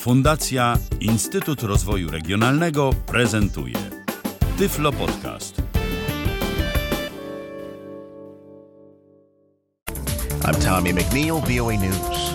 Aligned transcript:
Fundacja 0.00 0.78
Instytut 1.00 1.62
Rozwoju 1.62 2.10
Regionalnego 2.10 2.90
prezentuje 3.06 3.74
Tyflo 4.58 4.92
Podcast. 4.92 5.62
I'm 10.44 10.54
Tommy 10.64 10.92
McNeil, 10.92 11.34
VOA 11.34 11.72
News. 11.72 12.34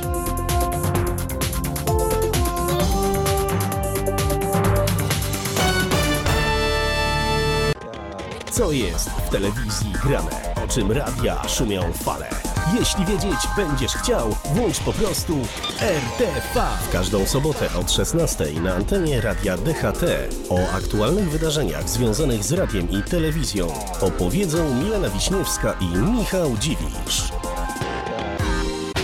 Co 8.52 8.72
jest 8.72 9.10
w 9.10 9.30
telewizji 9.30 9.92
grane? 10.04 10.54
O 10.66 10.68
czym 10.68 10.92
radia 10.92 11.48
szumią 11.48 11.94
fale? 11.94 12.45
Jeśli 12.74 13.06
wiedzieć 13.06 13.40
będziesz 13.58 13.92
chciał, 13.92 14.36
włącz 14.46 14.80
po 14.80 14.94
prostu 14.94 15.38
RTV. 15.82 16.68
W 16.90 16.92
każdą 16.92 17.26
sobotę 17.26 17.70
od 17.80 17.92
16 17.92 18.46
na 18.64 18.76
antenie 18.76 19.22
radia 19.22 19.58
DHT 19.58 20.04
o 20.50 20.72
aktualnych 20.74 21.30
wydarzeniach 21.30 21.90
związanych 21.90 22.44
z 22.44 22.52
radiem 22.52 22.90
i 22.90 23.04
telewizją 23.04 23.68
opowiedzą 24.02 24.76
Milena 24.76 25.10
Wiśniewska 25.10 25.74
i 25.80 25.86
Michał 25.98 26.58
Dziwisz. 26.58 27.35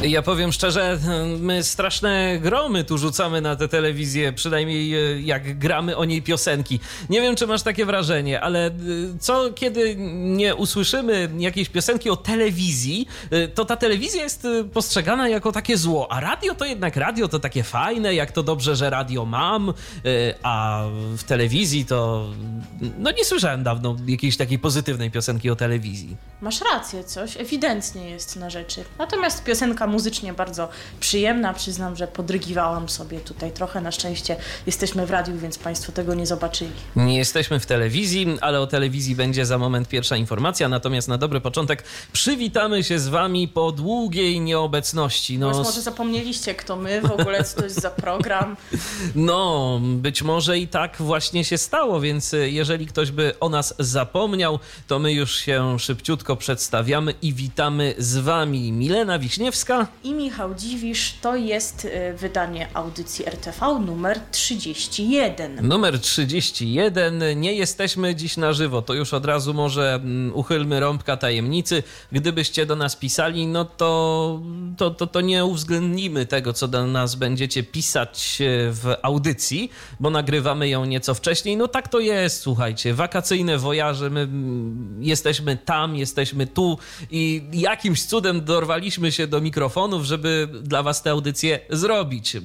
Ja 0.04 0.22
powiem 0.22 0.52
szczerze, 0.52 1.00
my 1.40 1.64
straszne 1.64 2.40
gromy 2.40 2.84
tu 2.84 2.98
rzucamy 2.98 3.42
na 3.42 3.55
tę 3.55 3.68
telewizję, 3.68 4.34
przynajmniej 4.34 4.96
e, 4.96 5.22
jak 5.22 5.58
gramy 5.58 5.98
o 5.98 6.05
niej 6.05 6.22
piosenki. 6.22 6.80
Nie 7.09 7.22
wiem, 7.22 7.36
czy 7.36 7.48
masz 7.48 7.62
takie 7.62 7.86
wrażenie, 7.86 8.42
ale 8.42 8.68
e, 8.68 8.72
co 9.20 9.54
kiedy 9.54 9.95
nie 10.12 10.56
usłyszymy 10.56 11.30
jakiejś 11.38 11.70
piosenki 11.70 12.09
o 12.09 12.16
telewizji, 12.16 13.08
e, 13.32 13.48
to 13.48 13.66
ta 13.66 13.76
telewizja 13.76 14.23
jest 14.23 14.48
postrzegana 14.73 15.30
jako 15.30 15.52
takie 15.52 15.78
zło, 15.78 16.12
a 16.12 16.20
radio 16.20 16.56
to 16.56 16.66
jednak 16.66 16.95
radio 16.95 17.28
to 17.28 17.40
takie 17.40 17.64
fajne, 17.64 18.14
jak 18.16 18.31
to 18.31 18.44
dobrze, 18.44 18.76
że 18.76 18.90
radio 18.90 19.26
mam, 19.26 19.73
a 20.44 20.84
w 21.18 21.23
telewizji 21.23 21.86
to 21.86 22.30
no 23.00 23.12
nie 23.12 23.25
słyszałem 23.25 23.64
dawno 23.64 23.95
jakiejś 24.08 24.38
takiej 24.38 24.59
pozytywnej 24.59 25.12
piosenki 25.12 25.50
o 25.50 25.56
telewizji. 25.56 26.18
Masz 26.42 26.62
rację, 26.73 27.03
coś 27.03 27.38
ewidentnie 27.38 28.09
jest 28.09 28.36
na 28.36 28.50
rzeczy. 28.50 28.84
Natomiast 29.00 29.44
piosenka 29.44 29.88
muzycznie 29.92 30.34
bardzo 30.34 30.70
przyjemna. 31.00 31.53
Przyznam, 31.53 31.95
że 31.95 32.08
podrygiwałam 32.08 32.89
sobie 32.89 33.20
tutaj 33.20 33.52
trochę. 33.52 33.81
Na 33.81 33.92
szczęście 33.92 34.36
jesteśmy 34.66 35.06
w 35.06 35.11
radiu, 35.11 35.38
więc 35.38 35.58
Państwo 35.58 35.92
tego 35.92 36.14
nie 36.14 36.25
zobaczyli. 36.25 36.72
Nie 36.95 37.17
jesteśmy 37.17 37.59
w 37.59 37.66
telewizji, 37.66 38.38
ale 38.42 38.59
o 38.59 38.67
telewizji 38.67 39.16
będzie 39.16 39.45
za 39.45 39.58
moment 39.58 39.88
pierwsza 39.88 40.16
informacja. 40.17 40.69
Natomiast 40.69 41.08
na 41.08 41.17
dobry 41.17 41.42
początek 41.42 41.84
przywitamy 42.14 42.84
się 42.84 43.00
z 43.00 43.08
Wami 43.08 43.47
po 43.47 43.72
długiej 43.72 44.42
nieobecności. 44.42 45.38
No, 45.38 45.50
może 45.50 45.81
zapomnieliście, 45.81 46.56
kto 46.56 46.75
my, 46.75 47.02
w 47.02 47.12
ogóle 47.12 47.44
co 47.44 47.58
to 47.58 47.64
jest 47.64 47.81
za 47.81 47.89
program. 47.89 48.56
No, 49.16 49.80
być 49.81 50.22
może 50.22 50.59
i 50.59 50.67
tak 50.67 50.95
właśnie 51.00 51.45
się 51.45 51.58
stało, 51.58 52.02
więc 52.02 52.36
jeżeli 52.45 52.88
ktoś 52.88 53.12
by 53.12 53.39
o 53.39 53.50
nas 53.50 53.73
zapomniał, 53.80 54.59
to 54.88 55.00
my 55.00 55.14
już 55.14 55.36
się 55.36 55.80
szybciutko 55.80 56.36
przedstawiamy 56.36 57.14
i 57.22 57.34
witamy 57.34 57.95
z 57.97 58.17
Wami 58.17 58.72
Milena 58.72 59.19
Wiśniewska 59.19 59.81
i 60.04 60.14
Michał 60.14 60.56
Dziwisz. 60.56 61.14
To 61.22 61.36
jest 61.36 61.86
y, 61.86 62.14
wydanie 62.18 62.68
audycji 62.74 63.28
RTV 63.28 63.80
numer 63.86 64.20
31. 64.32 65.68
Numer 65.68 66.00
31. 66.00 67.42
Nie 67.42 67.54
jesteśmy 67.54 68.16
dziś 68.16 68.38
na 68.38 68.54
żywo. 68.54 68.82
To 68.82 68.94
już 68.94 69.14
od 69.14 69.26
razu 69.26 69.54
może 69.54 69.94
mm, 69.94 70.36
uchylmy 70.36 70.80
rąbka 70.80 71.18
tajemnicy. 71.18 71.84
Gdybyście 72.12 72.66
do 72.66 72.76
nas 72.76 72.96
pisali, 72.96 73.48
no 73.48 73.66
to, 73.66 74.42
to, 74.78 74.92
to, 74.92 75.08
to 75.08 75.22
nie 75.22 75.46
uwzględnimy 75.46 76.26
tego, 76.26 76.54
co 76.54 76.68
do 76.68 76.88
nas 76.88 77.16
będziecie 77.16 77.64
pisać 77.64 78.42
e, 78.42 78.72
w 78.72 78.96
audycji, 79.02 79.72
bo 80.00 80.09
nagrywamy 80.09 80.70
ją 80.70 80.86
nieco 80.86 81.14
wcześniej. 81.14 81.58
No 81.58 81.68
tak 81.68 81.88
to 81.88 82.00
jest, 82.00 82.42
słuchajcie. 82.42 82.94
Wakacyjne 82.94 83.58
wojaże, 83.58 84.09
my 84.09 84.22
mm, 84.22 84.97
jesteśmy 85.03 85.58
tam, 85.58 85.96
jesteśmy 85.96 86.47
tu 86.47 86.78
i 87.12 87.44
jakimś 87.53 88.03
cudem 88.03 88.46
dorwaliśmy 88.46 89.12
się 89.12 89.28
do 89.28 89.41
mikrofonu 89.41 89.71
mikrofonów, 89.72 90.06
żeby 90.06 90.48
dla 90.64 90.84
Was 90.84 91.02
tę 91.02 91.12
audycję 91.12 91.59
zrobić. 91.70 92.38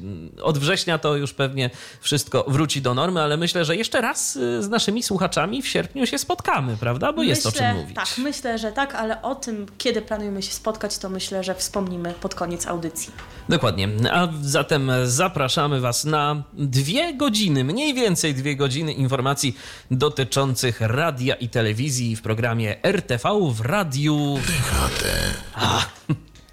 Od 0.42 0.58
września 0.58 0.98
to 0.98 1.16
już 1.16 1.32
pewnie 1.32 1.70
wszystko 2.00 2.44
wróci 2.48 2.82
do 2.82 2.94
normy, 2.94 3.22
ale 3.22 3.36
myślę, 3.36 3.64
że 3.64 3.76
jeszcze 3.76 4.00
raz 4.00 4.36
y, 4.36 4.62
z 4.62 4.68
naszymi 4.68 5.02
słuchaczami 5.02 5.62
w 5.62 5.68
sierpniu 5.68 6.06
się 6.06 6.18
spotkamy, 6.18 6.76
prawda? 6.80 7.12
Bo 7.12 7.18
myślę, 7.18 7.30
jest 7.30 7.46
o 7.46 7.52
czym 7.52 7.76
mówić. 7.76 7.96
Tak, 7.96 8.08
myślę, 8.18 8.58
że 8.58 8.72
tak, 8.72 8.94
ale 8.94 9.22
o 9.22 9.34
tym, 9.34 9.66
kiedy 9.78 10.02
planujemy 10.02 10.42
się 10.42 10.52
spotkać, 10.52 10.98
to 10.98 11.08
myślę, 11.08 11.44
że 11.44 11.54
wspomnimy 11.54 12.14
pod 12.20 12.34
koniec 12.34 12.66
audycji. 12.66 13.12
Dokładnie. 13.48 13.88
A 14.12 14.28
zatem 14.42 14.90
zapraszamy 15.04 15.80
Was 15.80 16.04
na 16.04 16.42
dwie 16.52 17.14
godziny, 17.14 17.64
mniej 17.64 17.94
więcej 17.94 18.34
dwie 18.34 18.56
godziny 18.56 18.92
informacji 18.92 19.56
dotyczących 19.90 20.80
radia 20.80 21.34
i 21.34 21.48
telewizji 21.48 22.16
w 22.16 22.22
programie 22.22 22.82
RTV 22.82 23.28
w 23.52 23.60
radiu. 23.60 24.38
DHT. 24.46 25.04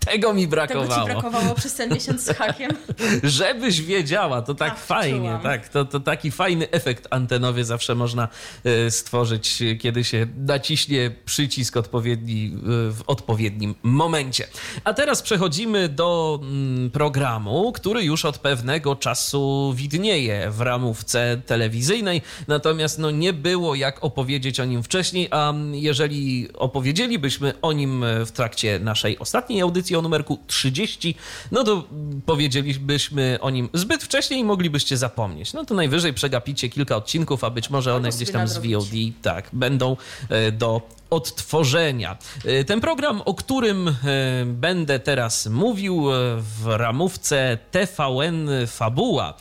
Tego 0.05 0.33
mi 0.33 0.47
brakowało. 0.47 0.87
Tego 0.87 1.01
ci 1.01 1.05
brakowało 1.05 1.55
przez 1.55 1.75
ten 1.75 1.93
miesiąc 1.93 2.25
z 2.25 2.37
hakiem. 2.37 2.71
Żebyś 3.23 3.81
wiedziała, 3.81 4.41
to 4.41 4.55
tak, 4.55 4.79
fajnie, 4.79 5.39
tak, 5.43 5.69
to, 5.69 5.85
to 5.85 5.99
taki 5.99 6.31
fajny 6.31 6.71
efekt 6.71 7.07
antenowy 7.09 7.65
zawsze 7.65 7.95
można 7.95 8.27
e, 8.63 8.91
stworzyć, 8.91 9.63
kiedy 9.79 10.03
się 10.03 10.27
naciśnie 10.37 11.11
przycisk 11.25 11.77
odpowiedni 11.77 12.45
e, 12.55 12.59
w 12.91 13.03
odpowiednim 13.07 13.75
momencie. 13.83 14.47
A 14.83 14.93
teraz 14.93 15.21
przechodzimy 15.21 15.89
do 15.89 16.39
mm, 16.41 16.91
programu, 16.91 17.71
który 17.71 18.03
już 18.03 18.25
od 18.25 18.37
pewnego 18.37 18.95
czasu 18.95 19.73
widnieje 19.75 20.51
w 20.51 20.61
ramówce 20.61 21.41
telewizyjnej, 21.45 22.21
natomiast 22.47 22.99
no, 22.99 23.11
nie 23.11 23.33
było 23.33 23.75
jak 23.75 24.03
opowiedzieć 24.03 24.59
o 24.59 24.65
nim 24.65 24.83
wcześniej, 24.83 25.27
a 25.31 25.53
jeżeli 25.71 26.47
opowiedzielibyśmy 26.53 27.53
o 27.61 27.73
nim 27.73 28.05
w 28.25 28.31
trakcie 28.31 28.79
naszej 28.79 29.19
ostatniej 29.19 29.61
audycji, 29.61 29.92
o 29.99 30.01
numerku 30.01 30.39
30, 30.47 31.15
no 31.51 31.63
to 31.63 31.87
powiedzielibyśmy 32.25 33.37
o 33.41 33.49
nim 33.49 33.69
zbyt 33.73 34.03
wcześnie 34.03 34.39
i 34.39 34.43
moglibyście 34.43 34.97
zapomnieć. 34.97 35.53
No 35.53 35.65
to 35.65 35.75
najwyżej 35.75 36.13
przegapicie 36.13 36.69
kilka 36.69 36.95
odcinków, 36.95 37.43
a 37.43 37.49
być 37.49 37.69
może 37.69 37.95
one 37.95 38.09
gdzieś 38.09 38.31
tam 38.31 38.47
z 38.47 38.57
VOD 38.57 38.91
tak, 39.21 39.49
będą 39.53 39.97
e, 40.29 40.51
do 40.51 40.81
odtworzenia. 41.13 42.17
E, 42.45 42.63
ten 42.63 42.81
program, 42.81 43.21
o 43.25 43.33
którym 43.33 43.87
e, 43.87 43.93
będę 44.45 44.99
teraz 44.99 45.47
mówił 45.47 46.03
w 46.37 46.65
ramówce 46.65 47.57
TVN 47.71 48.49
Fabuła, 48.67 49.33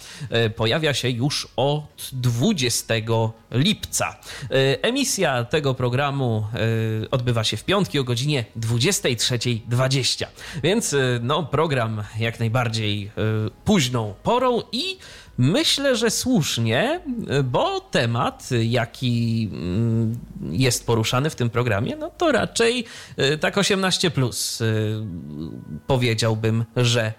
pojawia 0.57 0.95
się 0.95 1.11
już 1.11 1.49
od 1.57 2.11
20 2.13 2.95
lipca. 3.51 4.17
Emisja 4.83 5.45
tego 5.45 5.75
programu 5.75 6.47
odbywa 7.11 7.45
się 7.45 7.57
w 7.57 7.65
piątki 7.65 7.99
o 7.99 8.05
godzinie 8.05 8.45
23.20. 8.61 10.27
Więc 10.63 10.95
no, 11.21 11.43
program 11.43 12.03
jak 12.19 12.41
najbardziej 12.41 13.11
późną 13.65 14.15
porą 14.23 14.63
i 14.73 14.99
Myślę, 15.39 15.97
że 15.97 16.11
słusznie, 16.11 17.01
bo 17.45 17.81
temat, 17.81 18.49
jaki 18.63 19.49
mm, 19.53 20.19
jest 20.51 20.87
poruszany 20.87 21.31
w 21.31 21.35
tym 21.35 21.51
programie, 21.51 21.97
no 21.97 22.11
to 22.11 22.33
raczej 22.33 22.85
y, 23.19 23.39
tak 23.39 23.59
18 23.59 24.11
plus 24.11 24.61
y, 24.61 24.95
powiedziałbym, 25.87 26.65
że 26.77 27.07
y, 27.09 27.13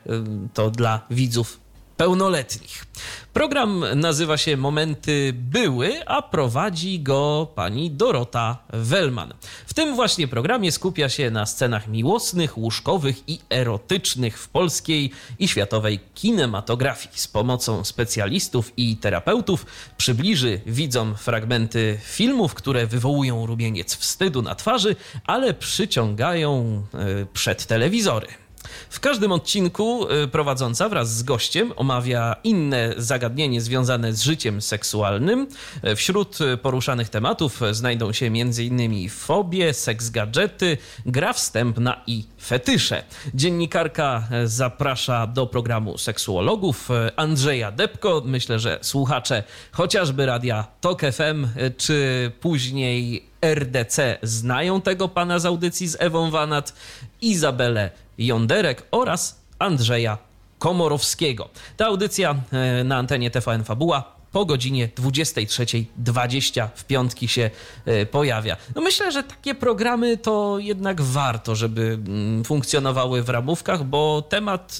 to 0.53 0.71
dla 0.71 1.01
widzów 1.09 1.62
pełnoletnich. 1.97 2.85
Program 3.33 3.85
nazywa 3.95 4.37
się 4.37 4.57
Momenty 4.57 5.33
Były, 5.33 6.07
a 6.07 6.21
prowadzi 6.21 6.99
go 6.99 7.47
pani 7.55 7.91
Dorota 7.91 8.57
Wellman. 8.69 9.33
W 9.67 9.73
tym 9.73 9.95
właśnie 9.95 10.27
programie 10.27 10.71
skupia 10.71 11.09
się 11.09 11.31
na 11.31 11.45
scenach 11.45 11.87
miłosnych, 11.87 12.57
łóżkowych 12.57 13.29
i 13.29 13.39
erotycznych 13.49 14.39
w 14.39 14.49
polskiej 14.49 15.11
i 15.39 15.47
światowej 15.47 15.99
kinematografii. 16.15 17.19
Z 17.19 17.27
pomocą 17.27 17.83
specjalistów 17.83 18.73
i 18.77 18.97
terapeutów 18.97 19.65
przybliży 19.97 20.61
widzom 20.65 21.15
fragmenty 21.15 21.99
filmów, 22.03 22.53
które 22.53 22.87
wywołują 22.87 23.45
rumieniec 23.45 23.95
wstydu 23.95 24.41
na 24.41 24.55
twarzy, 24.55 24.95
ale 25.25 25.53
przyciągają 25.53 26.83
e, 26.93 27.25
przed 27.33 27.65
telewizory. 27.65 28.42
W 28.89 28.99
każdym 28.99 29.31
odcinku 29.31 30.07
y, 30.11 30.27
prowadząca 30.27 30.89
wraz 30.89 31.17
z 31.17 31.23
gościem 31.23 31.73
omawia 31.75 32.35
inne 32.43 32.93
zagadnienie 32.97 33.61
związane 33.61 34.13
z 34.13 34.21
życiem 34.21 34.61
seksualnym. 34.61 35.47
Wśród 35.95 36.39
poruszanych 36.61 37.09
tematów 37.09 37.61
znajdą 37.71 38.13
się 38.13 38.25
m.in. 38.25 39.09
fobie, 39.09 39.73
seks 39.73 40.09
gadżety, 40.09 40.77
gra 41.05 41.33
wstępna 41.33 42.01
i 42.07 42.25
fetysze. 42.41 43.03
Dziennikarka 43.33 44.27
zaprasza 44.45 45.27
do 45.27 45.47
programu 45.47 45.97
seksuologów 45.97 46.89
Andrzeja 47.15 47.71
Depko. 47.71 48.21
Myślę, 48.25 48.59
że 48.59 48.79
słuchacze 48.81 49.43
chociażby 49.71 50.25
radia 50.25 50.67
TOK 50.81 51.01
FM 51.01 51.47
czy 51.77 52.31
później 52.39 53.33
RDC 53.43 54.17
znają 54.21 54.81
tego 54.81 55.07
pana 55.07 55.39
z 55.39 55.45
audycji 55.45 55.87
z 55.87 55.97
Ewą 55.99 56.31
Wanat, 56.31 56.73
Izabelę 57.21 57.91
Jąderek 58.17 58.83
oraz 58.91 59.41
Andrzeja 59.59 60.17
Komorowskiego. 60.59 61.49
Ta 61.77 61.85
audycja 61.85 62.35
e, 62.51 62.83
na 62.83 62.97
antenie 62.97 63.31
TVN 63.31 63.63
Fabuła 63.63 64.13
po 64.33 64.45
godzinie 64.45 64.89
23.20 64.95 66.67
w 66.75 66.83
piątki 66.83 67.27
się 67.27 67.49
e, 67.85 68.05
pojawia. 68.05 68.57
No 68.75 68.81
myślę, 68.81 69.11
że 69.11 69.23
takie 69.23 69.55
programy 69.55 70.17
to 70.17 70.59
jednak 70.59 71.01
warto, 71.01 71.55
żeby 71.55 71.81
mm, 71.81 72.43
funkcjonowały 72.43 73.23
w 73.23 73.29
ramówkach, 73.29 73.83
bo 73.83 74.21
temat 74.29 74.77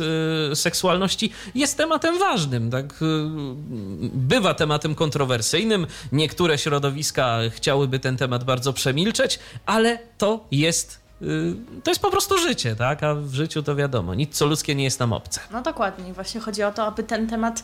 e, 0.52 0.56
seksualności 0.56 1.32
jest 1.56 1.78
tematem 1.78 2.20
ważnym. 2.20 2.72
Tak? 2.72 2.94
Bywa 4.14 4.54
tematem 4.54 4.96
kontrowersyjnym. 4.96 5.88
Niektóre 6.12 6.58
środowiska 6.58 7.40
chciałyby 7.50 8.00
ten 8.00 8.18
temat 8.18 8.44
bardzo 8.44 8.74
przemilczeć, 8.74 9.40
ale 9.66 10.00
to 10.18 10.46
jest 10.52 11.03
to 11.84 11.92
jest 11.92 12.02
po 12.02 12.12
prostu 12.12 12.38
życie, 12.38 12.76
tak? 12.76 13.04
A 13.04 13.16
w 13.16 13.34
życiu 13.34 13.64
to 13.64 13.76
wiadomo, 13.76 14.14
nic 14.16 14.36
co 14.36 14.46
ludzkie 14.46 14.76
nie 14.76 14.84
jest 14.84 15.00
nam 15.00 15.14
obce. 15.14 15.42
No 15.52 15.62
dokładnie. 15.62 16.14
Właśnie 16.14 16.42
chodzi 16.42 16.64
o 16.64 16.72
to, 16.72 16.86
aby 16.86 17.04
ten 17.04 17.28
temat 17.28 17.64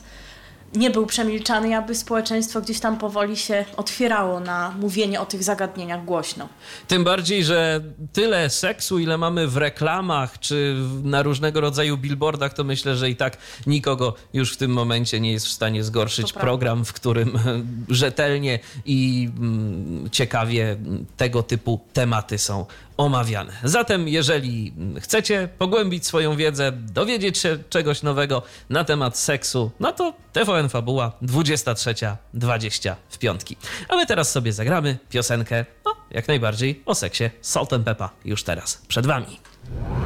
nie 0.76 0.90
był 0.90 1.06
przemilczany, 1.06 1.78
aby 1.78 1.96
społeczeństwo 1.96 2.62
gdzieś 2.62 2.80
tam 2.80 2.98
powoli 2.98 3.38
się 3.38 3.66
otwierało 3.78 4.40
na 4.40 4.72
mówienie 4.80 5.22
o 5.22 5.26
tych 5.26 5.44
zagadnieniach 5.44 6.06
głośno. 6.06 6.50
Tym 6.88 7.04
bardziej, 7.04 7.44
że 7.44 7.82
tyle 8.14 8.50
seksu, 8.50 9.00
ile 9.00 9.18
mamy 9.18 9.48
w 9.48 9.58
reklamach 9.58 10.40
czy 10.40 10.76
na 11.04 11.24
różnego 11.24 11.62
rodzaju 11.62 11.98
billboardach, 11.98 12.54
to 12.54 12.64
myślę, 12.64 12.96
że 12.96 13.10
i 13.10 13.16
tak 13.16 13.38
nikogo 13.68 14.16
już 14.34 14.54
w 14.54 14.58
tym 14.58 14.72
momencie 14.72 15.20
nie 15.20 15.32
jest 15.32 15.46
w 15.46 15.52
stanie 15.52 15.84
zgorszyć 15.84 16.34
program, 16.34 16.86
w 16.86 16.94
którym 16.94 17.40
rzetelnie 17.90 18.60
i 18.86 19.30
mm, 19.38 20.10
ciekawie 20.12 20.78
tego 21.18 21.44
typu 21.44 21.80
tematy 21.94 22.38
są 22.38 22.66
omawiane. 23.00 23.54
Zatem, 23.64 24.08
jeżeli 24.08 24.74
chcecie 25.00 25.50
pogłębić 25.58 26.06
swoją 26.06 26.36
wiedzę, 26.36 26.72
dowiedzieć 26.72 27.38
się 27.38 27.58
czegoś 27.70 28.04
nowego 28.04 28.42
na 28.70 28.84
temat 28.84 29.18
seksu, 29.18 29.72
no 29.80 29.92
to 29.92 30.14
TVN 30.34 30.70
Fabuła 30.70 31.12
23.20 31.22 32.96
w 33.10 33.18
piątki. 33.18 33.58
A 33.90 33.96
my 33.96 34.06
teraz 34.06 34.32
sobie 34.32 34.54
zagramy 34.54 34.98
piosenkę, 35.10 35.66
no 35.86 35.96
jak 36.12 36.28
najbardziej 36.28 36.84
o 36.86 36.96
seksie 36.96 37.24
Salt 37.42 37.74
and 37.74 37.86
Peppa 37.86 38.10
już 38.26 38.44
teraz 38.44 38.82
przed 38.88 39.06
wami. 39.06 39.40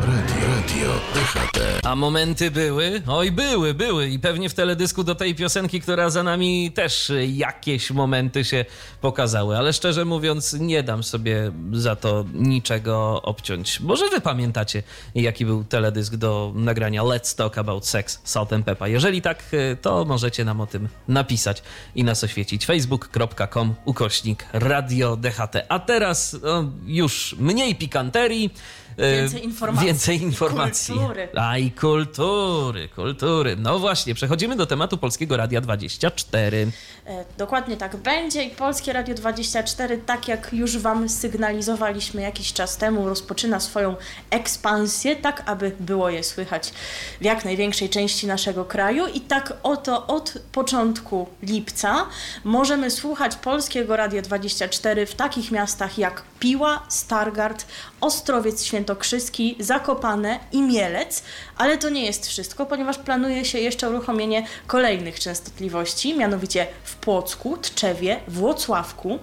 Radio, 0.02 0.43
radio, 0.64 0.94
DHT. 1.14 1.60
A 1.84 1.96
momenty 1.96 2.52
były? 2.52 3.02
Oj, 3.08 3.32
były, 3.32 3.74
były. 3.74 4.10
I 4.10 4.20
pewnie 4.20 4.50
w 4.50 4.54
teledysku 4.54 5.04
do 5.04 5.16
tej 5.16 5.36
piosenki, 5.36 5.82
która 5.82 6.10
za 6.10 6.24
nami 6.24 6.72
też 6.72 7.12
jakieś 7.28 7.92
momenty 7.92 8.44
się 8.46 8.66
pokazały. 9.02 9.58
Ale 9.58 9.74
szczerze 9.74 10.06
mówiąc, 10.06 10.54
nie 10.54 10.84
dam 10.84 11.04
sobie 11.04 11.52
za 11.72 11.96
to 11.96 12.26
niczego 12.34 13.22
obciąć. 13.22 13.80
Może 13.80 14.10
wy 14.10 14.22
pamiętacie, 14.22 14.84
jaki 15.16 15.46
był 15.46 15.64
teledysk 15.64 16.16
do 16.16 16.52
nagrania 16.56 17.02
Let's 17.02 17.38
Talk 17.38 17.58
About 17.58 17.88
Sex 17.88 18.22
Salt 18.24 18.54
and 18.54 18.66
Peppa. 18.66 18.88
Jeżeli 18.88 19.22
tak, 19.22 19.44
y, 19.54 19.78
to 19.82 20.06
możecie 20.06 20.46
nam 20.46 20.62
o 20.62 20.68
tym 20.68 20.88
napisać 21.08 21.64
i 21.96 22.04
nas 22.04 22.24
oświecić. 22.24 22.66
facebook.com 22.66 23.76
ukośnik 23.86 24.46
Radio 24.54 25.18
DHT. 25.18 25.56
A 25.70 25.80
teraz 25.80 26.38
no, 26.44 26.72
już 26.86 27.36
mniej 27.40 27.76
pikanterii. 27.76 28.54
Więcej 28.98 29.44
informacji. 29.44 29.88
Więcej 29.88 30.18
I 30.18 30.24
informacji. 30.24 30.96
kultury. 30.96 31.28
A 31.36 31.58
i 31.58 31.72
kultury, 31.72 32.90
kultury. 32.90 33.56
No 33.56 33.80
właśnie, 33.80 34.16
przechodzimy 34.16 34.56
do 34.56 34.66
tematu 34.66 34.98
Polskiego 34.98 35.38
Radia 35.38 35.62
24. 35.62 36.72
E, 37.06 37.26
Dokładnie 37.38 37.78
tak 37.78 37.96
będzie 37.96 38.44
i 38.44 38.50
Polskie 38.50 38.94
Radio 38.94 39.16
24, 39.16 39.98
tak 39.98 40.28
jak 40.28 40.54
już 40.54 40.78
Wam 40.78 41.10
sygnalizowaliśmy 41.10 42.22
jakiś 42.22 42.54
czas 42.54 42.78
temu, 42.78 43.10
rozpoczyna 43.10 43.60
swoją 43.60 43.96
ekspansję, 44.30 45.16
tak 45.16 45.44
aby 45.46 45.72
było 45.80 46.10
je 46.10 46.24
słychać 46.24 46.74
w 47.22 47.26
jak 47.26 47.46
największej 47.46 47.90
części 47.90 48.28
naszego 48.28 48.66
kraju 48.66 49.08
i 49.08 49.22
tak 49.22 49.54
oto 49.64 50.08
od 50.08 50.34
początku 50.52 51.28
lipca 51.44 52.06
możemy 52.44 52.92
słuchać 52.92 53.36
Polskiego 53.36 53.96
Radia 53.98 54.22
24 54.22 55.06
w 55.06 55.16
takich 55.16 55.52
miastach 55.52 55.98
jak 55.98 56.24
Piła, 56.40 56.84
Stargard, 56.90 57.66
Ostrowiec 58.02 58.64
Świętokrzyski, 58.84 59.56
Zakopane 59.60 60.40
i 60.52 60.62
Mielec, 60.62 61.24
ale 61.58 61.78
to 61.78 61.90
nie 61.90 62.06
jest 62.06 62.28
wszystko, 62.28 62.66
ponieważ 62.66 62.98
planuje 62.98 63.46
się 63.46 63.60
jeszcze 63.60 63.90
uruchomienie 63.90 64.48
kolejnych 64.68 65.20
częstotliwości, 65.20 66.18
mianowicie 66.18 66.68
w 66.84 66.96
Płocku, 66.96 67.58
Tczewie, 67.58 68.20
Włocławku, 68.28 69.20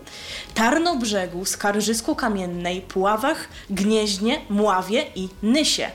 Tarnobrzegu, 0.55 1.45
Skarżysku 1.45 2.15
Kamiennej, 2.15 2.81
Puławach, 2.81 3.49
Gnieźnie, 3.71 4.41
Mławie 4.51 5.05
i 5.15 5.29
Nysie. 5.43 5.91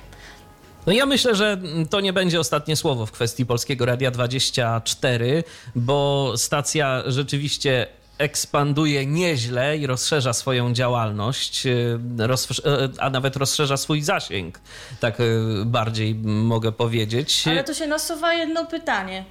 No 0.88 0.94
ja 0.94 1.06
myślę, 1.06 1.36
że 1.36 1.62
to 1.90 2.02
nie 2.02 2.14
będzie 2.14 2.40
ostatnie 2.40 2.76
słowo 2.76 3.06
w 3.06 3.12
kwestii 3.12 3.46
Polskiego 3.46 3.86
Radia 3.86 4.12
24, 4.12 5.44
bo 5.76 6.34
stacja 6.38 7.04
rzeczywiście 7.06 7.88
ekspanduje 8.18 9.06
nieźle 9.06 9.78
i 9.78 9.88
rozszerza 9.88 10.34
swoją 10.34 10.74
działalność, 10.74 11.66
y, 11.66 12.00
e, 12.66 12.90
a 13.00 13.10
nawet 13.10 13.36
rozszerza 13.36 13.78
swój 13.78 14.02
zasięg, 14.02 14.60
tak 15.00 15.20
y, 15.20 15.42
bardziej 15.66 16.16
mogę 16.26 16.72
powiedzieć. 16.72 17.44
Ale 17.48 17.64
to 17.64 17.74
się 17.74 17.88
nasuwa 17.88 18.34
jedno 18.34 18.66
pytanie. 18.66 19.26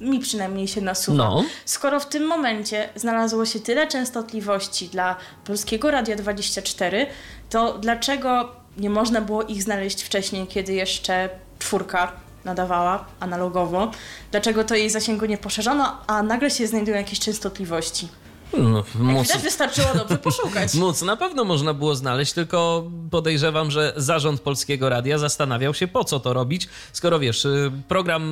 Mi 0.00 0.18
przynajmniej 0.18 0.68
się 0.68 0.80
nasuwa. 0.80 1.16
No. 1.18 1.44
Skoro 1.64 2.00
w 2.00 2.06
tym 2.06 2.26
momencie 2.26 2.88
znalazło 2.96 3.46
się 3.46 3.60
tyle 3.60 3.86
częstotliwości 3.86 4.88
dla 4.88 5.16
Polskiego 5.44 5.90
Radia 5.90 6.16
24, 6.16 7.06
to 7.50 7.78
dlaczego 7.78 8.52
nie 8.76 8.90
można 8.90 9.20
było 9.20 9.42
ich 9.42 9.62
znaleźć 9.62 10.02
wcześniej, 10.02 10.46
kiedy 10.46 10.72
jeszcze 10.72 11.28
czwórka 11.58 12.12
nadawała 12.44 13.04
analogowo? 13.20 13.90
Dlaczego 14.30 14.64
to 14.64 14.74
jej 14.74 14.90
zasięgu 14.90 15.26
nie 15.26 15.38
poszerzono, 15.38 15.98
a 16.06 16.22
nagle 16.22 16.50
się 16.50 16.66
znajdują 16.66 16.96
jakieś 16.96 17.18
częstotliwości? 17.18 18.08
No, 18.52 18.84
móc- 18.98 19.22
widać, 19.22 19.42
wystarczyło 19.42 19.88
dobrze 19.94 20.18
poszukać. 20.18 20.74
Móc 20.84 21.02
na 21.02 21.16
pewno 21.16 21.44
można 21.44 21.74
było 21.74 21.94
znaleźć, 21.94 22.32
tylko 22.32 22.90
podejrzewam, 23.10 23.70
że 23.70 23.92
zarząd 23.96 24.40
Polskiego 24.40 24.88
Radia 24.88 25.18
zastanawiał 25.18 25.74
się, 25.74 25.88
po 25.88 26.04
co 26.04 26.20
to 26.20 26.32
robić, 26.32 26.68
skoro 26.92 27.18
wiesz, 27.18 27.44
y, 27.44 27.72
program 27.88 28.22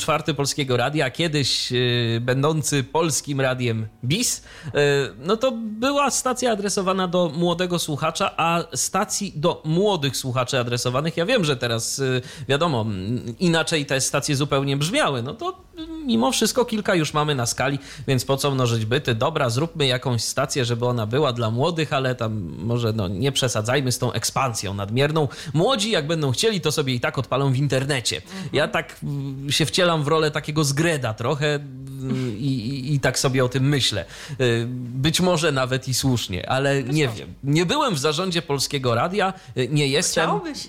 czwarty 0.00 0.34
Polskiego 0.34 0.76
Radia, 0.76 1.10
kiedyś 1.10 1.72
y, 1.72 2.18
będący 2.20 2.84
polskim 2.84 3.40
radiem 3.40 3.86
BIS, 4.04 4.42
y, 4.66 4.70
no 5.18 5.36
to 5.36 5.52
była 5.56 6.10
stacja 6.10 6.52
adresowana 6.52 7.08
do 7.08 7.32
młodego 7.34 7.78
słuchacza, 7.78 8.30
a 8.36 8.64
stacji 8.74 9.32
do 9.36 9.62
młodych 9.64 10.16
słuchaczy 10.16 10.58
adresowanych, 10.58 11.16
ja 11.16 11.26
wiem, 11.26 11.44
że 11.44 11.56
teraz 11.56 12.02
wiadomo, 12.48 12.80
m, 12.80 13.34
inaczej 13.38 13.86
te 13.86 14.00
stacje 14.00 14.36
zupełnie 14.36 14.76
brzmiały, 14.76 15.22
no 15.22 15.34
to 15.34 15.67
mimo 16.06 16.32
wszystko 16.32 16.64
kilka 16.64 16.94
już 16.94 17.14
mamy 17.14 17.34
na 17.34 17.46
skali, 17.46 17.78
więc 18.08 18.24
po 18.24 18.36
co 18.36 18.50
mnożyć 18.50 18.84
byty? 18.84 19.14
Dobra, 19.14 19.50
zróbmy 19.50 19.86
jakąś 19.86 20.24
stację, 20.24 20.64
żeby 20.64 20.86
ona 20.86 21.06
była 21.06 21.32
dla 21.32 21.50
młodych, 21.50 21.92
ale 21.92 22.14
tam 22.14 22.56
może 22.58 22.92
no, 22.92 23.08
nie 23.08 23.32
przesadzajmy 23.32 23.92
z 23.92 23.98
tą 23.98 24.12
ekspansją 24.12 24.74
nadmierną. 24.74 25.28
Młodzi, 25.54 25.90
jak 25.90 26.06
będą 26.06 26.32
chcieli, 26.32 26.60
to 26.60 26.72
sobie 26.72 26.94
i 26.94 27.00
tak 27.00 27.18
odpalą 27.18 27.52
w 27.52 27.56
internecie. 27.56 28.22
Ja 28.52 28.68
tak 28.68 28.96
mm, 29.02 29.52
się 29.52 29.66
wcielam 29.66 30.04
w 30.04 30.08
rolę 30.08 30.30
takiego 30.30 30.64
zgreda 30.64 31.14
trochę 31.14 31.54
mm, 31.54 32.38
i, 32.38 32.46
i, 32.46 32.94
i 32.94 33.00
tak 33.00 33.18
sobie 33.18 33.44
o 33.44 33.48
tym 33.48 33.68
myślę. 33.68 34.04
Y, 34.40 34.66
Być 34.98 35.20
może 35.20 35.52
nawet 35.52 35.88
i 35.88 35.94
słusznie, 35.94 36.48
ale 36.50 36.82
nie 36.82 37.08
wiem. 37.08 37.34
Nie 37.44 37.66
byłem 37.66 37.94
w 37.94 37.98
zarządzie 37.98 38.42
Polskiego 38.42 38.94
Radia, 38.94 39.32
y, 39.56 39.68
nie 39.68 39.88
jestem. 39.88 40.24
Chciałbyś? 40.24 40.68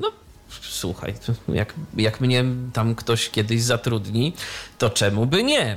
No, 0.00 0.12
słuchaj, 0.60 1.14
jak, 1.48 1.74
jak 1.96 2.20
mnie 2.20 2.44
tam 2.72 2.94
ktoś 2.94 3.30
kiedyś 3.30 3.62
zatrudni, 3.62 4.32
to 4.78 4.90
czemu 4.90 5.26
by 5.26 5.44
nie? 5.44 5.76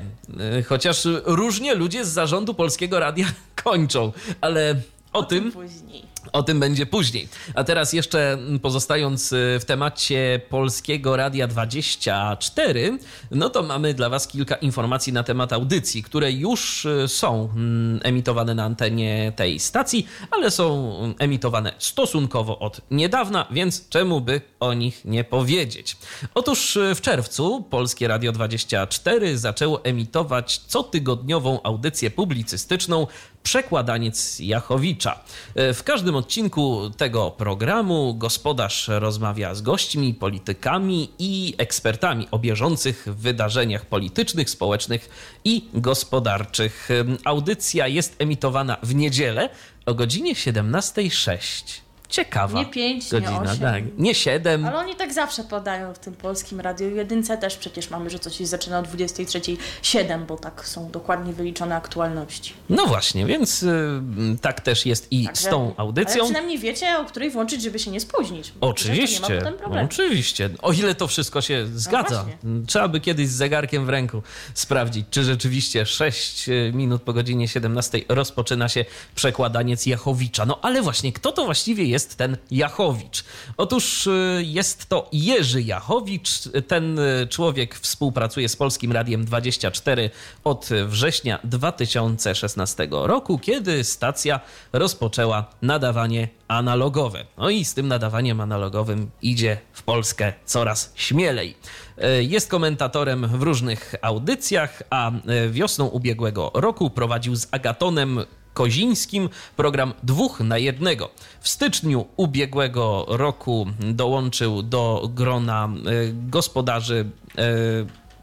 Y, 0.59 0.63
Chociaż 0.63 1.07
różnie 1.25 1.75
ludzie 1.75 2.05
z 2.05 2.09
zarządu 2.09 2.53
Polskiego 2.53 2.99
Radia 2.99 3.27
kończą, 3.63 4.11
ale 4.41 4.75
o 5.15 5.23
tym. 5.23 5.51
Później. 5.51 6.15
O 6.33 6.43
tym 6.43 6.59
będzie 6.59 6.85
później. 6.85 7.27
A 7.53 7.63
teraz 7.63 7.93
jeszcze 7.93 8.33
mm, 8.33 8.59
pozostając 8.59 9.33
y, 9.33 9.57
w 9.59 9.65
temacie 9.65 10.41
Polskiego 10.49 11.15
Radia 11.15 11.47
24, 11.47 12.97
no 13.31 13.49
to 13.49 13.63
mamy 13.63 13.93
dla 13.93 14.09
Was 14.09 14.27
kilka 14.27 14.55
informacji 14.55 15.13
na 15.13 15.23
temat 15.23 15.53
audycji, 15.53 16.03
które 16.03 16.31
już 16.31 16.85
y, 16.85 17.07
są 17.07 17.49
mm, 17.55 17.99
emitowane 18.03 18.55
na 18.55 18.63
antenie 18.63 19.33
tej 19.35 19.59
stacji, 19.59 20.07
ale 20.31 20.51
są 20.51 20.97
mm, 20.99 21.15
emitowane 21.19 21.73
stosunkowo 21.77 22.59
od 22.59 22.81
niedawna, 22.91 23.47
więc 23.51 23.89
czemu 23.89 24.21
by 24.21 24.41
o 24.59 24.73
nich 24.73 25.05
nie 25.05 25.23
powiedzieć? 25.23 25.97
Otóż 26.33 26.75
y, 26.75 26.95
w 26.95 27.01
czerwcu 27.01 27.63
Polskie 27.69 28.07
Radio 28.07 28.31
24 28.31 29.37
zaczęło 29.37 29.83
emitować 29.83 30.57
cotygodniową 30.59 31.59
audycję 31.63 32.11
publicystyczną 32.11 33.07
Przekładaniec 33.45 34.39
Jachowicza. 34.39 35.19
E, 35.55 35.73
W 35.73 35.83
każdym 35.83 36.15
odcinku 36.15 36.89
tego 36.97 37.31
programu 37.31 38.15
gospodarz 38.17 38.87
rozmawia 38.87 39.55
z 39.55 39.61
gośćmi, 39.61 40.13
politykami 40.13 41.09
i 41.19 41.53
ekspertami 41.57 42.27
o 42.31 42.39
bieżących 42.39 43.05
wydarzeniach 43.07 43.85
politycznych, 43.85 44.49
społecznych 44.49 45.09
i 45.43 45.69
gospodarczych. 45.73 46.89
Audycja 47.25 47.87
jest 47.87 48.15
emitowana 48.19 48.77
w 48.83 48.95
niedzielę 48.95 49.49
o 49.85 49.93
godzinie 49.93 50.35
17.06. 50.35 51.84
ciekawa 52.09 52.59
Nie 52.59 52.65
pięć, 52.65 53.09
godzina. 53.09 53.31
nie 53.31 53.39
osiem. 53.39 53.59
Tak. 53.59 53.83
Nie 53.97 54.15
siedem. 54.15 54.65
Ale 54.65 54.77
oni 54.77 54.95
tak 54.95 55.13
zawsze 55.13 55.43
podają 55.43 55.93
w 55.93 55.99
tym 55.99 56.13
polskim 56.13 56.59
radiu. 56.59 56.95
Jedynce 56.95 57.37
też 57.37 57.57
przecież 57.57 57.89
mamy, 57.89 58.09
że 58.09 58.19
coś 58.19 58.37
się 58.37 58.45
zaczyna 58.45 58.79
o 58.79 58.83
23.07, 58.83 60.25
bo 60.25 60.37
tak 60.37 60.67
są 60.67 60.91
dokładnie 60.91 61.33
wyliczone 61.33 61.75
aktualności. 61.75 62.53
No 62.69 62.85
właśnie, 62.85 63.25
więc 63.25 63.63
y, 63.63 64.01
tak 64.41 64.61
też 64.61 64.85
jest 64.85 65.07
i 65.11 65.27
z 65.33 65.43
tą 65.43 65.73
audycją. 65.77 66.15
Ale 66.15 66.23
przynajmniej 66.23 66.59
wiecie, 66.59 66.97
o 66.99 67.05
której 67.05 67.29
włączyć, 67.29 67.61
żeby 67.63 67.79
się 67.79 67.91
nie 67.91 67.99
spóźnić. 67.99 68.47
To 68.47 68.65
nie 68.65 68.71
Oczywiście, 68.71 69.21
ma 69.21 69.27
potem 69.39 69.53
problemu. 69.53 69.85
oczywiście. 69.85 70.49
O 70.61 70.71
ile 70.71 70.95
to 70.95 71.07
wszystko 71.07 71.41
się 71.41 71.67
zgadza. 71.75 72.23
właśnie. 72.23 72.37
Trzeba 72.67 72.87
by 72.87 72.99
kiedyś 72.99 73.27
z 73.27 73.31
zegarkiem 73.35 73.85
w 73.85 73.89
ręku 73.89 74.21
sprawdzić, 74.53 75.05
czy 75.11 75.23
rzeczywiście 75.23 75.85
6 75.85 76.49
minut 76.73 77.01
po 77.01 77.13
godzinie 77.13 77.47
17 77.47 78.01
rozpoczyna 78.09 78.69
się 78.69 78.85
przekładaniec 79.15 79.85
Jachowicza. 79.85 80.45
No 80.45 80.59
ale 80.61 80.81
właśnie, 80.81 81.13
kto 81.13 81.31
to 81.31 81.45
właściwie 81.45 81.83
jest 81.85 82.04
ten 82.07 82.37
Jachowicz? 82.51 83.23
Otóż 83.57 84.07
y, 84.07 84.41
jest 84.45 84.85
to 84.85 85.09
Jerzy 85.11 85.61
Jachowicz. 85.61 86.29
Ten 86.67 86.99
y, 86.99 87.27
człowiek 87.29 87.75
współpracuje 87.75 88.49
z 88.49 88.55
Polskim 88.55 88.91
Radiem 88.91 89.25
24 89.25 90.09
od 90.43 90.69
września 90.85 91.39
2016 91.43 92.87
roku, 92.91 93.39
kiedy 93.39 93.83
stacja 93.83 94.39
rozpoczęła 94.73 95.45
nadawanie 95.61 96.27
analogowe. 96.47 97.25
No 97.37 97.49
i 97.49 97.65
z 97.65 97.73
tym 97.73 97.87
nadawaniem 97.87 98.41
analogowym 98.41 99.11
idzie 99.21 99.57
w 99.73 99.83
Polskę 99.83 100.33
coraz 100.45 100.91
śmielej. 100.95 101.55
E, 101.97 102.23
Jest 102.23 102.49
komentatorem 102.49 103.27
w 103.27 103.41
różnych 103.41 103.95
audycjach, 104.01 104.83
a 104.89 105.11
wiosną 105.49 105.87
ubiegłego 105.87 106.51
roku 106.53 106.89
prowadził 106.89 107.35
z 107.35 107.47
Agatonem 107.51 108.25
Kozińskim 108.55 109.29
program 109.55 109.93
dwóch 110.03 110.39
na 110.39 110.57
jednego. 110.57 111.09
W 111.41 111.49
styczniu 111.49 112.05
ubiegłego 112.17 113.05
roku 113.07 113.67
dołączył 113.79 114.63
do 114.63 115.09
grona 115.13 115.69
e, 115.69 115.91
gospodarzy 116.29 117.09
e, 117.37 117.45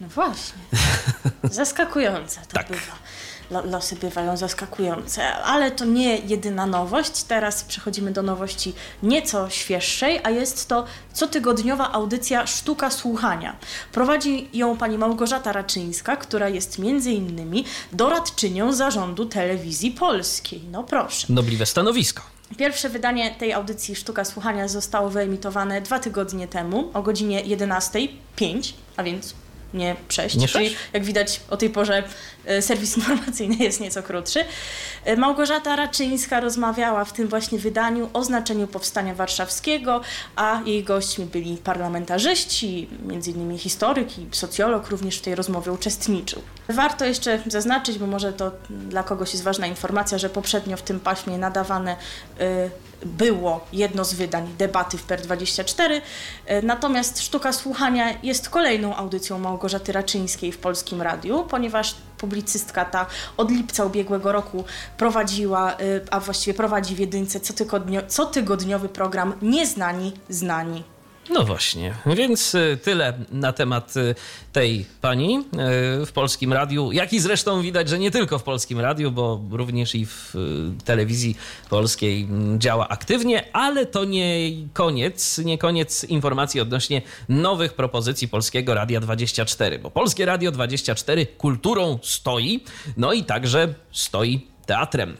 No 0.00 0.08
właśnie. 0.08 0.58
Zaskakujące 1.42 2.40
to 2.40 2.46
Tak. 2.52 2.68
bywa. 2.68 2.92
Lo- 3.54 3.70
Losy 3.70 3.96
bywają 3.96 4.36
zaskakujące, 4.36 5.34
ale 5.34 5.70
to 5.70 5.84
nie 5.84 6.16
jedyna 6.18 6.66
nowość. 6.66 7.22
Teraz 7.22 7.64
przechodzimy 7.64 8.10
do 8.12 8.22
nowości 8.22 8.72
nieco 9.02 9.50
świeższej, 9.50 10.20
a 10.22 10.30
jest 10.30 10.68
to 10.68 10.84
cotygodniowa 11.12 11.92
audycja 11.92 12.46
Sztuka 12.46 12.90
Słuchania. 12.90 13.56
Prowadzi 13.92 14.48
ją 14.52 14.76
pani 14.76 14.98
Małgorzata 14.98 15.52
Raczyńska, 15.52 16.16
która 16.16 16.48
jest 16.48 16.78
między 16.78 17.10
innymi 17.10 17.64
doradczynią 17.92 18.72
zarządu 18.72 19.26
telewizji 19.26 19.90
polskiej. 19.90 20.60
No 20.70 20.82
proszę. 20.84 21.26
Nobliwe 21.30 21.66
stanowisko. 21.66 22.22
Pierwsze 22.56 22.88
wydanie 22.88 23.30
tej 23.38 23.52
audycji 23.52 23.96
Sztuka 23.96 24.24
Słuchania 24.24 24.68
zostało 24.68 25.10
wyemitowane 25.10 25.80
dwa 25.80 25.98
tygodnie 25.98 26.48
temu 26.48 26.90
o 26.94 27.02
godzinie 27.02 27.44
11.05, 27.44 28.72
a 28.96 29.02
więc 29.02 29.34
nie 29.74 29.96
6. 30.08 30.36
Nie 30.36 30.48
czyli 30.48 30.76
jak 30.92 31.04
widać 31.04 31.40
o 31.50 31.56
tej 31.56 31.70
porze 31.70 32.02
serwis 32.60 32.96
informacyjny 32.98 33.56
jest 33.56 33.80
nieco 33.80 34.02
krótszy. 34.02 34.44
E, 35.04 35.16
Małgorzata 35.16 35.76
Raczyńska 35.76 36.40
rozmawiała 36.40 37.04
w 37.04 37.12
tym 37.12 37.28
właśnie 37.28 37.58
wydaniu 37.58 38.10
o 38.12 38.24
znaczeniu 38.24 38.66
powstania 38.66 39.14
warszawskiego, 39.14 40.00
a 40.36 40.60
jej 40.66 40.84
gośćmi 40.84 41.26
byli 41.26 41.56
parlamentarzyści, 41.56 42.88
innymi 43.26 43.58
historyk 43.58 44.18
i 44.18 44.26
socjolog 44.32 44.88
również 44.88 45.18
w 45.18 45.22
tej 45.22 45.34
rozmowie 45.34 45.72
uczestniczył. 45.72 46.42
Warto 46.68 47.04
jeszcze 47.04 47.40
zaznaczyć, 47.46 47.98
bo 47.98 48.06
może 48.06 48.32
to 48.32 48.52
dla 48.70 49.02
kogoś 49.02 49.32
jest 49.32 49.44
ważna 49.44 49.66
informacja, 49.66 50.18
że 50.18 50.30
poprzednio 50.30 50.76
w 50.76 50.82
tym 50.82 51.00
paśmie 51.00 51.38
nadawane 51.38 51.96
y, 52.40 52.70
było 53.06 53.66
jedno 53.72 54.04
z 54.04 54.14
wydań 54.14 54.54
debaty 54.58 54.98
w 54.98 55.06
PER24, 55.06 55.90
y, 55.90 56.00
natomiast 56.62 57.22
Sztuka 57.22 57.52
Słuchania 57.52 58.22
jest 58.22 58.48
kolejną 58.48 58.96
audycją 58.96 59.38
Małgorzaty 59.38 59.92
Raczyńskiej 59.92 60.52
w 60.52 60.58
Polskim 60.58 61.02
Radiu, 61.02 61.44
ponieważ 61.50 61.94
publicystka 62.18 62.84
ta 62.84 63.06
od 63.36 63.50
lipca 63.50 63.84
ubiegłego 63.84 64.32
roku 64.32 64.64
prowadziła, 64.98 65.72
y, 65.72 66.00
a 66.10 66.20
właściwie 66.20 66.54
prowadzi 66.54 66.94
w 66.94 66.98
jedynce 66.98 67.40
cotygodnio, 67.40 68.02
cotygodniowy 68.08 68.88
program 68.88 69.34
Nieznani 69.42 70.12
Znani. 70.28 70.93
No 71.30 71.44
właśnie, 71.44 71.94
więc 72.06 72.54
y, 72.54 72.78
tyle 72.82 73.12
na 73.32 73.52
temat 73.52 73.96
y, 73.96 74.14
tej 74.52 74.86
pani 75.00 75.38
y, 76.02 76.06
w 76.06 76.12
Polskim 76.14 76.52
Radiu, 76.52 76.92
jak 76.92 77.12
i 77.12 77.20
zresztą 77.20 77.62
widać, 77.62 77.88
że 77.88 77.98
nie 77.98 78.10
tylko 78.10 78.38
w 78.38 78.42
Polskim 78.42 78.80
Radiu, 78.80 79.12
bo 79.12 79.40
również 79.50 79.94
i 79.94 80.06
w 80.06 80.34
telewizji 80.84 81.36
polskiej 81.70 82.22
mm, 82.22 82.60
działa 82.60 82.88
aktywnie, 82.88 83.44
ale 83.52 83.86
to 83.86 84.04
nie 84.04 84.50
koniec, 84.72 85.38
nie 85.38 85.58
koniec 85.58 86.04
informacji 86.04 86.60
odnośnie 86.60 87.02
nowych 87.28 87.72
propozycji 87.72 88.28
Polskiego 88.28 88.74
Radia 88.74 89.00
24, 89.00 89.78
bo 89.78 89.90
Polskie 89.90 90.24
Radio 90.24 90.50
24 90.50 91.26
kulturą 91.26 91.98
stoi, 92.02 92.64
no 92.96 93.12
i 93.12 93.24
także 93.24 93.74
stoi 93.92 94.46
teatrem. 94.66 95.16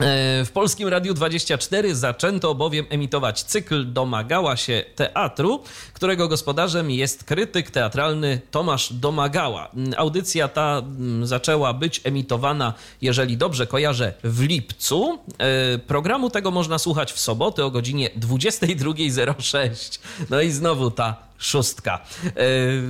E, 0.00 0.44
W 0.44 0.50
Polskim 0.52 0.88
Radiu 0.88 1.14
24 1.14 1.94
zaczęto 1.94 2.54
bowiem 2.54 2.86
emitować 2.90 3.42
cykl 3.42 3.92
Domagała 3.92 4.56
się 4.56 4.84
teatru, 4.94 5.62
którego 5.92 6.28
gospodarzem 6.28 6.90
jest 6.90 7.24
krytyk 7.24 7.70
teatralny 7.70 8.40
Tomasz 8.50 8.92
Domagała. 8.92 9.68
Mm, 9.74 9.94
Audycja 9.96 10.48
ta 10.48 10.78
mm, 10.78 11.26
zaczęła 11.26 11.72
być 11.72 12.00
emitowana, 12.04 12.74
jeżeli 13.02 13.36
dobrze 13.36 13.66
kojarzę, 13.66 14.12
w 14.24 14.42
lipcu. 14.42 15.18
E, 15.38 15.78
Programu 15.78 16.30
tego 16.30 16.50
można 16.50 16.78
słuchać 16.78 17.12
w 17.12 17.20
soboty 17.20 17.64
o 17.64 17.70
godzinie 17.70 18.10
22.06. 18.20 19.98
No 20.30 20.40
i 20.40 20.50
znowu 20.50 20.90
ta 20.90 21.25
szóstka. 21.38 22.00
E, 22.24 22.30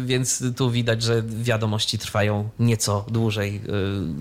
Więc 0.06 0.44
tu 0.56 0.70
widać, 0.70 1.02
że 1.02 1.22
wiadomości 1.22 1.98
trwają 1.98 2.48
nieco 2.58 3.04
dłużej, 3.08 3.60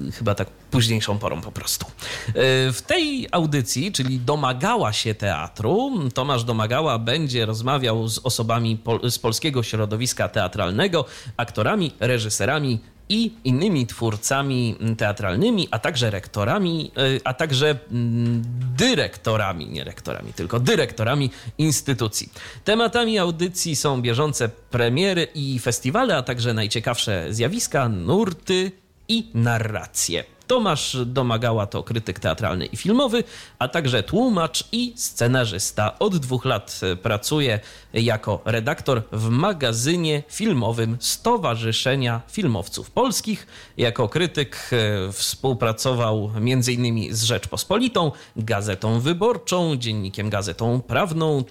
e, 0.08 0.12
chyba 0.12 0.36
tak 0.36 0.50
późniejszą 0.50 1.18
porą 1.20 1.42
po 1.42 1.52
prostu. 1.52 1.86
E, 2.28 2.32
W 2.74 2.82
tej 2.88 3.28
audycji, 3.32 3.92
czyli 3.92 4.20
domagała 4.20 4.94
się 4.94 5.16
teatru, 5.16 5.92
Tomasz 6.14 6.44
Domagała 6.44 7.00
będzie 7.00 7.46
rozmawiał 7.46 8.08
z 8.08 8.20
osobami 8.24 8.78
pol- 8.78 9.12
z 9.12 9.20
polskiego 9.20 9.64
środowiska 9.64 10.30
teatralnego, 10.30 11.06
aktorami, 11.38 11.92
reżyserami 12.00 12.80
i 13.10 13.32
innymi 13.44 13.88
twórcami 13.88 14.76
teatralnymi, 14.98 15.68
a 15.72 15.80
także 15.80 16.12
rektorami, 16.12 16.92
y, 17.18 17.22
a 17.24 17.34
także 17.34 17.78
mm, 17.92 18.44
dyrektorami, 18.78 19.68
nie 19.68 19.84
rektorami, 19.84 20.34
tylko 20.34 20.60
dyrektorami 20.60 21.32
instytucji. 21.58 22.30
Tematami 22.64 23.20
audycji 23.20 23.76
są 23.76 24.02
bieżące 24.02 24.50
premiery 24.50 25.28
i 25.36 25.60
festiwale, 25.60 26.18
a 26.18 26.24
także 26.24 26.54
najciekawsze 26.54 27.34
zjawiska, 27.34 27.90
nurty 27.90 28.72
i 29.08 29.28
narracje. 29.34 30.35
Tomasz 30.48 30.98
Domagała 31.06 31.68
to 31.68 31.84
krytyk 31.84 32.20
teatralny 32.20 32.66
i 32.66 32.78
filmowy, 32.78 33.24
a 33.60 33.68
także 33.68 34.04
tłumacz 34.04 34.64
i 34.72 34.94
scenarzysta. 34.96 36.00
Od 36.00 36.18
dwóch 36.18 36.46
lat 36.46 36.80
e, 36.84 36.96
pracuje 36.96 37.60
jako 37.94 38.42
redaktor 38.46 39.04
w 39.12 39.30
magazynie 39.30 40.24
filmowym 40.30 40.98
Stowarzyszenia 41.00 42.22
Filmowców 42.28 42.92
Polskich. 42.92 43.48
Jako 43.78 44.10
krytyk 44.10 44.70
e, 44.72 45.12
współpracował 45.12 46.32
m.in. 46.36 47.16
z 47.16 47.24
Rzeczpospolitą, 47.24 48.12
Gazetą 48.36 49.00
Wyborczą, 49.00 49.76
Dziennikiem 49.76 50.30
Gazetą 50.30 50.82
Prawną, 50.82 51.44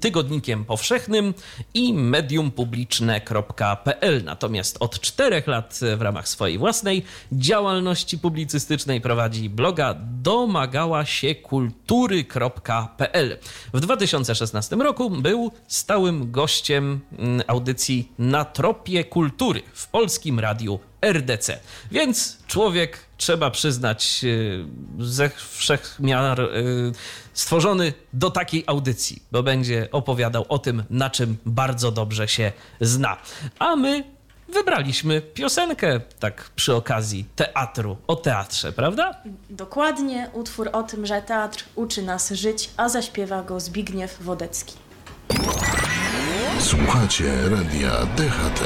Tygodnikiem 0.00 0.64
Powszechnym 0.64 1.34
i 1.74 1.94
mediumpubliczne.pl. 1.94 4.24
Natomiast 4.24 4.76
od 4.80 5.00
czterech 5.00 5.46
lat 5.46 5.80
w 5.96 6.02
ramach 6.02 6.28
swojej 6.28 6.58
własnej 6.58 7.04
działalności 7.32 8.18
publicznej 8.18 8.29
publicystycznej, 8.30 9.00
prowadzi 9.00 9.48
bloga 9.48 9.94
domagała 10.22 11.04
się 11.04 11.34
kultury.pl. 11.34 13.38
W 13.74 13.80
2016 13.80 14.76
roku 14.76 15.10
był 15.10 15.52
stałym 15.66 16.30
gościem 16.30 17.00
mm, 17.18 17.42
audycji 17.46 18.12
Na 18.18 18.44
tropie 18.44 19.04
kultury 19.04 19.62
w 19.72 19.88
polskim 19.88 20.40
radiu 20.40 20.78
RDC. 21.02 21.58
Więc 21.90 22.38
człowiek, 22.46 22.98
trzeba 23.16 23.50
przyznać, 23.50 24.24
e, 24.24 25.04
ze 25.04 25.30
wszechmiar 25.30 26.40
e, 26.40 26.46
stworzony 27.32 27.92
do 28.12 28.30
takiej 28.30 28.64
audycji, 28.66 29.22
bo 29.32 29.42
będzie 29.42 29.88
opowiadał 29.92 30.44
o 30.48 30.58
tym, 30.58 30.84
na 30.90 31.10
czym 31.10 31.36
bardzo 31.46 31.92
dobrze 31.92 32.28
się 32.28 32.52
zna. 32.80 33.16
A 33.58 33.76
my 33.76 34.19
wybraliśmy 34.50 35.20
piosenkę, 35.20 36.00
tak 36.18 36.50
przy 36.56 36.74
okazji 36.74 37.24
teatru, 37.36 37.96
o 38.06 38.16
teatrze, 38.16 38.72
prawda? 38.72 39.22
Dokładnie 39.50 40.30
utwór 40.32 40.70
o 40.72 40.82
tym, 40.82 41.06
że 41.06 41.22
teatr 41.22 41.64
uczy 41.74 42.02
nas 42.02 42.30
żyć, 42.30 42.70
a 42.76 42.88
zaśpiewa 42.88 43.42
go 43.42 43.60
Zbigniew 43.60 44.22
Wodecki. 44.22 44.74
Słuchacie 46.60 47.32
radia 47.50 47.90
DHT. 47.90 48.60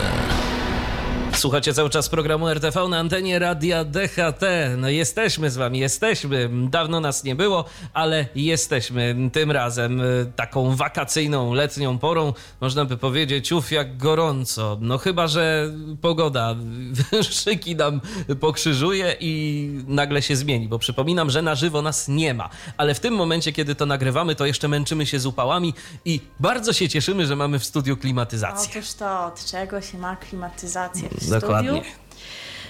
Słuchacie 1.36 1.74
cały 1.74 1.90
czas 1.90 2.08
programu 2.08 2.48
RTV 2.48 2.88
na 2.88 2.98
antenie 2.98 3.38
Radia 3.38 3.84
DHT. 3.84 4.42
No 4.76 4.88
jesteśmy 4.88 5.50
z 5.50 5.56
wami, 5.56 5.78
jesteśmy. 5.78 6.50
Dawno 6.70 7.00
nas 7.00 7.24
nie 7.24 7.34
było, 7.34 7.64
ale 7.92 8.26
jesteśmy 8.34 9.16
tym 9.32 9.50
razem 9.50 10.00
y, 10.00 10.32
taką 10.36 10.76
wakacyjną, 10.76 11.54
letnią 11.54 11.98
porą. 11.98 12.32
Można 12.60 12.84
by 12.84 12.96
powiedzieć, 12.96 13.52
uf, 13.52 13.72
jak 13.72 13.96
gorąco. 13.96 14.78
No 14.80 14.98
chyba, 14.98 15.26
że 15.26 15.72
pogoda 16.00 16.54
szyki 17.44 17.76
nam 17.76 18.00
pokrzyżuje 18.40 19.16
i 19.20 19.70
nagle 19.86 20.22
się 20.22 20.36
zmieni, 20.36 20.68
bo 20.68 20.78
przypominam, 20.78 21.30
że 21.30 21.42
na 21.42 21.54
żywo 21.54 21.82
nas 21.82 22.08
nie 22.08 22.34
ma. 22.34 22.50
Ale 22.76 22.94
w 22.94 23.00
tym 23.00 23.14
momencie, 23.14 23.52
kiedy 23.52 23.74
to 23.74 23.86
nagrywamy, 23.86 24.34
to 24.34 24.46
jeszcze 24.46 24.68
męczymy 24.68 25.06
się 25.06 25.18
z 25.20 25.26
upałami 25.26 25.74
i 26.04 26.20
bardzo 26.40 26.72
się 26.72 26.88
cieszymy, 26.88 27.26
że 27.26 27.36
mamy 27.36 27.58
w 27.58 27.64
studiu 27.64 27.96
klimatyzację. 27.96 28.80
Otóż 28.80 28.92
to, 28.92 29.26
od 29.26 29.44
czego 29.44 29.80
się 29.80 29.98
ma 29.98 30.16
klimatyzację 30.16 31.08
w 31.26 31.31
Dokładnie. 31.31 31.71
studiu? 31.71 31.90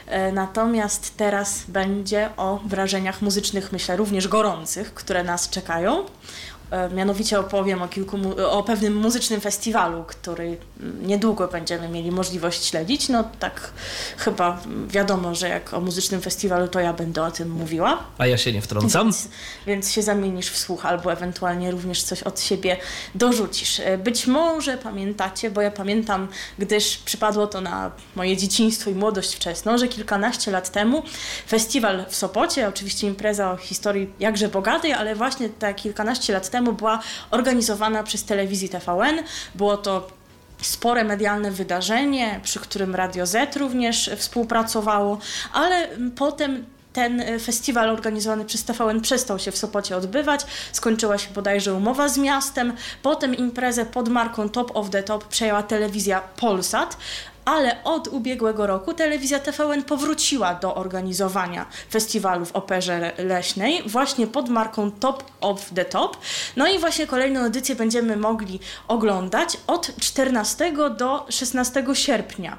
E, 0.07 0.33
Natomiast 0.33 1.17
teraz 1.17 1.65
będzie 1.69 2.31
o 2.37 2.61
wrażeniach 2.67 3.23
muzycznych, 3.23 3.73
myślę, 3.73 3.97
również 3.97 4.29
gorących, 4.29 4.95
które 4.95 5.25
nas 5.25 5.49
czekają. 5.51 6.05
E, 6.75 6.91
Mianowicie 6.95 7.41
opowiem 7.41 7.83
o, 7.83 7.89
kilku, 7.89 8.17
o 8.51 8.63
pewnym 8.63 8.97
muzycznym 8.97 9.41
festiwalu, 9.41 10.05
który 10.07 10.57
niedługo 11.03 11.49
będziemy 11.49 11.89
mieli 11.89 12.11
możliwość 12.11 12.65
śledzić. 12.65 13.09
No 13.09 13.25
tak 13.39 13.73
chyba 14.17 14.61
wiadomo, 14.89 15.35
że 15.35 15.49
jak 15.49 15.75
o 15.75 15.81
muzycznym 15.81 16.21
festiwalu, 16.21 16.69
to 16.69 16.81
ja 16.81 16.93
będę 16.93 17.23
o 17.23 17.31
tym 17.31 17.51
mówiła. 17.51 17.99
A 18.19 18.27
ja 18.27 18.39
się 18.39 18.53
nie 18.53 18.63
wtrącam. 18.63 19.07
Więc, 19.07 19.29
więc 19.67 19.93
się 19.93 20.03
zamienisz 20.03 20.51
w 20.51 20.59
słuch, 20.59 20.87
albo 20.87 21.13
ewentualnie 21.13 21.71
również 21.71 22.03
coś 22.03 22.23
od 22.23 22.41
siebie 22.41 22.77
dorzucisz. 23.15 23.81
E, 23.81 23.99
Być 23.99 24.27
może 24.27 24.79
pamiętacie, 24.79 25.51
bo 25.51 25.61
ja 25.61 25.71
pamiętam, 25.71 26.29
gdyż 26.59 26.97
przypadło 26.99 27.47
to 27.47 27.61
na 27.61 27.91
moje 28.17 28.37
dzieciństwo 28.37 28.91
i 28.91 28.95
młodość 28.95 29.35
wczesną, 29.35 29.79
że 29.79 29.89
kilkanaście 29.89 30.51
lat 30.51 30.71
temu 30.71 31.03
festiwal 31.49 32.05
w 32.09 32.17
Sopocie, 32.17 32.69
oczywiście 32.69 33.07
impreza 33.07 33.53
o 33.53 33.57
historii 33.57 34.13
jakże 34.21 34.49
bogatej, 34.49 34.93
ale 34.93 35.15
właśnie 35.15 35.49
te 35.49 35.75
kilkanaście 35.75 36.33
lat 36.33 36.51
temu 36.51 36.64
była 36.73 36.99
organizowana 37.31 38.03
przez 38.03 38.25
telewizję 38.25 38.69
TVN. 38.69 39.23
Było 39.55 39.77
to 39.77 40.09
spore 40.63 41.05
medialne 41.05 41.51
wydarzenie, 41.51 42.41
przy 42.43 42.61
którym 42.61 42.95
Radio 42.95 43.27
Z 43.27 43.57
również 43.57 44.11
współpracowało, 44.17 45.19
ale 45.53 45.89
potem 46.17 46.65
ten 46.95 47.21
e, 47.21 47.39
festiwal 47.39 47.91
organizowany 47.91 48.45
przez 48.45 48.65
TVN 48.65 49.01
przestał 49.01 49.39
się 49.39 49.51
w 49.51 49.59
Sopocie 49.59 49.97
odbywać, 49.97 50.47
skończyła 50.73 51.19
się 51.19 51.31
bodajże 51.35 51.75
umowa 51.75 52.09
z 52.09 52.19
miastem, 52.19 52.73
potem 53.03 53.35
imprezę 53.35 53.87
pod 53.87 54.09
marką 54.09 54.49
Top 54.49 54.77
of 54.77 54.91
the 54.91 55.03
Top 55.03 55.25
przejęła 55.25 55.63
telewizja 55.63 56.21
Polsat, 56.21 56.97
ale 57.45 57.85
od 57.85 58.09
ubiegłego 58.09 58.67
roku 58.67 58.95
telewizja 58.95 59.39
TVN 59.39 59.83
powróciła 59.83 60.55
do 60.55 60.75
organizowania 60.75 61.67
festiwalu 61.91 62.45
w 62.45 62.53
Operze 62.53 63.13
Leśnej 63.19 63.83
właśnie 63.87 64.27
pod 64.27 64.49
marką 64.49 64.91
Top 64.91 65.25
of 65.41 65.71
the 65.75 65.85
Top. 65.85 66.17
No 66.57 66.69
i 66.69 66.79
właśnie 66.79 67.07
kolejną 67.07 67.41
edycję 67.41 67.75
będziemy 67.75 68.17
mogli 68.17 68.61
oglądać 68.89 69.57
od 69.67 69.97
14 70.01 70.73
do 70.97 71.27
16 71.29 71.85
sierpnia. 71.93 72.59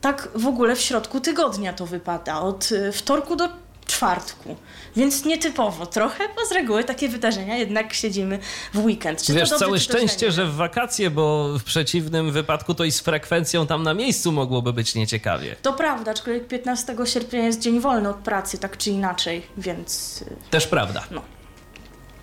Tak 0.00 0.28
w 0.34 0.46
ogóle 0.46 0.76
w 0.76 0.80
środku 0.80 1.20
tygodnia 1.20 1.72
to 1.72 1.86
wypada, 1.86 2.40
od 2.40 2.72
y, 2.72 2.92
wtorku 2.92 3.36
do 3.36 3.48
czwartku. 3.86 4.56
Więc 4.96 5.24
nietypowo 5.24 5.86
trochę, 5.86 6.24
bo 6.36 6.46
z 6.46 6.52
reguły 6.52 6.84
takie 6.84 7.08
wydarzenia 7.08 7.56
jednak 7.56 7.92
siedzimy 7.94 8.38
w 8.74 8.84
weekend. 8.84 9.22
Czy 9.22 9.26
to 9.32 9.38
Wiesz, 9.38 9.50
dobrze, 9.50 9.64
całe 9.64 9.78
to 9.78 9.84
źle? 9.84 9.94
szczęście, 9.98 10.26
Nie 10.26 10.32
że 10.32 10.46
w 10.46 10.54
wakacje, 10.54 11.10
bo 11.10 11.58
w 11.58 11.64
przeciwnym 11.64 12.32
wypadku 12.32 12.74
to 12.74 12.84
i 12.84 12.92
z 12.92 13.00
frekwencją 13.00 13.66
tam 13.66 13.82
na 13.82 13.94
miejscu 13.94 14.32
mogłoby 14.32 14.72
być 14.72 14.94
nieciekawie. 14.94 15.56
To 15.62 15.72
prawda, 15.72 16.10
aczkolwiek 16.10 16.46
15 16.46 16.96
sierpnia 17.04 17.42
jest 17.42 17.60
dzień 17.60 17.80
wolny 17.80 18.08
od 18.08 18.16
pracy, 18.16 18.58
tak 18.58 18.76
czy 18.76 18.90
inaczej, 18.90 19.42
więc 19.58 20.22
y, 20.22 20.36
Też 20.50 20.66
prawda. 20.66 21.04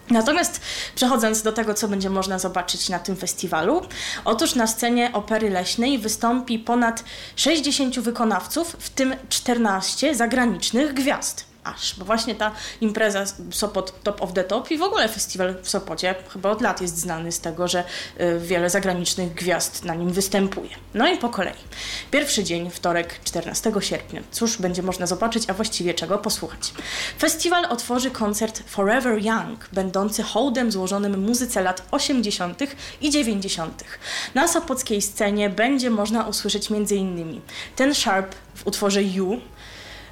Natomiast 0.09 0.61
przechodząc 0.95 1.41
do 1.41 1.51
tego, 1.51 1.73
co 1.73 1.87
będzie 1.87 2.09
można 2.09 2.39
zobaczyć 2.39 2.89
na 2.89 2.99
tym 2.99 3.15
festiwalu, 3.15 3.81
otóż 4.25 4.55
na 4.55 4.67
scenie 4.67 5.09
Opery 5.13 5.49
Leśnej 5.49 5.99
wystąpi 5.99 6.59
ponad 6.59 7.03
60 7.35 7.99
wykonawców, 7.99 8.75
w 8.79 8.89
tym 8.89 9.15
14 9.29 10.15
zagranicznych 10.15 10.93
gwiazd. 10.93 11.48
Aż, 11.75 11.95
bo 11.95 12.05
właśnie 12.05 12.35
ta 12.35 12.51
impreza 12.81 13.23
Sopot 13.51 14.03
Top 14.03 14.21
of 14.21 14.33
the 14.33 14.43
Top 14.43 14.71
i 14.71 14.77
w 14.77 14.81
ogóle 14.81 15.09
festiwal 15.09 15.55
w 15.61 15.69
Sopocie 15.69 16.15
chyba 16.29 16.49
od 16.49 16.61
lat 16.61 16.81
jest 16.81 16.97
znany 16.97 17.31
z 17.31 17.39
tego, 17.39 17.67
że 17.67 17.83
y, 18.19 18.39
wiele 18.39 18.69
zagranicznych 18.69 19.33
gwiazd 19.33 19.85
na 19.85 19.95
nim 19.95 20.09
występuje. 20.11 20.69
No 20.93 21.07
i 21.07 21.17
po 21.17 21.29
kolei. 21.29 21.53
Pierwszy 22.11 22.43
dzień, 22.43 22.71
wtorek 22.71 23.19
14 23.23 23.71
sierpnia. 23.79 24.21
Cóż 24.31 24.57
będzie 24.57 24.81
można 24.83 25.05
zobaczyć, 25.05 25.49
a 25.49 25.53
właściwie 25.53 25.93
czego 25.93 26.17
posłuchać. 26.17 26.73
Festiwal 27.19 27.65
otworzy 27.65 28.11
koncert 28.11 28.63
Forever 28.67 29.25
Young, 29.25 29.69
będący 29.73 30.23
hołdem 30.23 30.71
złożonym 30.71 31.25
muzyce 31.25 31.61
lat 31.61 31.87
80. 31.91 32.59
i 33.01 33.09
90. 33.09 33.83
Na 34.35 34.47
sopockiej 34.47 35.01
scenie 35.01 35.49
będzie 35.49 35.89
można 35.89 36.27
usłyszeć 36.27 36.71
m.in. 36.71 37.41
Ten 37.75 37.95
Sharp 37.95 38.35
w 38.55 38.67
utworze 38.67 39.03
You, 39.03 39.41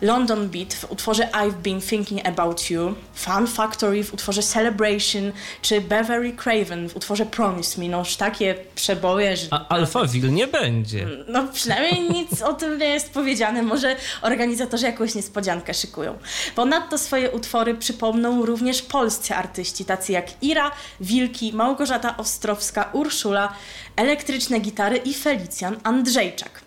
London 0.01 0.49
Beat 0.49 0.73
w 0.73 0.91
utworze 0.91 1.29
I've 1.31 1.53
Been 1.53 1.81
Thinking 1.81 2.27
About 2.27 2.69
You, 2.69 2.95
Fun 3.13 3.47
Factory 3.47 4.03
w 4.03 4.13
utworze 4.13 4.43
Celebration, 4.43 5.31
czy 5.62 5.81
Beverly 5.81 6.33
Craven 6.33 6.89
w 6.89 6.95
utworze 6.95 7.25
Promise 7.25 7.81
Me. 7.81 7.89
Noż 7.89 8.15
takie 8.15 8.55
przeboje, 8.75 9.38
że... 9.38 9.47
A 9.51 9.67
Alphaville 9.67 10.31
nie 10.31 10.47
będzie. 10.47 11.07
No 11.27 11.47
przynajmniej 11.53 12.10
nic 12.19 12.41
o 12.41 12.53
tym 12.53 12.77
nie 12.77 12.86
jest 12.86 13.13
powiedziane. 13.13 13.63
Może 13.63 13.95
organizatorzy 14.21 14.86
jakąś 14.86 15.15
niespodziankę 15.15 15.73
szykują. 15.73 16.17
Ponadto 16.55 16.97
swoje 16.97 17.31
utwory 17.31 17.75
przypomną 17.75 18.45
również 18.45 18.81
polscy 18.81 19.36
artyści, 19.36 19.86
tacy 19.86 20.12
jak 20.12 20.43
Ira, 20.43 20.71
Wilki, 21.01 21.53
Małgorzata 21.53 22.17
Ostrowska, 22.17 22.89
Urszula, 22.93 23.53
elektryczne 23.95 24.60
gitary 24.60 24.97
i 24.97 25.13
Felicjan 25.13 25.77
Andrzejczak. 25.83 26.66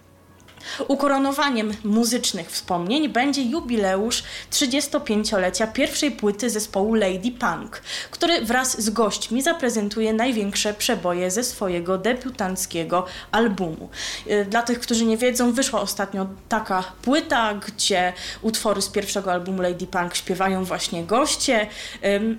Ukoronowaniem 0.89 1.73
muzycznych 1.85 2.51
wspomnień 2.51 3.09
będzie 3.09 3.43
jubileusz 3.43 4.23
35-lecia 4.53 5.67
pierwszej 5.67 6.11
płyty 6.11 6.51
zespołu 6.51 6.95
Lady 6.95 7.31
Punk, 7.31 7.83
który 8.11 8.41
wraz 8.41 8.81
z 8.81 8.91
gośćmi 8.91 9.43
zaprezentuje 9.43 10.13
największe 10.13 10.75
przeboje 10.75 11.31
ze 11.31 11.45
swojego 11.45 11.99
debiutanckiego 11.99 13.07
albumu. 13.33 13.89
Y, 14.27 14.45
Dla 14.45 14.63
tych, 14.63 14.81
którzy 14.81 15.05
nie 15.05 15.17
wiedzą, 15.17 15.53
wyszła 15.53 15.81
ostatnio 15.81 16.27
taka 16.49 16.85
płyta, 17.03 17.55
gdzie 17.55 18.13
utwory 18.43 18.83
z 18.83 18.89
pierwszego 18.89 19.33
albumu 19.33 19.63
Lady 19.63 19.87
Punk 19.87 20.15
śpiewają 20.15 20.65
właśnie 20.65 21.05
goście, 21.05 21.67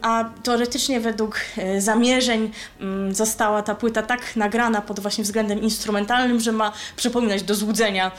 a 0.02 0.26
teoretycznie 0.44 1.00
według 1.00 1.40
y, 1.58 1.82
zamierzeń 1.82 2.52
została 3.12 3.62
ta 3.62 3.76
płyta 3.76 4.02
tak 4.04 4.36
nagrana 4.36 4.82
pod 4.82 5.00
właśnie 5.00 5.24
względem 5.24 5.62
instrumentalnym, 5.62 6.40
że 6.40 6.52
ma 6.52 6.72
przypominać 6.96 7.44
do 7.44 7.56
złudzenia 7.56 8.12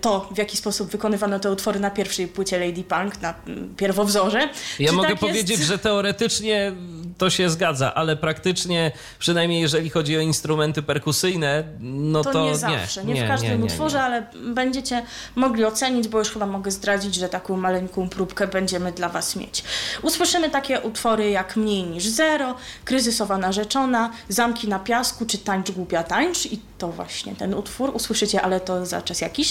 to, 0.00 0.28
w 0.34 0.38
jaki 0.38 0.56
sposób 0.56 0.90
wykonywano 0.90 1.38
te 1.38 1.50
utwory 1.50 1.80
na 1.80 1.90
pierwszej 1.90 2.28
płycie 2.28 2.58
Lady 2.66 2.84
Punk, 2.84 3.20
na 3.20 3.34
pierwowzorze. 3.76 4.48
Ja 4.78 4.90
Czy 4.90 4.96
mogę 4.96 5.08
tak 5.08 5.18
powiedzieć, 5.18 5.58
jest? 5.58 5.62
że 5.62 5.78
teoretycznie 5.78 6.72
to 7.18 7.30
się 7.30 7.50
zgadza, 7.50 7.94
ale 7.94 8.16
praktycznie, 8.16 8.92
przynajmniej 9.18 9.60
jeżeli 9.62 9.90
chodzi 9.90 10.16
o 10.16 10.20
instrumenty 10.20 10.82
perkusyjne, 10.82 11.64
no 11.80 12.24
to, 12.24 12.32
to 12.32 12.44
nie 12.44 12.56
zawsze, 12.56 13.04
nie, 13.04 13.14
nie 13.14 13.24
w 13.24 13.28
każdym 13.28 13.50
nie, 13.50 13.58
nie, 13.58 13.64
utworze, 13.64 13.98
nie. 13.98 14.04
ale 14.04 14.26
będziecie 14.54 15.02
mogli 15.34 15.64
ocenić, 15.64 16.08
bo 16.08 16.18
już 16.18 16.30
chyba 16.30 16.46
mogę 16.46 16.70
zdradzić, 16.70 17.14
że 17.14 17.28
taką 17.28 17.56
maleńką 17.56 18.08
próbkę 18.08 18.46
będziemy 18.46 18.92
dla 18.92 19.08
Was 19.08 19.36
mieć. 19.36 19.64
Usłyszymy 20.02 20.50
takie 20.50 20.80
utwory 20.80 21.30
jak 21.30 21.56
Mniej 21.56 21.82
niż 21.82 22.06
Zero, 22.08 22.54
Kryzysowa 22.84 23.38
narzeczona, 23.38 24.10
Zamki 24.28 24.68
na 24.68 24.78
piasku 24.78 25.26
czy 25.26 25.38
Tańcz 25.38 25.70
głupia 25.70 26.02
tańcz 26.02 26.46
i 26.46 26.60
to 26.78 26.88
właśnie 26.88 27.34
ten 27.34 27.54
utwór 27.54 27.90
usłyszycie, 27.94 28.42
ale 28.42 28.60
to 28.60 28.86
za 28.86 29.02
czas 29.02 29.20
jakiś. 29.20 29.45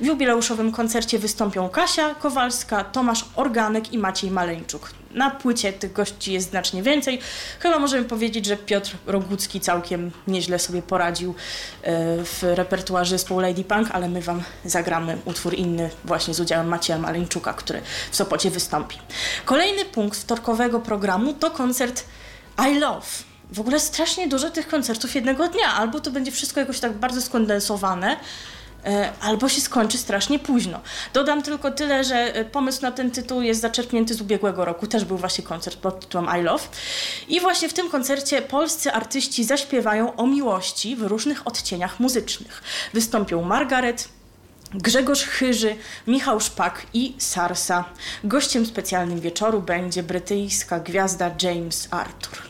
W 0.00 0.04
jubileuszowym 0.04 0.72
koncercie 0.72 1.18
wystąpią 1.18 1.68
Kasia 1.68 2.14
Kowalska, 2.14 2.84
Tomasz 2.84 3.24
Organek 3.36 3.92
i 3.92 3.98
Maciej 3.98 4.30
Maleńczuk. 4.30 4.90
Na 5.14 5.30
płycie 5.30 5.72
tych 5.72 5.92
gości 5.92 6.32
jest 6.32 6.50
znacznie 6.50 6.82
więcej. 6.82 7.20
Chyba 7.60 7.78
możemy 7.78 8.04
powiedzieć, 8.04 8.46
że 8.46 8.56
Piotr 8.56 8.96
Rogucki 9.06 9.60
całkiem 9.60 10.10
nieźle 10.26 10.58
sobie 10.58 10.82
poradził 10.82 11.34
e, 11.82 11.94
w 12.24 12.42
repertuarze 12.42 13.10
zespołu 13.10 13.40
Lady 13.40 13.64
Punk, 13.64 13.88
ale 13.92 14.08
my 14.08 14.22
Wam 14.22 14.42
zagramy 14.64 15.18
utwór 15.24 15.54
inny 15.54 15.90
właśnie 16.04 16.34
z 16.34 16.40
udziałem 16.40 16.68
Macieja 16.68 16.98
Maleńczuka, 16.98 17.52
który 17.52 17.80
w 18.10 18.16
Sopocie 18.16 18.50
wystąpi. 18.50 18.98
Kolejny 19.44 19.84
punkt 19.84 20.18
wtorkowego 20.18 20.80
programu 20.80 21.34
to 21.34 21.50
koncert 21.50 22.04
I 22.70 22.78
Love. 22.78 23.06
W 23.52 23.60
ogóle 23.60 23.80
strasznie 23.80 24.28
dużo 24.28 24.50
tych 24.50 24.68
koncertów 24.68 25.14
jednego 25.14 25.48
dnia. 25.48 25.74
Albo 25.74 26.00
to 26.00 26.10
będzie 26.10 26.32
wszystko 26.32 26.60
jakoś 26.60 26.80
tak 26.80 26.92
bardzo 26.92 27.22
skondensowane, 27.22 28.16
albo 29.20 29.48
się 29.48 29.60
skończy 29.60 29.98
strasznie 29.98 30.38
późno. 30.38 30.80
Dodam 31.14 31.42
tylko 31.42 31.70
tyle, 31.70 32.04
że 32.04 32.16
e, 32.16 32.44
pomysł 32.44 32.82
na 32.82 32.92
ten 32.92 33.10
tytuł 33.10 33.42
jest 33.42 33.60
zaczerpnięty 33.60 34.14
z 34.14 34.20
ubiegłego 34.20 34.64
roku. 34.64 34.86
Też 34.86 35.04
był 35.04 35.16
właśnie 35.16 35.44
koncert 35.44 35.76
pod 35.76 36.00
tytułem 36.00 36.28
I 36.40 36.42
Love. 36.42 36.64
I 37.28 37.40
właśnie 37.40 37.68
w 37.68 37.72
tym 37.72 37.90
koncercie 37.90 38.42
polscy 38.42 38.92
artyści 38.92 39.44
zaśpiewają 39.44 40.16
o 40.16 40.26
miłości 40.26 40.96
w 40.96 41.02
różnych 41.02 41.46
odcieniach 41.46 42.00
muzycznych. 42.00 42.62
Wystąpią 42.94 43.42
Margaret, 43.42 44.08
Grzegorz 44.74 45.24
Chyży, 45.24 45.76
Michał 46.06 46.40
Szpak 46.40 46.86
i 46.94 47.14
Sarsa. 47.18 47.84
Gościem 48.24 48.66
specjalnym 48.66 49.20
wieczoru 49.20 49.62
będzie 49.62 50.02
brytyjska 50.02 50.80
gwiazda 50.80 51.30
James 51.42 51.88
Arthur. 51.90 52.49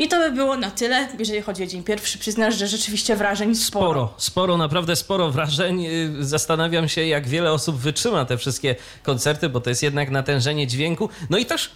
I 0.00 0.08
to 0.08 0.18
by 0.18 0.32
było 0.32 0.56
na 0.56 0.70
tyle, 0.70 1.08
jeżeli 1.18 1.42
chodzi 1.42 1.62
o 1.62 1.66
dzień 1.66 1.82
pierwszy. 1.82 2.18
Przyznasz, 2.18 2.56
że 2.58 2.66
rzeczywiście 2.68 3.16
wrażeń 3.16 3.54
sporo. 3.54 3.86
Sporo, 3.86 4.14
sporo, 4.16 4.56
naprawdę 4.56 4.96
sporo 4.96 5.30
wrażeń. 5.30 5.86
Y, 5.86 6.24
Zastanawiam 6.24 6.88
się, 6.88 7.06
jak 7.06 7.28
wiele 7.28 7.52
osób 7.52 7.76
wytrzyma 7.76 8.24
te 8.24 8.38
wszystkie 8.38 8.76
koncerty, 9.02 9.48
bo 9.48 9.60
to 9.60 9.70
jest 9.70 9.82
jednak 9.82 10.10
natężenie 10.10 10.66
dźwięku. 10.66 11.08
No 11.30 11.38
i 11.38 11.46
też 11.46 11.70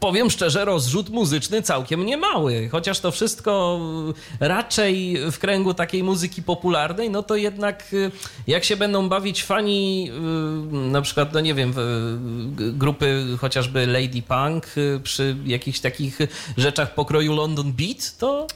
powiem 0.00 0.30
szczerze, 0.30 0.64
rozrzut 0.64 1.08
muzyczny 1.08 1.62
całkiem 1.62 2.06
niemały. 2.06 2.68
Chociaż 2.72 3.00
to 3.00 3.10
wszystko 3.10 3.80
raczej 4.40 5.18
w 5.32 5.38
kręgu 5.38 5.74
takiej 5.74 6.02
muzyki 6.02 6.42
popularnej, 6.42 7.10
no 7.10 7.22
to 7.22 7.36
jednak 7.36 7.92
y, 7.92 8.10
jak 8.46 8.64
się 8.64 8.76
będą 8.76 9.08
bawić 9.08 9.44
fani 9.44 10.10
y, 10.10 10.74
na 10.76 11.02
przykład, 11.02 11.32
no 11.32 11.40
nie 11.40 11.54
wiem, 11.54 11.74
grupy 12.56 13.24
chociażby 13.40 13.86
Lady 13.86 14.22
Punk 14.22 14.78
y, 14.78 15.00
przy 15.02 15.36
jakichś 15.44 15.80
takich 15.80 16.18
rzeczach 16.56 16.94
pokroju 16.94 17.32
London 17.32 17.72
Beat, 17.72 18.18
to 18.18 18.46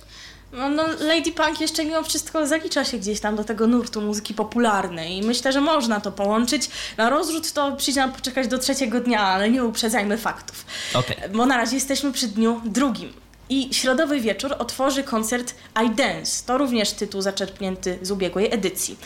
No, 0.53 0.69
no, 0.69 0.83
Lady 1.01 1.33
Punk 1.33 1.61
jeszcze 1.61 1.85
mimo 1.85 2.03
wszystko 2.03 2.47
zalicza 2.47 2.85
się 2.85 2.99
gdzieś 2.99 3.21
tam 3.21 3.37
do 3.37 3.45
tego 3.45 3.67
nurtu 3.67 4.01
muzyki 4.01 4.35
popularnej 4.35 5.17
i 5.17 5.23
myślę, 5.23 5.53
że 5.53 5.61
można 5.61 6.01
to 6.01 6.13
połączyć. 6.13 6.71
Na 6.97 7.11
rozrzut 7.11 7.53
to 7.53 7.73
przyjdzie 7.73 8.01
nam 8.01 8.13
poczekać 8.13 8.49
do 8.49 8.59
trzeciego 8.59 9.01
dnia, 9.01 9.21
ale 9.21 9.51
nie 9.51 9.65
uprzedzajmy 9.65 10.19
faktów. 10.19 10.67
Okej. 10.95 11.17
Bo 11.35 11.47
na 11.47 11.57
razie 11.57 11.75
jesteśmy 11.75 12.13
przy 12.13 12.29
dniu 12.29 12.61
drugim. 12.65 13.13
I 13.51 13.75
środowy 13.75 14.21
wieczór 14.21 14.55
otworzy 14.59 15.03
koncert 15.03 15.55
I 15.85 15.91
Dance. 15.91 16.47
To 16.47 16.59
również 16.59 16.93
tytuł 16.93 17.23
zaczerpnięty 17.23 17.99
z 18.03 18.11
ubiegłej 18.11 18.55
edycji. 18.55 18.99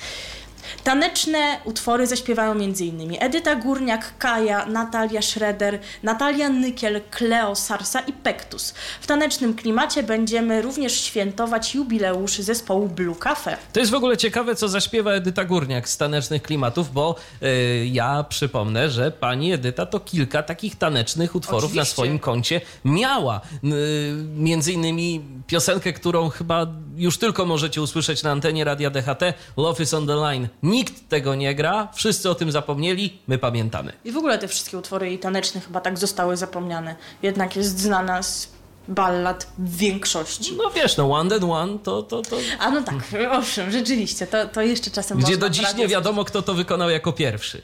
Taneczne 0.84 1.60
utwory 1.64 2.06
zaśpiewają 2.06 2.52
m.in. 2.52 3.16
Edyta 3.20 3.56
Górniak, 3.56 4.18
Kaja, 4.18 4.66
Natalia 4.66 5.22
Schroeder, 5.22 5.78
Natalia 6.02 6.48
Nykiel, 6.48 7.00
Kleo 7.10 7.54
Sarsa 7.54 8.00
i 8.00 8.12
Pektus. 8.12 8.74
W 9.00 9.06
tanecznym 9.06 9.54
klimacie 9.54 10.02
będziemy 10.02 10.62
również 10.62 11.00
świętować 11.00 11.74
jubileusz 11.74 12.38
zespołu 12.38 12.88
Blue 12.88 13.14
Cafe. 13.14 13.56
To 13.72 13.80
jest 13.80 13.92
w 13.92 13.94
ogóle 13.94 14.16
ciekawe, 14.16 14.54
co 14.54 14.68
zaśpiewa 14.68 15.12
Edyta 15.12 15.44
Górniak 15.44 15.88
z 15.88 15.96
tanecznych 15.96 16.42
klimatów, 16.42 16.92
bo 16.92 17.16
y, 17.42 17.86
ja 17.92 18.24
przypomnę, 18.28 18.90
że 18.90 19.10
pani 19.10 19.52
Edyta 19.52 19.86
to 19.86 20.00
kilka 20.00 20.42
takich 20.42 20.76
tanecznych 20.78 21.34
utworów 21.34 21.62
na 21.62 21.66
Oczywiście. 21.68 21.92
swoim 21.92 22.18
koncie 22.18 22.60
miała. 22.84 23.40
Y, 23.64 24.12
między 24.36 24.72
innymi 24.72 25.20
piosenkę, 25.46 25.92
którą 25.92 26.28
chyba 26.28 26.66
już 26.96 27.18
tylko 27.18 27.46
możecie 27.46 27.82
usłyszeć 27.82 28.22
na 28.22 28.30
antenie 28.30 28.64
Radia 28.64 28.90
DHT, 28.90 29.34
Love 29.56 29.82
is 29.82 29.94
on 29.94 30.06
the 30.06 30.14
Line. 30.14 30.48
Nikt 30.62 31.08
tego 31.08 31.34
nie 31.34 31.54
gra, 31.54 31.88
wszyscy 31.94 32.30
o 32.30 32.34
tym 32.34 32.52
zapomnieli, 32.52 33.18
my 33.26 33.38
pamiętamy. 33.38 33.92
I 34.04 34.12
w 34.12 34.16
ogóle 34.16 34.38
te 34.38 34.48
wszystkie 34.48 34.78
utwory 34.78 35.06
jej 35.06 35.18
taneczne 35.18 35.60
chyba 35.60 35.80
tak 35.80 35.98
zostały 35.98 36.36
zapomniane. 36.36 36.96
Jednak 37.22 37.56
jest 37.56 37.80
znana 37.80 38.22
z 38.22 38.48
ballad 38.88 39.46
w 39.58 39.76
większości. 39.76 40.56
No 40.56 40.70
wiesz, 40.70 40.96
no 40.96 41.12
One 41.12 41.34
and 41.34 41.44
One 41.44 41.78
to... 41.78 42.02
to, 42.02 42.22
to 42.22 42.36
A 42.58 42.70
no 42.70 42.82
tak, 42.82 42.94
owszem, 43.30 43.70
rzeczywiście, 43.70 44.26
to, 44.26 44.46
to 44.46 44.62
jeszcze 44.62 44.90
czasem 44.90 45.18
gdzie 45.18 45.36
do 45.36 45.50
dziś 45.50 45.74
nie 45.74 45.88
wiadomo, 45.88 46.24
kto 46.24 46.42
to 46.42 46.54
wykonał 46.54 46.90
jako 46.90 47.12
pierwszy. 47.12 47.62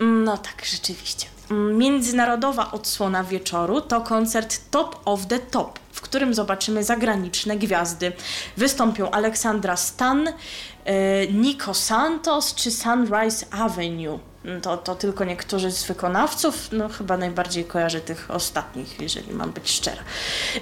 No 0.00 0.38
tak, 0.38 0.64
rzeczywiście. 0.64 1.26
Mm, 1.50 1.78
Międzynarodowa 1.78 2.70
odsłona 2.72 3.24
wieczoru 3.24 3.80
to 3.80 4.00
koncert 4.00 4.60
Top 4.70 5.00
of 5.04 5.26
the 5.26 5.38
Top, 5.38 5.78
w 5.92 6.00
którym 6.00 6.34
zobaczymy 6.34 6.84
zagraniczne 6.84 7.56
gwiazdy. 7.56 8.12
Wystąpią 8.56 9.10
Aleksandra 9.10 9.76
Stan, 9.76 10.28
Nico 11.32 11.74
Santos 11.74 12.54
czy 12.54 12.70
Sunrise 12.70 13.46
Avenue. 13.50 14.18
Mm, 14.44 14.60
To, 14.60 14.76
to 14.76 14.94
tylko 14.94 15.24
niektórzy 15.24 15.70
z 15.70 15.84
wykonawców, 15.84 16.68
no 16.72 16.88
chyba 16.88 17.16
najbardziej 17.16 17.64
kojarzę 17.64 18.00
tych 18.00 18.30
ostatnich, 18.30 19.00
jeżeli 19.00 19.32
mam 19.34 19.50
być 19.52 19.70
szczera. 19.70 20.02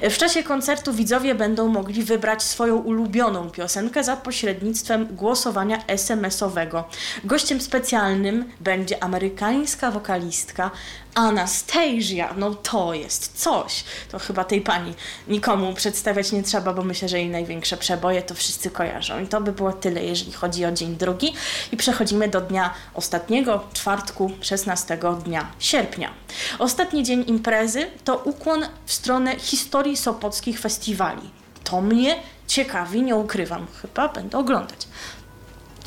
E, 0.00 0.10
W 0.10 0.18
czasie 0.18 0.42
koncertu 0.42 0.92
widzowie 0.92 1.34
będą 1.34 1.68
mogli 1.68 2.02
wybrać 2.04 2.42
swoją 2.42 2.76
ulubioną 2.76 3.50
piosenkę 3.50 4.04
za 4.04 4.16
pośrednictwem 4.16 5.06
głosowania 5.06 5.86
SMS-owego. 5.86 6.84
Gościem 7.24 7.60
specjalnym 7.60 8.44
będzie 8.60 9.02
amerykańska 9.02 9.90
wokalistka 9.90 10.70
Anastasia. 11.18 12.34
No 12.36 12.54
to 12.54 12.94
jest 12.94 13.40
coś. 13.42 13.84
To 14.10 14.18
chyba 14.18 14.44
tej 14.44 14.60
pani 14.60 14.94
nikomu 15.28 15.74
przedstawiać 15.74 16.32
nie 16.32 16.42
trzeba, 16.42 16.72
bo 16.72 16.82
myślę, 16.82 17.08
że 17.08 17.18
jej 17.18 17.28
największe 17.28 17.76
przeboje 17.76 18.22
to 18.22 18.34
wszyscy 18.34 18.70
kojarzą. 18.70 19.20
I 19.20 19.26
to 19.26 19.40
by 19.40 19.52
było 19.52 19.72
tyle, 19.72 20.04
jeżeli 20.04 20.32
chodzi 20.32 20.64
o 20.64 20.72
dzień 20.72 20.96
drugi. 20.96 21.34
I 21.72 21.76
przechodzimy 21.76 22.28
do 22.28 22.40
dnia 22.40 22.74
ostatniego, 22.94 23.64
czwartku, 23.72 24.30
16 24.40 24.98
dnia 25.24 25.50
sierpnia. 25.58 26.10
Ostatni 26.58 27.02
dzień 27.02 27.24
imprezy 27.26 27.86
to 28.04 28.16
ukłon 28.16 28.66
w 28.86 28.92
stronę 28.92 29.38
historii 29.38 29.96
sopockich 29.96 30.60
festiwali. 30.60 31.30
To 31.64 31.80
mnie 31.80 32.16
ciekawi, 32.46 33.02
nie 33.02 33.16
ukrywam. 33.16 33.66
Chyba 33.82 34.08
będę 34.08 34.38
oglądać. 34.38 34.88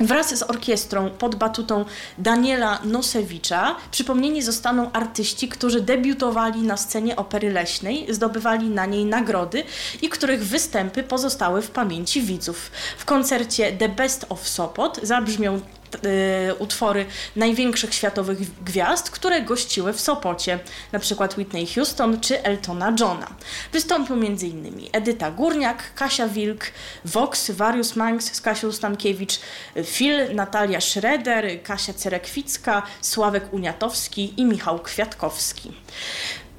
Wraz 0.01 0.35
z 0.37 0.43
orkiestrą 0.43 1.09
pod 1.09 1.35
batutą 1.35 1.85
Daniela 2.17 2.79
Nosewicza 2.83 3.75
przypomnieni 3.91 4.41
zostaną 4.41 4.91
artyści, 4.91 5.47
którzy 5.49 5.81
debiutowali 5.81 6.61
na 6.61 6.77
scenie 6.77 7.15
opery 7.15 7.51
leśnej, 7.51 8.13
zdobywali 8.13 8.69
na 8.69 8.85
niej 8.85 9.05
nagrody 9.05 9.63
i 10.01 10.09
których 10.09 10.45
występy 10.45 11.03
pozostały 11.03 11.61
w 11.61 11.71
pamięci 11.71 12.21
widzów. 12.21 12.71
W 12.97 13.05
koncercie 13.05 13.71
The 13.71 13.89
Best 13.89 14.25
of 14.29 14.47
Sopot 14.47 14.99
zabrzmią 15.03 15.61
utwory 16.59 17.05
największych 17.35 17.93
światowych 17.93 18.63
gwiazd, 18.63 19.09
które 19.09 19.41
gościły 19.41 19.93
w 19.93 20.01
Sopocie, 20.01 20.59
przykład 20.99 21.37
Whitney 21.37 21.67
Houston 21.67 22.19
czy 22.19 22.43
Eltona 22.43 22.95
Johna. 22.99 23.27
Wystąpią 23.73 24.13
m.in. 24.13 24.81
Edyta 24.91 25.31
Górniak, 25.31 25.93
Kasia 25.95 26.27
Wilk, 26.27 26.65
Vox, 27.05 27.51
Warius 27.51 27.95
Manx 27.95 28.33
z 28.33 28.41
Stankiewicz, 28.71 29.39
Phil, 29.85 30.35
Natalia 30.35 30.81
Schroeder, 30.81 31.63
Kasia 31.63 31.93
Cerekwicka, 31.93 32.83
Sławek 33.01 33.53
Uniatowski 33.53 34.33
i 34.37 34.45
Michał 34.45 34.79
Kwiatkowski. 34.79 35.71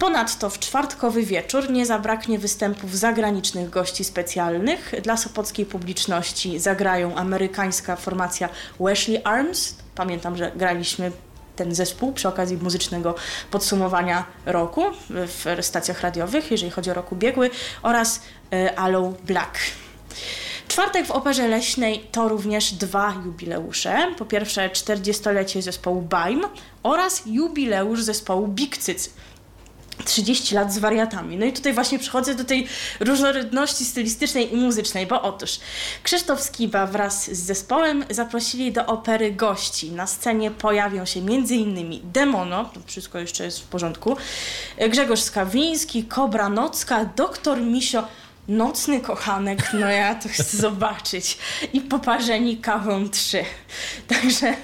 Ponadto 0.02 0.50
w 0.50 0.58
czwartkowy 0.58 1.22
wieczór 1.22 1.70
nie 1.70 1.86
zabraknie 1.86 2.38
występów 2.38 2.98
zagranicznych 2.98 3.70
gości 3.70 4.04
specjalnych. 4.04 4.94
Dla 5.02 5.16
sopockiej 5.16 5.66
publiczności 5.66 6.58
zagrają 6.58 7.14
amerykańska 7.14 7.96
formacja 7.96 8.48
Wesley 8.80 9.20
Arms. 9.24 9.76
Pamiętam, 9.94 10.36
że 10.36 10.52
graliśmy 10.56 11.12
ten 11.56 11.74
zespół 11.74 12.12
przy 12.12 12.28
okazji 12.28 12.56
muzycznego 12.56 13.14
podsumowania 13.50 14.24
roku 14.46 14.82
w 15.10 15.58
stacjach 15.60 16.00
radiowych, 16.00 16.50
jeżeli 16.50 16.70
chodzi 16.70 16.90
o 16.90 16.94
rok 16.94 17.12
ubiegły, 17.12 17.50
oraz 17.82 18.22
e, 18.52 18.78
Aloe 18.78 19.14
Black. 19.24 19.58
Czwartek 20.68 21.06
w 21.06 21.10
Operze 21.10 21.48
Leśnej 21.48 22.06
to 22.12 22.28
również 22.28 22.72
dwa 22.72 23.14
jubileusze. 23.24 24.14
Po 24.18 24.24
pierwsze 24.24 24.68
40-lecie 24.68 25.62
zespołu 25.62 26.02
BAIM 26.02 26.42
oraz 26.82 27.22
jubileusz 27.26 28.02
zespołu 28.02 28.48
Big 28.48 28.76
Cyc. 28.76 29.10
30 30.04 30.54
lat 30.54 30.72
z 30.72 30.78
wariatami. 30.78 31.36
No 31.36 31.46
i 31.46 31.52
tutaj 31.52 31.72
właśnie 31.72 31.98
przechodzę 31.98 32.34
do 32.34 32.44
tej 32.44 32.66
różnorodności 33.00 33.84
stylistycznej 33.84 34.54
i 34.54 34.56
muzycznej, 34.56 35.06
bo 35.06 35.22
otóż 35.22 35.60
Krzysztof 36.02 36.42
Skiba 36.42 36.86
wraz 36.86 37.24
z 37.24 37.38
zespołem 37.38 38.04
zaprosili 38.10 38.72
do 38.72 38.86
opery 38.86 39.32
gości. 39.32 39.90
Na 39.90 40.06
scenie 40.06 40.50
pojawią 40.50 41.04
się 41.04 41.20
m.in. 41.20 42.00
Demono, 42.12 42.64
to 42.64 42.80
wszystko 42.86 43.18
jeszcze 43.18 43.44
jest 43.44 43.60
w 43.60 43.66
porządku, 43.66 44.16
Grzegorz 44.88 45.20
Skawiński, 45.20 46.04
Kobra 46.04 46.48
Nocka, 46.48 47.04
Doktor 47.04 47.60
Misio, 47.60 48.04
Nocny 48.48 49.00
kochanek, 49.00 49.70
no 49.72 49.90
ja 49.90 50.14
to 50.14 50.28
chcę 50.28 50.56
zobaczyć. 50.68 51.38
I 51.72 51.80
poparzeni 51.80 52.56
kawą 52.56 53.08
3. 53.08 53.44
Także 54.08 54.54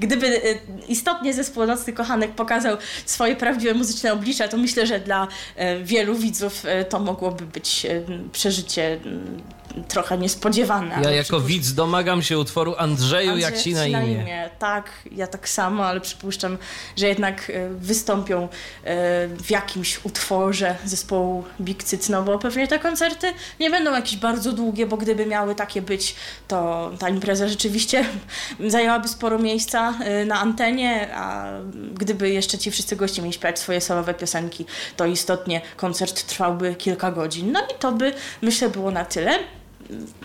gdyby 0.00 0.26
e, 0.26 0.40
istotnie 0.88 1.34
zespół 1.34 1.66
Nocny 1.66 1.92
Kochanek 1.92 2.30
pokazał 2.30 2.76
swoje 3.06 3.36
prawdziwe 3.36 3.74
muzyczne 3.74 4.12
oblicza, 4.12 4.48
to 4.48 4.56
myślę, 4.56 4.86
że 4.86 5.00
dla 5.00 5.28
e, 5.56 5.80
wielu 5.84 6.14
widzów 6.14 6.66
e, 6.66 6.84
to 6.84 6.98
mogłoby 6.98 7.46
być 7.46 7.86
przeżycie 8.32 9.00
trochę 9.88 10.18
niespodziewane. 10.18 11.00
Ja 11.02 11.10
jako 11.10 11.40
widz 11.40 11.72
domagam 11.72 12.22
się 12.22 12.38
utworu 12.38 12.74
Andrzeju, 12.78 13.30
Andrzej, 13.30 13.52
jak 13.52 13.62
ci 13.62 13.74
na 13.74 13.86
imię. 13.86 13.98
na 13.98 14.04
imię. 14.04 14.50
Tak, 14.58 14.90
ja 15.12 15.26
tak 15.26 15.48
samo, 15.48 15.86
ale 15.86 16.00
przypuszczam, 16.00 16.58
że 16.96 17.08
jednak 17.08 17.52
wystąpią 17.70 18.48
w 19.42 19.50
jakimś 19.50 20.04
utworze 20.04 20.76
zespołu 20.84 21.44
Big 21.60 21.84
Cyc, 21.84 22.08
no 22.08 22.22
bo 22.22 22.38
pewnie 22.38 22.68
te 22.68 22.78
koncerty 22.78 23.32
nie 23.60 23.70
będą 23.70 23.92
jakieś 23.92 24.16
bardzo 24.16 24.52
długie, 24.52 24.86
bo 24.86 24.96
gdyby 24.96 25.26
miały 25.26 25.54
takie 25.54 25.82
być, 25.82 26.16
to 26.48 26.90
ta 26.98 27.08
impreza 27.08 27.48
rzeczywiście 27.48 28.04
zajęłaby 28.66 29.08
sporo 29.08 29.38
miejsca 29.38 29.94
y, 30.22 30.24
na 30.24 30.40
antenie, 30.40 31.08
a 31.14 31.52
gdyby 31.94 32.30
jeszcze 32.30 32.58
ci 32.58 32.70
wszyscy 32.70 32.96
goście 32.96 33.22
mieli 33.22 33.34
śpiewać 33.34 33.58
swoje 33.58 33.80
solowe 33.80 34.14
piosenki, 34.14 34.66
to 34.96 35.06
istotnie 35.06 35.60
koncert 35.76 36.26
trwałby 36.26 36.74
kilka 36.74 37.12
godzin. 37.12 37.52
No 37.52 37.60
i 37.60 37.78
to 37.78 37.92
by, 37.92 38.12
myślę, 38.42 38.68
było 38.68 38.90
na 38.90 39.04
tyle 39.04 39.38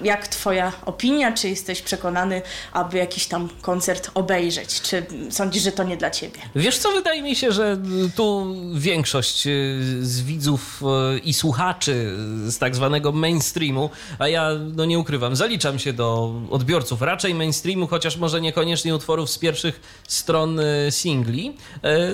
jak 0.03 0.27
Twoja 0.27 0.71
opinia? 0.85 1.31
Czy 1.31 1.49
jesteś 1.49 1.81
przekonany, 1.81 2.41
aby 2.73 2.97
jakiś 2.97 3.27
tam 3.27 3.49
koncert 3.61 4.11
obejrzeć? 4.13 4.81
Czy 4.81 5.05
sądzisz, 5.29 5.63
że 5.63 5.71
to 5.71 5.83
nie 5.83 5.97
dla 5.97 6.11
Ciebie? 6.11 6.39
Wiesz 6.55 6.77
co, 6.77 6.91
wydaje 6.91 7.21
mi 7.21 7.35
się, 7.35 7.51
że 7.51 7.77
tu 8.15 8.55
większość 8.73 9.47
y, 9.47 9.79
z 10.01 10.21
widzów 10.21 10.81
y, 11.15 11.19
i 11.19 11.33
słuchaczy 11.33 12.15
z 12.47 12.57
tak 12.57 12.75
zwanego 12.75 13.11
mainstreamu, 13.11 13.89
a 14.19 14.27
ja 14.27 14.49
no 14.75 14.85
nie 14.85 14.99
ukrywam, 14.99 15.35
zaliczam 15.35 15.79
się 15.79 15.93
do 15.93 16.33
odbiorców 16.49 17.01
raczej 17.01 17.33
mainstreamu, 17.35 17.87
chociaż 17.87 18.17
może 18.17 18.41
niekoniecznie 18.41 18.95
utworów 18.95 19.29
z 19.29 19.37
pierwszych 19.37 19.81
stron 20.07 20.59
y, 20.59 20.87
singli, 20.89 21.57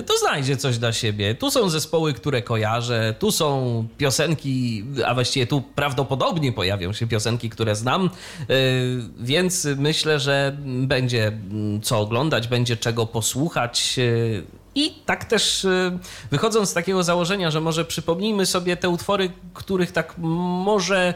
to 0.06 0.18
znajdzie 0.18 0.56
coś 0.56 0.78
dla 0.78 0.92
siebie. 0.92 1.34
Tu 1.34 1.50
są 1.50 1.68
zespoły, 1.68 2.12
które 2.12 2.42
kojarzę, 2.42 3.14
tu 3.18 3.32
są 3.32 3.86
piosenki, 3.98 4.84
a 5.06 5.14
właściwie 5.14 5.46
tu 5.46 5.62
prawdopodobnie 5.74 6.52
pojawią 6.52 6.92
się 6.92 7.06
piosenki, 7.06 7.33
piosenki, 7.34 7.50
które 7.50 7.76
znam, 7.76 8.10
y, 8.50 9.02
więc 9.20 9.68
myślę, 9.76 10.20
że 10.20 10.56
będzie 10.64 11.26
mm, 11.26 11.80
co 11.82 12.00
oglądać, 12.00 12.48
będzie 12.48 12.76
czego 12.76 13.06
posłuchać. 13.06 13.94
Y, 13.98 14.44
I 14.74 14.94
tak 15.06 15.24
też 15.24 15.64
y, 15.64 15.98
wychodząc 16.30 16.68
z 16.68 16.74
takiego 16.74 17.02
założenia, 17.02 17.50
że 17.50 17.60
może 17.60 17.84
przypomnijmy 17.84 18.46
sobie 18.46 18.76
te 18.76 18.88
utwory, 18.88 19.30
których 19.54 19.92
tak 19.92 20.14
może 20.18 21.14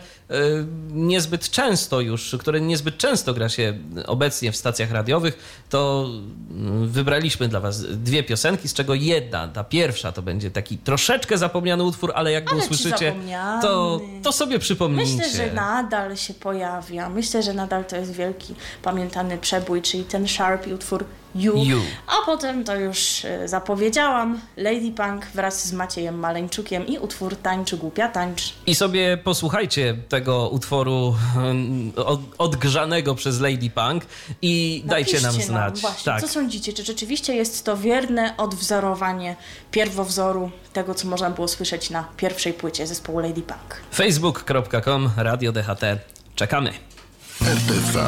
niezbyt 0.90 1.50
często 1.50 2.00
już, 2.00 2.36
które 2.40 2.60
niezbyt 2.60 2.98
często 2.98 3.34
gra 3.34 3.48
się 3.48 3.78
obecnie 4.06 4.52
w 4.52 4.56
stacjach 4.56 4.90
radiowych, 4.90 5.64
to 5.70 6.10
mm, 6.50 6.88
wybraliśmy 6.88 7.48
dla 7.48 7.60
Was 7.60 7.80
dwie 7.80 8.22
piosenki, 8.22 8.68
z 8.68 8.74
czego 8.74 8.94
jedna, 8.94 9.48
ta 9.48 9.64
pierwsza, 9.64 10.12
to 10.12 10.22
będzie 10.22 10.50
taki 10.50 10.78
troszeczkę 10.78 11.38
zapomniany 11.38 11.84
utwór, 11.84 12.12
ale 12.14 12.32
jak 12.32 12.44
go 12.44 12.56
usłyszycie, 12.56 13.14
to, 13.62 14.00
to 14.22 14.32
sobie 14.32 14.58
przypomnijcie. 14.58 15.16
Myślę, 15.16 15.46
że 15.46 15.52
nadal 15.52 16.16
się 16.16 16.34
pojawia. 16.34 17.08
Myślę, 17.08 17.42
że 17.42 17.54
nadal 17.54 17.84
to 17.84 17.96
jest 17.96 18.12
wielki, 18.12 18.54
pamiętany 18.82 19.38
przebój, 19.38 19.82
czyli 19.82 20.04
ten 20.04 20.28
Sharp 20.28 20.66
i 20.66 20.74
utwór 20.74 21.04
You. 21.34 21.56
you. 21.64 21.80
A 22.06 22.26
potem 22.26 22.64
to 22.64 22.76
już 22.76 23.24
y, 23.24 23.48
zapowiedziałam, 23.48 24.40
Lady 24.56 24.92
Punk 24.96 25.26
wraz 25.34 25.66
z 25.66 25.72
Maciejem 25.72 26.18
Maleńczukiem 26.18 26.86
i 26.86 26.98
utwór 26.98 27.36
Tańcz 27.36 27.74
Głupia 27.74 28.08
Tańcz. 28.08 28.54
I 28.66 28.74
sobie 28.74 29.16
posłuchajcie 29.16 29.96
tego 30.08 30.17
utworu 30.26 31.16
odgrzanego 32.38 33.14
przez 33.14 33.40
Lady 33.40 33.70
Punk 33.70 34.06
i 34.42 34.82
Napiszcie 34.86 35.12
dajcie 35.12 35.26
nam 35.26 35.32
znać. 35.32 35.82
Nam 35.82 35.92
właśnie, 35.92 36.04
tak. 36.04 36.20
Co 36.20 36.28
sądzicie? 36.28 36.72
Czy 36.72 36.84
rzeczywiście 36.84 37.34
jest 37.34 37.64
to 37.64 37.76
wierne 37.76 38.36
odwzorowanie 38.36 39.36
pierwowzoru 39.70 40.50
tego, 40.72 40.94
co 40.94 41.08
można 41.08 41.30
było 41.30 41.48
słyszeć 41.48 41.90
na 41.90 42.04
pierwszej 42.16 42.52
płycie 42.52 42.86
zespołu 42.86 43.18
Lady 43.18 43.42
Punk? 43.42 43.76
facebook.com 43.94 45.10
Radio 45.16 45.52
DHT. 45.52 45.82
Czekamy. 46.34 46.72
RTV. 47.42 48.00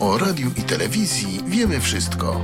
O 0.00 0.18
radiu 0.18 0.50
i 0.56 0.62
telewizji 0.62 1.40
wiemy 1.46 1.80
wszystko. 1.80 2.40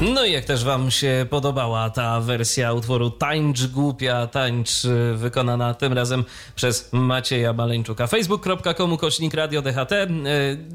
No 0.00 0.24
i 0.24 0.32
jak 0.32 0.44
też 0.44 0.64
wam 0.64 0.90
się 0.90 1.26
podobała 1.30 1.90
ta 1.90 2.20
wersja 2.20 2.72
utworu 2.72 3.10
Tańcz 3.10 3.66
Głupia, 3.66 4.26
Tańcz 4.26 4.84
y, 4.84 5.14
wykonana 5.14 5.74
tym 5.74 5.92
razem 5.92 6.24
przez 6.56 6.88
Macieja 6.92 7.52
Maleńczuka. 7.52 8.06
facebook.com 8.06 8.96
kośnik 8.96 9.34
radio 9.34 9.62
DHT. 9.62 9.92
Y, 9.92 10.08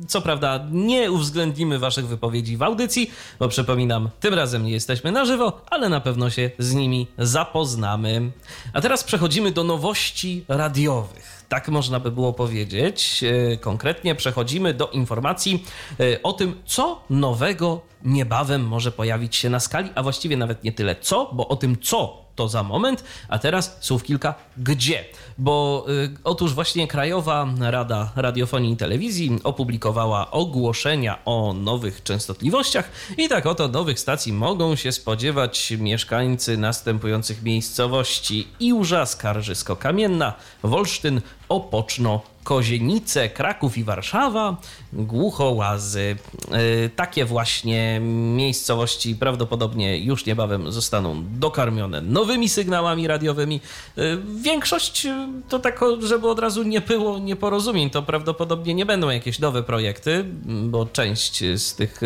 co 0.08 0.22
prawda 0.22 0.68
nie 0.72 1.12
uwzględnimy 1.12 1.80
waszych 1.80 2.08
wypowiedzi 2.08 2.58
w 2.58 2.64
audycji, 2.64 3.12
bo 3.40 3.48
przypominam, 3.48 4.10
tym 4.20 4.34
razem 4.34 4.66
nie 4.66 4.72
jesteśmy 4.72 5.12
na 5.12 5.26
żywo, 5.26 5.62
ale 5.70 5.90
na 5.90 6.02
pewno 6.02 6.30
się 6.30 6.52
z 6.60 6.74
nimi 6.74 7.08
zapoznamy. 7.18 8.32
A 8.74 8.82
teraz 8.82 9.04
przechodzimy 9.04 9.52
do 9.52 9.64
nowości 9.64 10.46
radiowych 10.48 11.39
tak 11.50 11.68
można 11.68 12.00
by 12.00 12.12
było 12.12 12.34
powiedzieć. 12.34 13.24
E, 13.24 13.58
konkretnie 13.58 14.16
przechodzimy 14.16 14.74
do 14.74 14.88
informacji 14.88 15.66
e, 16.00 16.24
o 16.24 16.34
tym, 16.34 16.62
co 16.66 17.02
nowego 17.10 17.82
niebawem 18.04 18.68
może 18.68 18.92
pojawić 18.92 19.36
się 19.36 19.50
na 19.50 19.60
skali, 19.60 19.90
a 19.96 20.04
właściwie 20.04 20.38
nawet 20.38 20.64
nie 20.64 20.72
tyle 20.72 20.96
co, 20.96 21.30
bo 21.34 21.48
o 21.48 21.56
tym 21.56 21.78
co 21.82 22.29
to 22.40 22.48
za 22.48 22.64
moment, 22.64 23.04
a 23.28 23.40
teraz 23.40 23.78
słów 23.80 24.04
kilka 24.04 24.34
gdzie. 24.58 25.06
Bo 25.38 25.86
y, 25.90 26.18
otóż 26.24 26.54
właśnie 26.54 26.88
Krajowa 26.88 27.48
Rada 27.60 28.12
Radiofonii 28.16 28.74
i 28.74 28.78
Telewizji 28.78 29.40
opublikowała 29.44 30.32
ogłoszenia 30.32 31.20
o 31.26 31.54
nowych 31.54 32.04
częstotliwościach. 32.04 32.92
I 33.18 33.30
tak 33.30 33.46
oto 33.46 33.68
nowych 33.68 34.00
stacji 34.00 34.34
mogą 34.34 34.76
się 34.76 34.92
spodziewać 34.92 35.72
mieszkańcy 35.72 36.58
następujących 36.58 37.44
miejscowości. 37.44 38.48
Iłża, 38.60 39.04
Skarżysko-Kamienna, 39.06 40.34
Wolsztyn, 40.64 41.22
Opoczno, 41.50 42.22
Kozienice, 42.50 43.30
Kraków 43.30 43.78
i 43.78 43.84
Warszawa, 43.84 44.58
Głuchołazy. 44.94 46.16
E, 46.52 46.90
takie 46.90 47.26
właśnie 47.26 48.00
miejscowości 48.36 49.16
prawdopodobnie 49.16 49.98
już 49.98 50.26
niebawem 50.26 50.72
zostaną 50.72 51.24
dokarmione 51.40 52.02
nowymi 52.02 52.50
sygnałami 52.50 53.08
radiowymi. 53.08 53.62
E, 53.98 54.02
większość 54.42 55.06
e, 55.06 55.28
to 55.50 55.60
tak, 55.60 55.80
żeby 56.00 56.30
od 56.30 56.40
razu 56.40 56.64
nie 56.64 56.82
było 56.82 57.20
nieporozumień, 57.20 57.90
to 57.90 58.04
prawdopodobnie 58.04 58.74
nie 58.74 58.86
będą 58.86 59.10
jakieś 59.10 59.40
nowe 59.40 59.64
projekty, 59.64 60.26
bo 60.46 60.86
część 60.86 61.44
z 61.56 61.76
tych 61.76 62.02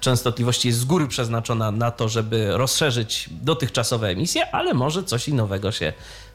częstotliwości 0.00 0.68
jest 0.68 0.80
z 0.80 0.84
góry 0.84 1.08
przeznaczona 1.08 1.70
na 1.70 1.90
to, 1.90 2.08
żeby 2.08 2.56
rozszerzyć 2.56 3.30
dotychczasowe 3.30 4.08
emisje, 4.08 4.54
ale 4.54 4.74
może 4.74 5.04
coś 5.04 5.28
nowego 5.28 5.72
się 5.72 5.92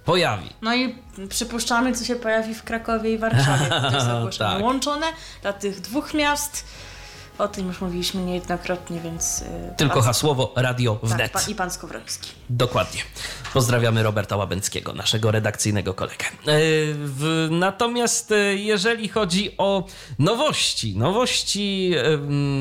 pojawi. 0.08 0.50
No 0.62 0.76
i 0.76 0.96
przypuszczamy, 1.30 1.94
co 1.94 2.06
się 2.06 2.16
pojawi 2.16 2.56
w 2.56 2.64
Krakowie 2.64 3.14
i 3.14 3.18
Warszawie. 3.18 3.70
To 3.90 3.96
jest 3.96 4.08
ogłoszenie 4.08 4.50
tak. 4.52 4.64
łączone 4.64 5.06
dla 5.42 5.54
tych 5.54 5.82
dwóch 5.82 6.14
miast. 6.14 6.66
O 7.38 7.48
tym 7.48 7.68
już 7.68 7.82
mówiliśmy 7.82 8.24
niejednokrotnie, 8.24 9.00
więc. 9.00 9.42
Y, 9.42 9.46
Tylko 9.78 9.96
pan... 9.96 10.04
hasłowo 10.04 10.54
radio 10.56 11.00
wnet. 11.04 11.32
Tak, 11.32 11.50
I 11.50 11.56
pan 11.56 11.72
Skowroński. 11.72 12.32
Dokładnie. 12.50 13.02
Pozdrawiamy 13.54 14.04
Roberta 14.04 14.36
Łabęckiego, 14.36 14.94
naszego 14.94 15.32
redakcyjnego 15.32 15.94
kolegę. 15.94 16.26
W, 16.96 17.48
natomiast 17.52 18.32
e, 18.32 18.56
jeżeli 18.56 19.08
chodzi 19.08 19.56
o 19.58 19.86
nowości, 20.20 20.98
nowości 20.98 21.92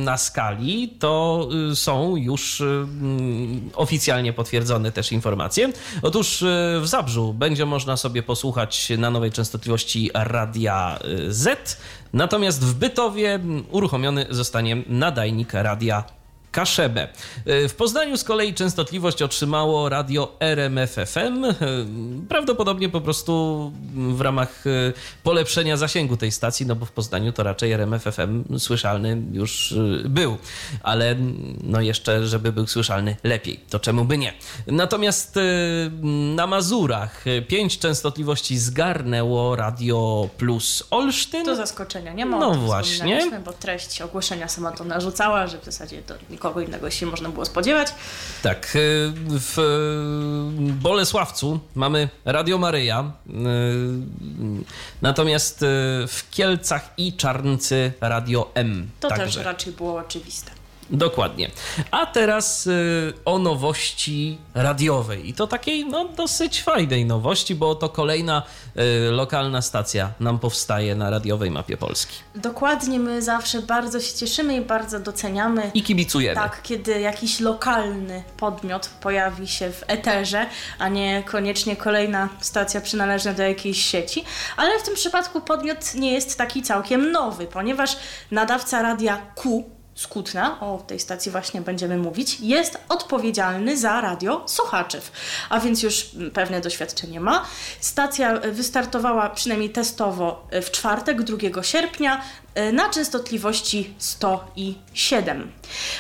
na 0.05 0.17
skali, 0.17 0.89
to 0.89 1.49
są 1.75 2.17
już 2.17 2.63
oficjalnie 3.75 4.33
potwierdzone 4.33 4.93
też 4.93 5.13
informacje. 5.13 5.73
Otóż 6.03 6.45
w 6.81 6.87
Zabrzu 6.87 7.35
będzie 7.35 7.67
można 7.67 7.97
sobie 7.97 8.23
posłuchać 8.23 8.93
na 8.99 9.11
nowej 9.11 9.33
częstotliwości 9.33 10.11
Radia 10.15 10.99
Z, 11.29 11.79
natomiast 12.17 12.65
w 12.65 12.75
Bytowie 12.75 13.41
uruchomiony 13.71 14.27
zostanie 14.31 14.77
nadajnik 14.89 15.53
Radia 15.53 16.05
Kaszebę. 16.57 17.09
W 17.47 17.75
Poznaniu 17.77 18.17
z 18.17 18.25
kolei 18.25 18.55
częstotliwość 18.55 19.23
otrzymało 19.23 19.89
radio 19.89 20.37
RMFFM, 20.41 21.45
prawdopodobnie 22.29 22.89
po 22.89 23.01
prostu 23.01 23.73
w 23.95 24.21
ramach 24.21 24.65
polepszenia 25.23 25.77
zasięgu 25.77 26.17
tej 26.17 26.33
stacji, 26.33 26.67
no 26.67 26.77
bo 26.77 26.87
w 26.87 26.93
Poznaniu 26.93 27.33
to 27.33 27.43
raczej 27.43 27.73
RMFFM 27.73 28.59
słyszalny 28.59 29.23
już 29.33 29.75
był, 30.05 30.37
ale 30.83 31.17
no 31.63 31.81
jeszcze, 31.81 32.27
żeby 32.27 32.53
był 32.53 32.67
słyszalny 32.67 33.17
lepiej, 33.25 33.61
to 33.71 33.79
czemu 33.79 34.05
by 34.05 34.19
nie. 34.19 34.33
Natomiast 34.67 35.39
na 36.35 36.47
Mazurach 36.47 37.25
pięć 37.49 37.79
częstotliwości 37.79 38.59
zgarnęło 38.59 39.57
Radio 39.57 40.29
Plus 40.39 40.85
Olsztyn. 40.91 41.45
To 41.45 41.57
zaskoczenia, 41.57 42.13
nie 42.13 42.27
ma. 42.27 42.39
No 42.39 42.55
właśnie. 42.55 43.31
Bo 43.45 43.53
treść 43.53 44.03
ogłoszenia 44.03 44.49
sama 44.49 44.73
to 44.73 44.85
narzucała, 44.85 45.47
że 45.47 45.59
w 45.59 45.65
zasadzie 45.65 46.03
to 46.03 46.15
nikogo 46.47 46.61
innego 46.61 46.91
się 46.91 47.07
można 47.07 47.29
było 47.29 47.45
spodziewać. 47.45 47.89
Tak. 48.43 48.77
Y, 48.77 49.13
w 49.29 49.57
Bolesławcu 50.81 51.61
mamy 51.75 52.09
Radio 52.25 52.59
Maryja, 52.59 53.13
y, 53.27 53.33
natomiast 55.03 55.63
y, 55.63 55.67
w 56.09 56.25
Kielcach 56.31 56.91
i 56.97 57.13
Czarncy 57.13 57.93
Radio 58.01 58.51
M. 58.55 58.91
To 59.01 59.09
Także. 59.09 59.25
też 59.25 59.37
raczej 59.37 59.73
było 59.73 59.99
oczywiste. 59.99 60.51
Dokładnie. 60.91 61.51
A 61.91 62.07
teraz 62.07 62.67
y, 62.67 63.13
o 63.25 63.39
nowości 63.39 64.39
radiowej. 64.55 65.29
I 65.29 65.35
to 65.35 65.47
takiej 65.47 65.87
no, 65.87 66.09
dosyć 66.09 66.63
fajnej 66.63 67.07
nowości, 67.07 67.55
bo 67.55 67.75
to 67.75 67.89
kolejna 67.89 68.43
y, 68.77 69.11
lokalna 69.11 69.63
stacja 69.63 70.13
nam 70.21 70.39
powstaje 70.39 70.95
na 70.95 71.11
radiowej 71.11 71.51
mapie 71.51 71.77
Polski. 71.77 72.17
Dokładnie, 72.35 72.99
my 72.99 73.23
zawsze 73.23 73.63
bardzo 73.63 74.01
się 74.01 74.15
cieszymy 74.15 74.57
i 74.57 74.61
bardzo 74.61 75.01
doceniamy. 75.01 75.71
I 75.75 75.83
kibicujemy. 75.83 76.35
Tak, 76.35 76.63
kiedy 76.63 77.01
jakiś 77.01 77.41
lokalny 77.41 78.25
podmiot 78.37 78.91
pojawi 79.01 79.49
się 79.49 79.71
w 79.71 79.85
eterze, 79.87 80.47
a 80.79 80.89
nie 80.89 81.23
koniecznie 81.27 81.77
kolejna 81.77 82.29
stacja 82.41 82.81
przynależna 82.81 83.33
do 83.33 83.43
jakiejś 83.43 83.85
sieci. 83.85 84.25
Ale 84.57 84.79
w 84.79 84.83
tym 84.83 84.95
przypadku 84.95 85.41
podmiot 85.41 85.95
nie 85.95 86.13
jest 86.13 86.39
taki 86.39 86.63
całkiem 86.63 87.13
nowy, 87.13 87.47
ponieważ 87.47 87.97
nadawca 88.31 88.83
radia 88.83 89.23
Q 89.35 89.76
Skutna, 89.97 90.61
o 90.61 90.79
tej 90.87 91.01
stacji 91.01 91.33
właśnie 91.33 91.61
będziemy 91.61 91.97
mówić, 91.97 92.41
jest 92.41 92.79
odpowiedzialny 92.89 93.77
za 93.77 94.01
radio 94.01 94.43
Sochaczew, 94.47 95.13
a 95.51 95.61
więc 95.61 95.83
już 95.83 96.07
pewne 96.35 96.61
doświadczenie 96.61 97.21
ma. 97.21 97.45
Stacja 97.81 98.41
wystartowała 98.41 99.31
przynajmniej 99.31 99.71
testowo 99.71 100.49
w 100.63 100.71
czwartek, 100.71 101.23
2 101.23 101.63
sierpnia, 101.63 102.23
na 102.73 102.89
częstotliwości 102.89 103.95
107. 103.99 105.53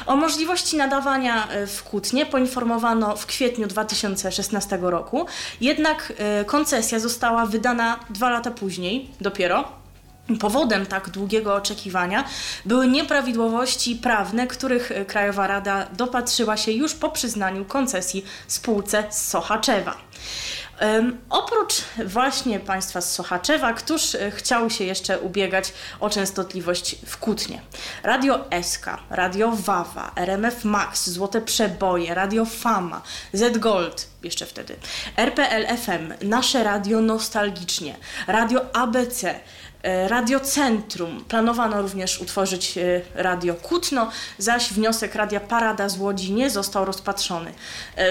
O 0.06 0.16
możliwości 0.16 0.76
nadawania 0.76 1.48
w 1.66 1.82
Kutnie 1.82 2.26
poinformowano 2.26 3.16
w 3.16 3.26
kwietniu 3.26 3.66
2016 3.66 4.78
roku, 4.82 5.26
jednak 5.60 6.12
koncesja 6.46 6.98
została 6.98 7.46
wydana 7.46 8.00
dwa 8.10 8.30
lata 8.30 8.50
później 8.50 9.10
dopiero 9.20 9.85
Powodem 10.40 10.86
tak 10.86 11.10
długiego 11.10 11.54
oczekiwania 11.54 12.24
były 12.64 12.88
nieprawidłowości 12.88 13.96
prawne, 13.96 14.46
których 14.46 14.92
Krajowa 15.06 15.46
Rada 15.46 15.86
dopatrzyła 15.92 16.56
się 16.56 16.72
już 16.72 16.94
po 16.94 17.10
przyznaniu 17.10 17.64
koncesji 17.64 18.24
spółce 18.48 19.04
z 19.10 19.28
Sochaczewa. 19.28 19.96
Um, 20.80 21.18
oprócz 21.30 21.74
właśnie 22.06 22.60
państwa 22.60 23.00
z 23.00 23.12
Sochaczewa, 23.14 23.72
któż 23.72 24.16
chciał 24.30 24.70
się 24.70 24.84
jeszcze 24.84 25.20
ubiegać 25.20 25.72
o 26.00 26.10
częstotliwość 26.10 26.96
w 27.06 27.16
Kutnie? 27.16 27.60
Radio 28.02 28.44
SK, 28.62 28.86
Radio 29.10 29.52
Wawa, 29.52 30.12
RMF 30.16 30.64
Max, 30.64 31.10
Złote 31.10 31.40
Przeboje, 31.40 32.14
Radio 32.14 32.44
Fama, 32.44 33.02
Z 33.32 33.58
Gold, 33.58 34.08
jeszcze 34.22 34.46
wtedy, 34.46 34.76
RPL 35.16 35.76
FM, 35.76 36.28
Nasze 36.28 36.64
Radio 36.64 37.00
Nostalgicznie, 37.00 37.96
Radio 38.26 38.74
ABC, 38.74 39.40
Radiocentrum. 40.08 41.24
Planowano 41.28 41.82
również 41.82 42.20
utworzyć 42.20 42.78
Radio 43.14 43.54
Kutno, 43.54 44.10
zaś 44.38 44.72
wniosek 44.72 45.14
Radia 45.14 45.40
Parada 45.40 45.88
z 45.88 45.98
Łodzi 45.98 46.32
nie 46.32 46.50
został 46.50 46.84
rozpatrzony. 46.84 47.52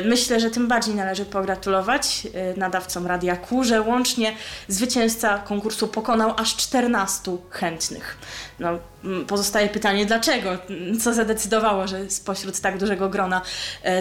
Myślę, 0.05 0.39
że 0.39 0.49
tym 0.49 0.67
bardziej 0.67 0.95
należy 0.95 1.25
pogratulować 1.25 2.27
nadawcom 2.57 3.07
Radia 3.07 3.35
Ku, 3.35 3.63
że 3.63 3.81
łącznie 3.81 4.33
zwycięzca 4.67 5.37
konkursu 5.37 5.87
pokonał 5.87 6.33
aż 6.37 6.55
14 6.55 7.37
chętnych. 7.49 8.17
No, 8.59 8.69
pozostaje 9.27 9.69
pytanie, 9.69 10.05
dlaczego? 10.05 10.49
Co 11.03 11.13
zadecydowało, 11.13 11.87
że 11.87 12.09
spośród 12.09 12.59
tak 12.59 12.77
dużego 12.77 13.09
grona 13.09 13.41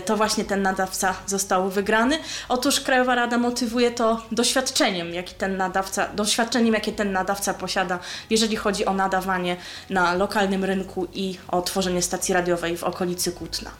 to 0.05 0.17
właśnie 0.17 0.45
ten 0.45 0.63
nadawca 0.63 1.15
został 1.27 1.71
wygrany? 1.71 2.19
Otóż 2.49 2.81
Krajowa 2.81 3.15
Rada 3.15 3.39
motywuje 3.39 3.91
to 3.91 4.23
doświadczeniem, 4.33 5.15
jaki 5.15 5.35
ten 5.35 5.57
nadawca, 5.57 6.09
doświadczeniem, 6.09 6.75
jakie 6.75 6.93
ten 6.93 7.13
nadawca 7.13 7.54
posiada, 7.55 7.99
jeżeli 8.31 8.57
chodzi 8.57 8.85
o 8.85 8.95
nadawanie 8.95 9.57
na 9.91 10.15
lokalnym 10.15 10.65
rynku 10.65 11.07
i 11.15 11.39
o 11.49 11.63
tworzenie 11.63 12.03
stacji 12.03 12.35
radiowej 12.35 12.77
w 12.77 12.85
okolicy 12.85 13.33
Kutna. 13.33 13.71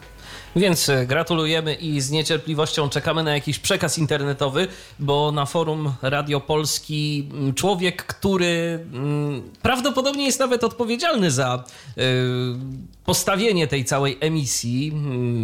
Więc 0.55 0.91
gratulujemy 1.07 1.73
i 1.73 2.01
z 2.01 2.11
niecierpliwością 2.11 2.89
czekamy 2.89 3.23
na 3.23 3.33
jakiś 3.33 3.59
przekaz 3.59 3.97
internetowy, 3.97 4.67
bo 4.99 5.31
na 5.31 5.45
forum 5.45 5.93
Radio 6.01 6.39
Polski 6.39 7.29
człowiek, 7.55 8.05
który 8.05 8.85
prawdopodobnie 9.61 10.25
jest 10.25 10.39
nawet 10.39 10.63
odpowiedzialny 10.63 11.31
za 11.31 11.63
postawienie 13.05 13.67
tej 13.67 13.85
całej 13.85 14.17
emisji 14.19 14.93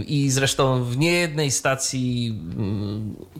i 0.07 0.29
zresztą 0.29 0.83
w 0.83 0.97
niejednej 0.97 1.51
stacji 1.51 2.39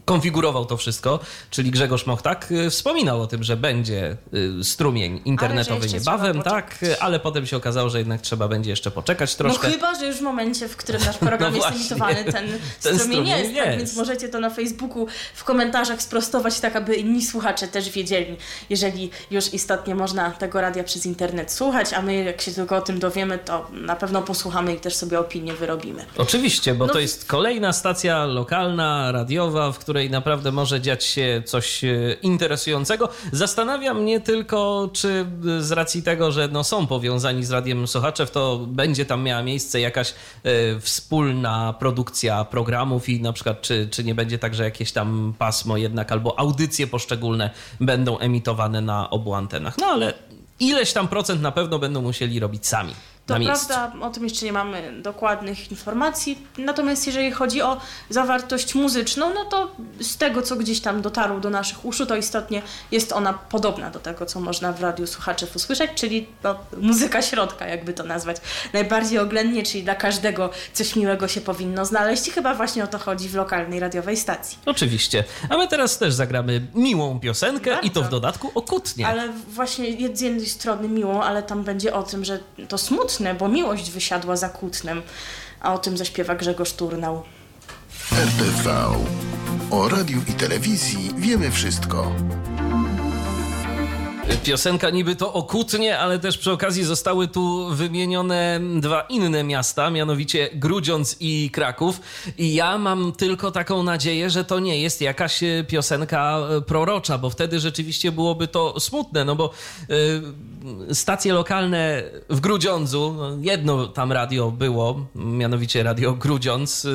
konfigurował 0.04 0.64
to 0.64 0.76
wszystko, 0.76 1.20
czyli 1.50 1.70
Grzegorz 1.70 2.06
Mochtak, 2.06 2.48
wspominał 2.70 3.22
o 3.22 3.26
tym, 3.26 3.42
że 3.42 3.56
będzie 3.56 4.16
strumień 4.62 5.20
internetowy 5.24 5.88
niebawem, 5.88 6.42
tak, 6.42 6.78
ale 7.00 7.20
potem 7.20 7.46
się 7.46 7.56
okazało, 7.56 7.90
że 7.90 7.98
jednak 7.98 8.20
trzeba 8.20 8.48
będzie 8.48 8.70
jeszcze 8.70 8.90
poczekać 8.90 9.34
troszkę. 9.34 9.68
No 9.68 9.74
chyba, 9.74 9.94
że 9.94 10.06
już 10.06 10.16
w 10.16 10.20
momencie, 10.20 10.68
w 10.68 10.76
którym 10.76 11.02
nasz 11.04 11.18
program 11.18 11.52
no 11.56 11.56
jest 11.56 11.76
emitowany, 11.76 12.24
ten, 12.24 12.46
ten 12.82 12.98
strumień 12.98 13.28
jest, 13.28 13.52
jest. 13.52 13.66
Tak, 13.68 13.78
więc 13.78 13.96
możecie 13.96 14.28
to 14.28 14.40
na 14.40 14.50
Facebooku 14.50 15.06
w 15.34 15.44
komentarzach 15.44 16.02
sprostować, 16.02 16.60
tak 16.60 16.76
aby 16.76 16.94
inni 16.94 17.24
słuchacze 17.24 17.68
też 17.68 17.90
wiedzieli, 17.90 18.36
jeżeli 18.70 19.10
już 19.30 19.54
istotnie 19.54 19.94
można 19.94 20.30
tego 20.30 20.60
radia 20.60 20.84
przez 20.84 21.06
internet 21.06 21.52
słuchać, 21.52 21.92
a 21.92 22.02
my 22.02 22.24
jak 22.24 22.40
się 22.40 22.52
tylko 22.52 22.76
o 22.76 22.80
tym 22.80 22.98
dowiemy, 22.98 23.38
to 23.38 23.70
na 23.72 23.96
pewno 23.96 24.11
posłuchamy 24.20 24.74
i 24.74 24.80
też 24.80 24.96
sobie 24.96 25.20
opinię 25.20 25.54
wyrobimy. 25.54 26.04
Oczywiście, 26.18 26.74
bo 26.74 26.86
no. 26.86 26.92
to 26.92 26.98
jest 26.98 27.24
kolejna 27.24 27.72
stacja 27.72 28.26
lokalna, 28.26 29.12
radiowa, 29.12 29.72
w 29.72 29.78
której 29.78 30.10
naprawdę 30.10 30.52
może 30.52 30.80
dziać 30.80 31.04
się 31.04 31.42
coś 31.46 31.80
interesującego. 32.22 33.08
Zastanawia 33.32 33.94
mnie 33.94 34.20
tylko, 34.20 34.90
czy 34.92 35.26
z 35.58 35.72
racji 35.72 36.02
tego, 36.02 36.32
że 36.32 36.48
no 36.48 36.64
są 36.64 36.86
powiązani 36.86 37.44
z 37.44 37.50
Radiem 37.50 37.86
Sochaczew, 37.86 38.30
to 38.30 38.58
będzie 38.68 39.04
tam 39.04 39.22
miała 39.22 39.42
miejsce 39.42 39.80
jakaś 39.80 40.10
y, 40.46 40.80
wspólna 40.80 41.74
produkcja 41.78 42.44
programów 42.44 43.08
i 43.08 43.20
na 43.20 43.32
przykład 43.32 43.62
czy, 43.62 43.88
czy 43.90 44.04
nie 44.04 44.14
będzie 44.14 44.38
tak, 44.38 44.54
że 44.54 44.64
jakieś 44.64 44.92
tam 44.92 45.34
pasmo 45.38 45.76
jednak 45.76 46.12
albo 46.12 46.38
audycje 46.38 46.86
poszczególne 46.86 47.50
będą 47.80 48.18
emitowane 48.18 48.80
na 48.80 49.10
obu 49.10 49.34
antenach. 49.34 49.78
No 49.78 49.86
ale 49.86 50.14
ileś 50.60 50.92
tam 50.92 51.08
procent 51.08 51.42
na 51.42 51.52
pewno 51.52 51.78
będą 51.78 52.02
musieli 52.02 52.40
robić 52.40 52.66
sami. 52.66 52.94
To 53.26 53.34
prawda, 53.44 53.92
o 54.00 54.10
tym 54.10 54.24
jeszcze 54.24 54.46
nie 54.46 54.52
mamy 54.52 55.02
dokładnych 55.02 55.70
informacji. 55.70 56.38
Natomiast 56.58 57.06
jeżeli 57.06 57.30
chodzi 57.30 57.62
o 57.62 57.80
zawartość 58.10 58.74
muzyczną, 58.74 59.34
no 59.34 59.44
to 59.44 59.70
z 60.00 60.16
tego, 60.16 60.42
co 60.42 60.56
gdzieś 60.56 60.80
tam 60.80 61.02
dotarło 61.02 61.40
do 61.40 61.50
naszych 61.50 61.84
uszu, 61.84 62.06
to 62.06 62.16
istotnie 62.16 62.62
jest 62.90 63.12
ona 63.12 63.32
podobna 63.32 63.90
do 63.90 63.98
tego, 63.98 64.26
co 64.26 64.40
można 64.40 64.72
w 64.72 64.82
radiu 64.82 65.06
słuchaczów 65.06 65.56
usłyszeć, 65.56 65.90
czyli 65.94 66.26
no, 66.42 66.56
muzyka 66.76 67.22
środka, 67.22 67.66
jakby 67.66 67.92
to 67.92 68.04
nazwać. 68.04 68.36
Najbardziej 68.72 69.18
oględnie, 69.18 69.62
czyli 69.62 69.84
dla 69.84 69.94
każdego 69.94 70.50
coś 70.72 70.96
miłego 70.96 71.28
się 71.28 71.40
powinno 71.40 71.84
znaleźć 71.84 72.28
i 72.28 72.30
chyba 72.30 72.54
właśnie 72.54 72.84
o 72.84 72.86
to 72.86 72.98
chodzi 72.98 73.28
w 73.28 73.34
lokalnej 73.34 73.80
radiowej 73.80 74.16
stacji. 74.16 74.58
Oczywiście. 74.66 75.24
A 75.48 75.56
my 75.56 75.68
teraz 75.68 75.98
też 75.98 76.14
zagramy 76.14 76.66
miłą 76.74 77.20
piosenkę 77.20 77.70
Bardzo. 77.70 77.86
i 77.86 77.90
to 77.90 78.02
w 78.02 78.08
dodatku 78.08 78.50
okutnie. 78.54 79.06
Ale 79.06 79.28
właśnie 79.48 80.16
z 80.16 80.20
jednej 80.20 80.46
strony 80.46 80.88
miłą, 80.88 81.22
ale 81.22 81.42
tam 81.42 81.62
będzie 81.62 81.94
o 81.94 82.02
tym, 82.02 82.24
że 82.24 82.38
to 82.68 82.78
smutne 82.78 83.11
bo 83.34 83.48
miłość 83.48 83.90
wysiadła 83.90 84.36
za 84.36 84.48
kłótnem, 84.48 85.02
a 85.60 85.74
o 85.74 85.78
tym 85.78 85.96
zaśpiewa 85.96 86.34
Grzegorz 86.34 86.72
Turnał. 86.72 87.22
RTV. 88.12 88.86
O 89.70 89.88
radiu 89.88 90.18
i 90.28 90.32
telewizji 90.32 91.10
wiemy 91.16 91.50
wszystko. 91.50 92.12
Piosenka 94.44 94.90
niby 94.90 95.16
to 95.16 95.32
okutnie, 95.32 95.98
ale 95.98 96.18
też 96.18 96.38
przy 96.38 96.52
okazji 96.52 96.84
zostały 96.84 97.28
tu 97.28 97.68
wymienione 97.68 98.60
dwa 98.80 99.00
inne 99.00 99.44
miasta, 99.44 99.90
mianowicie 99.90 100.50
Grudziądz 100.54 101.16
i 101.20 101.50
Kraków. 101.50 102.00
I 102.38 102.54
ja 102.54 102.78
mam 102.78 103.12
tylko 103.12 103.50
taką 103.50 103.82
nadzieję, 103.82 104.30
że 104.30 104.44
to 104.44 104.60
nie 104.60 104.80
jest 104.80 105.00
jakaś 105.00 105.42
e, 105.42 105.64
piosenka 105.68 106.38
e, 106.38 106.60
prorocza, 106.60 107.18
bo 107.18 107.30
wtedy 107.30 107.60
rzeczywiście 107.60 108.12
byłoby 108.12 108.48
to 108.48 108.80
smutne, 108.80 109.24
no 109.24 109.36
bo 109.36 109.50
y, 110.90 110.94
stacje 110.94 111.32
lokalne 111.32 112.02
w 112.30 112.40
Grudziądzu, 112.40 113.14
no 113.18 113.30
jedno 113.40 113.86
tam 113.86 114.12
radio 114.12 114.50
było, 114.50 115.06
mianowicie 115.14 115.82
Radio 115.82 116.12
Grudziądz. 116.12 116.86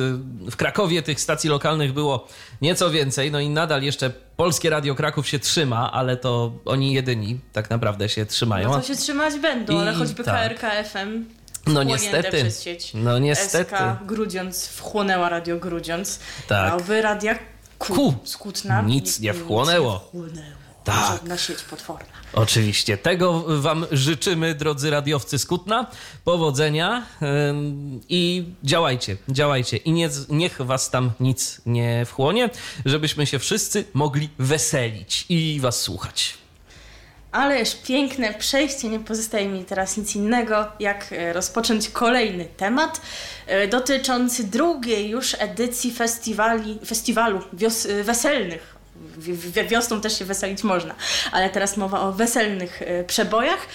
W 0.50 0.56
Krakowie 0.56 1.02
tych 1.02 1.20
stacji 1.20 1.50
lokalnych 1.50 1.92
było 1.92 2.26
nieco 2.62 2.90
więcej, 2.90 3.30
no 3.30 3.40
i 3.40 3.48
nadal 3.48 3.82
jeszcze 3.82 4.27
Polskie 4.38 4.70
Radio 4.70 4.94
Kraków 4.94 5.28
się 5.28 5.38
trzyma, 5.38 5.92
ale 5.92 6.16
to 6.16 6.52
oni 6.64 6.92
jedyni 6.92 7.40
tak 7.52 7.70
naprawdę 7.70 8.08
się 8.08 8.26
trzymają. 8.26 8.70
No 8.70 8.76
to 8.80 8.82
się 8.86 8.96
trzymać 8.96 9.38
będą, 9.38 9.72
I 9.72 9.76
ale 9.76 9.92
choćby 9.94 10.24
tak. 10.24 10.58
KRK 10.58 10.84
FM 10.84 11.24
No 11.66 11.82
niestety. 11.82 12.30
przez 12.30 12.62
sieć. 12.62 12.90
No 12.94 13.18
niestety. 13.18 13.74
SK 13.76 14.04
Grudziądz 14.06 14.68
wchłonęła 14.68 15.28
Radio 15.28 15.56
Grudziądz. 15.58 16.20
Tak. 16.48 16.72
A 16.72 16.76
oby 16.76 17.02
radia 17.02 17.38
Ku, 17.78 17.94
Ku. 17.94 18.14
Skutna 18.24 18.82
Nic 18.82 19.20
nie 19.20 19.34
wchłonęło. 19.34 20.10
Nic 20.14 20.24
nie 20.24 20.30
wchłonęło. 20.32 20.57
Tak. 20.84 21.06
Żadna 21.08 21.36
sieć 21.38 21.62
potworna. 21.62 22.06
Oczywiście. 22.32 22.98
Tego 22.98 23.44
Wam 23.60 23.86
życzymy, 23.92 24.54
drodzy 24.54 24.90
radiowcy 24.90 25.38
z 25.38 25.46
Kutna. 25.46 25.86
Powodzenia 26.24 27.06
i 28.08 28.44
działajcie, 28.64 29.16
działajcie. 29.28 29.76
I 29.76 29.92
nie, 29.92 30.10
niech 30.28 30.62
Was 30.62 30.90
tam 30.90 31.10
nic 31.20 31.60
nie 31.66 32.04
wchłonie, 32.06 32.50
żebyśmy 32.84 33.26
się 33.26 33.38
wszyscy 33.38 33.84
mogli 33.94 34.28
weselić 34.38 35.26
i 35.28 35.60
Was 35.60 35.80
słuchać. 35.80 36.38
Ależ 37.32 37.74
piękne 37.74 38.34
przejście, 38.34 38.88
nie 38.88 39.00
pozostaje 39.00 39.48
mi 39.48 39.64
teraz 39.64 39.96
nic 39.96 40.16
innego, 40.16 40.66
jak 40.80 41.12
e, 41.12 41.32
rozpocząć 41.32 41.88
kolejny 41.88 42.44
temat 42.44 43.00
e, 43.46 43.68
dotyczący 43.68 44.44
drugiej 44.44 45.10
już 45.10 45.36
edycji 45.38 45.92
festiwali, 45.92 46.78
festiwalu 46.86 47.40
wios, 47.52 47.86
e, 47.86 48.04
weselnych. 48.04 48.77
Wiosną 49.68 50.00
też 50.00 50.18
się 50.18 50.24
weselić 50.24 50.64
można, 50.64 50.94
ale 51.32 51.50
teraz 51.50 51.76
mowa 51.76 52.00
o 52.00 52.12
weselnych 52.12 52.82
e, 52.82 53.04
przebojach. 53.04 53.66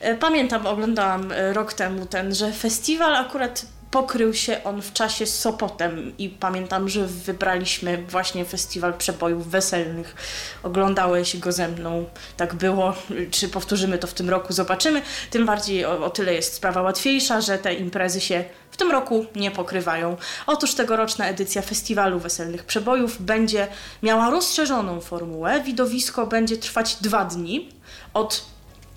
E, 0.00 0.14
Pamiętam, 0.14 0.66
oglądałam 0.66 1.32
e, 1.32 1.52
rok 1.52 1.72
temu 1.72 2.06
tenże 2.06 2.52
festiwal, 2.52 3.16
akurat 3.16 3.66
pokrył 3.90 4.34
się 4.34 4.64
on 4.64 4.82
w 4.82 4.92
czasie 4.92 5.26
Sopotem 5.26 6.12
i 6.18 6.28
pamiętam, 6.28 6.88
że 6.88 7.06
wybraliśmy 7.06 8.04
właśnie 8.08 8.44
festiwal 8.44 8.94
przebojów 8.94 9.48
weselnych. 9.48 10.16
Oglądałeś 10.62 11.36
go 11.36 11.52
ze 11.52 11.68
mną, 11.68 12.04
tak 12.36 12.54
było. 12.54 12.94
Czy 13.30 13.48
powtórzymy 13.48 13.98
to 13.98 14.06
w 14.06 14.14
tym 14.14 14.30
roku, 14.30 14.52
zobaczymy. 14.52 15.02
Tym 15.30 15.46
bardziej 15.46 15.84
o, 15.84 16.04
o 16.04 16.10
tyle 16.10 16.34
jest 16.34 16.54
sprawa 16.54 16.82
łatwiejsza, 16.82 17.40
że 17.40 17.58
te 17.58 17.74
imprezy 17.74 18.20
się 18.20 18.44
w 18.70 18.76
tym 18.76 18.90
roku 18.90 19.26
nie 19.36 19.50
pokrywają. 19.50 20.16
Otóż 20.46 20.74
tegoroczna 20.74 21.26
edycja 21.28 21.62
festiwalu 21.62 22.18
weselnych 22.18 22.64
przebojów 22.64 23.22
będzie 23.22 23.66
miała 24.02 24.30
rozszerzoną 24.30 25.00
formułę. 25.00 25.60
Widowisko 25.60 26.26
będzie 26.26 26.56
trwać 26.56 26.96
dwa 26.96 27.24
dni 27.24 27.68
od 28.14 28.44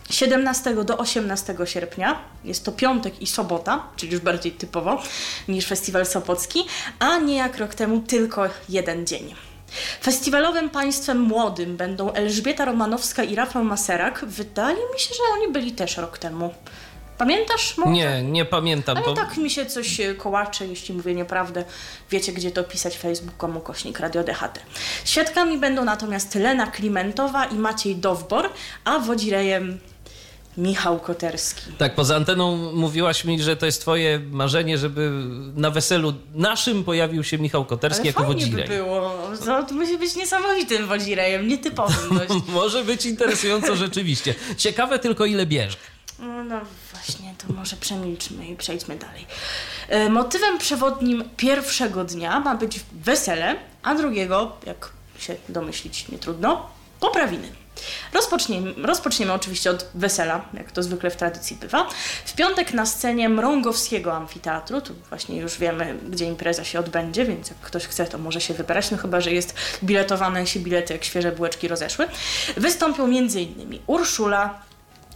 17 0.10 0.84
do 0.84 0.98
18 0.98 1.56
sierpnia, 1.66 2.20
jest 2.44 2.66
to 2.66 2.72
piątek 2.72 3.22
i 3.22 3.28
sobota, 3.28 3.84
czyli 3.96 4.12
już 4.12 4.22
bardziej 4.22 4.52
typowo 4.52 5.02
niż 5.48 5.66
festiwal 5.66 6.06
Sopocki, 6.06 6.66
a 7.00 7.18
nie 7.18 7.36
jak 7.36 7.58
rok 7.58 7.76
temu 7.76 8.00
tylko 8.00 8.50
jeden 8.70 9.08
dzień. 9.08 9.36
Festiwalowym 10.02 10.70
państwem 10.70 11.20
młodym 11.20 11.78
będą 11.78 12.12
Elżbieta 12.12 12.66
Romanowska 12.66 13.24
i 13.24 13.36
Rafał 13.36 13.64
Maserak. 13.64 14.26
Wydaje 14.26 14.78
mi 14.94 15.00
się, 15.00 15.16
że 15.16 15.22
oni 15.34 15.54
byli 15.54 15.72
też 15.72 15.98
rok 15.98 16.18
temu. 16.18 16.54
Pamiętasz? 17.18 17.78
Może? 17.78 17.92
Nie, 17.92 18.24
nie 18.24 18.46
pamiętam. 18.46 18.98
Ale 18.98 19.06
bo... 19.06 19.14
tak 19.14 19.38
mi 19.38 19.50
się 19.50 19.66
coś 19.66 20.00
e, 20.00 20.16
kołacze, 20.16 20.68
jeśli 20.68 20.96
mówię 20.96 21.16
nieprawdę. 21.16 21.66
Wiecie, 22.10 22.32
gdzie 22.32 22.52
to 22.52 22.64
pisać 22.64 22.98
facebook.com 22.98 23.62
kośnik 23.62 24.00
Radio 24.00 24.24
DHT. 24.24 24.60
Świadkami 25.06 25.58
będą 25.58 25.86
natomiast 25.86 26.36
Lena 26.36 26.68
Klimentowa 26.68 27.46
i 27.46 27.56
Maciej 27.56 27.96
Dowbor, 27.96 28.50
a 28.86 29.00
wodzirejem 29.00 29.80
Michał 30.58 31.00
Koterski. 31.00 31.62
Tak, 31.78 31.96
poza 31.96 32.16
anteną 32.16 32.72
mówiłaś 32.74 33.26
mi, 33.26 33.42
że 33.42 33.56
to 33.58 33.66
jest 33.66 33.82
twoje 33.82 34.20
marzenie, 34.32 34.78
żeby 34.78 35.12
na 35.56 35.72
weselu 35.72 36.14
naszym 36.36 36.84
pojawił 36.84 37.24
się 37.24 37.38
Michał 37.38 37.66
Koterski 37.66 38.02
Ale 38.02 38.08
jako 38.08 38.24
wodzirej. 38.24 38.68
by 38.68 38.76
było. 38.76 39.20
To, 39.46 39.64
to 39.64 39.74
musi 39.74 39.98
być 39.98 40.16
niesamowitym 40.16 40.88
wodzirejem, 40.88 41.48
nietypowym 41.48 42.10
dość. 42.20 42.48
Może 42.48 42.84
być 42.84 43.06
interesująco 43.06 43.76
rzeczywiście. 43.76 44.36
Ciekawe 44.58 45.00
tylko 45.00 45.26
ile 45.26 45.46
bierze. 45.46 45.78
No, 46.20 46.44
no 46.44 46.60
właśnie, 46.94 47.34
to 47.48 47.54
może 47.54 47.76
przemilczmy 47.76 48.48
i 48.48 48.56
przejdźmy 48.56 48.96
dalej. 48.96 49.26
E, 49.90 50.10
Motywem 50.10 50.58
przewodnim 50.58 51.24
pierwszego 51.38 52.04
dnia 52.04 52.40
ma 52.40 52.56
być 52.56 52.80
wesele, 53.04 53.56
a 53.84 53.96
drugiego, 53.96 54.52
jak 54.66 54.90
się 55.20 55.36
domyślić 55.50 56.08
nie 56.08 56.18
trudno, 56.18 56.70
poprawiny. 57.04 57.48
Rozpoczniemy, 58.14 58.74
rozpoczniemy 58.78 59.34
oczywiście 59.34 59.72
od 59.72 59.90
wesela, 59.96 60.46
jak 60.54 60.72
to 60.72 60.84
zwykle 60.84 61.10
w 61.12 61.16
tradycji 61.16 61.56
bywa. 61.56 61.90
W 62.26 62.34
piątek 62.34 62.74
na 62.74 62.86
scenie 62.86 63.30
Mrągowskiego 63.30 64.14
Amfiteatru, 64.14 64.82
tu 64.82 64.94
właśnie 65.10 65.38
już 65.38 65.58
wiemy, 65.58 65.98
gdzie 66.10 66.26
impreza 66.26 66.64
się 66.64 66.80
odbędzie, 66.80 67.26
więc 67.26 67.50
jak 67.50 67.60
ktoś 67.60 67.88
chce, 67.88 68.06
to 68.06 68.18
może 68.18 68.42
się 68.42 68.54
wybrać, 68.54 68.92
no 68.92 68.98
chyba, 68.98 69.22
że 69.22 69.32
jest 69.32 69.56
biletowane, 69.84 70.48
się 70.48 70.60
bilety 70.60 70.94
jak 70.94 71.04
świeże 71.04 71.32
bułeczki 71.32 71.68
rozeszły. 71.68 72.08
Wystąpią 72.58 73.04
m.in. 73.04 73.80
Urszula, 73.88 74.62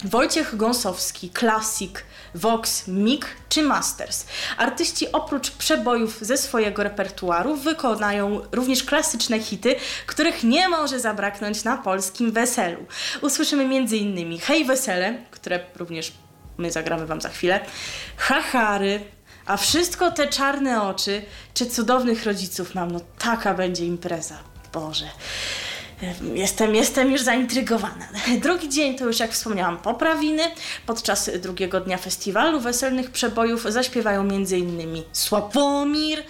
Wojciech 0.03 0.57
Gąsowski, 0.57 1.29
Klasik, 1.29 2.05
Vox, 2.35 2.87
Mig 2.87 3.25
czy 3.49 3.63
Masters. 3.63 4.25
Artyści 4.57 5.11
oprócz 5.11 5.51
przebojów 5.51 6.17
ze 6.21 6.37
swojego 6.37 6.83
repertuaru 6.83 7.55
wykonają 7.55 8.41
również 8.51 8.83
klasyczne 8.83 9.39
hity, 9.39 9.75
których 10.07 10.43
nie 10.43 10.69
może 10.69 10.99
zabraknąć 10.99 11.63
na 11.63 11.77
polskim 11.77 12.31
weselu. 12.31 12.85
Usłyszymy 13.21 13.63
m.in. 13.63 14.39
Hej 14.39 14.65
Wesele, 14.65 15.17
które 15.31 15.59
również 15.75 16.11
my 16.57 16.71
zagramy 16.71 17.05
Wam 17.05 17.21
za 17.21 17.29
chwilę, 17.29 17.59
Hachary, 18.17 18.99
a 19.45 19.57
wszystko 19.57 20.11
te 20.11 20.27
czarne 20.27 20.81
oczy, 20.83 21.21
czy 21.53 21.65
cudownych 21.65 22.25
rodziców 22.25 22.75
mam, 22.75 22.91
no 22.91 22.99
taka 23.17 23.53
będzie 23.53 23.85
impreza. 23.85 24.37
Boże. 24.73 25.07
Jestem, 26.33 26.75
jestem 26.75 27.11
już 27.11 27.21
zaintrygowana. 27.21 28.07
Drugi 28.43 28.69
dzień 28.69 28.97
to 28.97 29.05
już, 29.05 29.19
jak 29.19 29.31
wspomniałam, 29.31 29.77
poprawiny. 29.77 30.43
Podczas 30.85 31.29
drugiego 31.39 31.79
dnia 31.79 31.97
festiwalu 31.97 32.59
weselnych 32.59 33.11
przebojów 33.11 33.63
zaśpiewają 33.63 34.21
m.in. 34.21 35.03
Sławomir, 35.11 36.23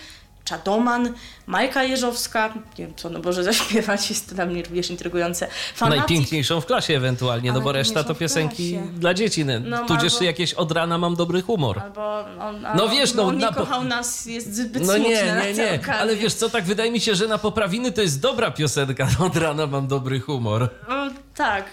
Czadoman, 0.47 1.13
Majka 1.47 1.83
Jeżowska. 1.83 2.53
Nie 2.79 2.85
wiem, 2.85 2.95
co 2.95 3.09
no 3.09 3.19
Boże 3.19 3.43
zaśpiewać, 3.53 4.09
jest 4.09 4.29
to 4.29 4.35
dla 4.35 4.45
mnie 4.45 4.63
również 4.63 4.89
intrygujące. 4.89 5.47
Fanatic, 5.75 5.99
Najpiękniejszą 5.99 6.61
w 6.61 6.65
klasie 6.65 6.95
ewentualnie, 6.97 7.51
no 7.53 7.61
bo 7.61 7.71
reszta 7.71 8.03
to 8.03 8.15
piosenki 8.15 8.79
dla 8.97 9.13
dzieci. 9.13 9.45
No, 9.45 9.59
No, 9.59 9.85
tudzież 9.85 10.13
albo- 10.13 10.25
jakieś 10.25 10.53
od 10.53 10.71
rana 10.71 10.97
mam 10.97 11.15
dobry 11.15 11.41
humor. 11.41 11.79
Albo 11.79 12.19
on, 12.19 12.65
No 12.75 12.89
wiesz, 12.89 13.13
no, 13.13 13.23
on 13.23 13.37
nie 13.37 13.45
na 13.45 13.53
kochał 13.53 13.83
nas, 13.83 14.25
jest 14.25 14.55
zbyt 14.55 14.85
No 14.87 14.97
nie, 14.97 15.09
nie, 15.09 15.53
nie, 15.53 15.95
ale 15.99 16.15
wiesz 16.15 16.33
co, 16.33 16.49
tak 16.49 16.63
wydaje 16.63 16.91
mi 16.91 16.99
się, 16.99 17.15
że 17.15 17.27
na 17.27 17.37
poprawiny 17.37 17.91
to 17.91 18.01
jest 18.01 18.21
dobra 18.21 18.51
piosenka. 18.51 19.07
Od 19.25 19.35
rana 19.35 19.67
mam 19.67 19.87
dobry 19.87 20.19
humor. 20.19 20.63
O, 20.63 20.93
tak, 21.35 21.65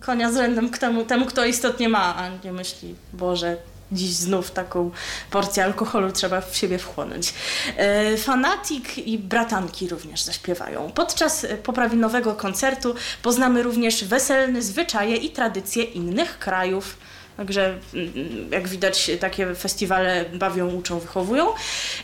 konia 0.00 0.32
z 0.32 0.36
rzędem 0.36 0.70
k 0.70 0.78
temu, 0.78 1.04
temu, 1.04 1.26
kto 1.26 1.44
istotnie 1.44 1.88
ma, 1.88 2.16
a 2.16 2.28
nie 2.44 2.52
myśli, 2.52 2.94
Boże, 3.12 3.56
dziś 3.92 4.10
znów 4.10 4.50
taką 4.50 4.90
porcję 5.30 5.64
alkoholu 5.64 6.12
trzeba 6.12 6.40
w 6.40 6.56
siebie 6.56 6.78
wchłonąć. 6.78 7.34
E, 7.76 8.16
Fanatik 8.16 8.98
i 8.98 9.18
bratanki 9.18 9.88
również 9.88 10.22
zaśpiewają. 10.22 10.90
Podczas 10.94 11.44
e, 11.44 11.56
poprawinowego 11.56 12.34
koncertu 12.34 12.94
poznamy 13.22 13.62
również 13.62 14.04
weselne 14.04 14.62
zwyczaje 14.62 15.16
i 15.16 15.30
tradycje 15.30 15.84
innych 15.84 16.38
krajów. 16.38 16.96
Także 17.36 17.78
mm, 17.94 18.12
jak 18.50 18.68
widać 18.68 19.10
takie 19.20 19.54
festiwale 19.54 20.24
bawią, 20.34 20.68
uczą, 20.68 20.98
wychowują. 20.98 21.46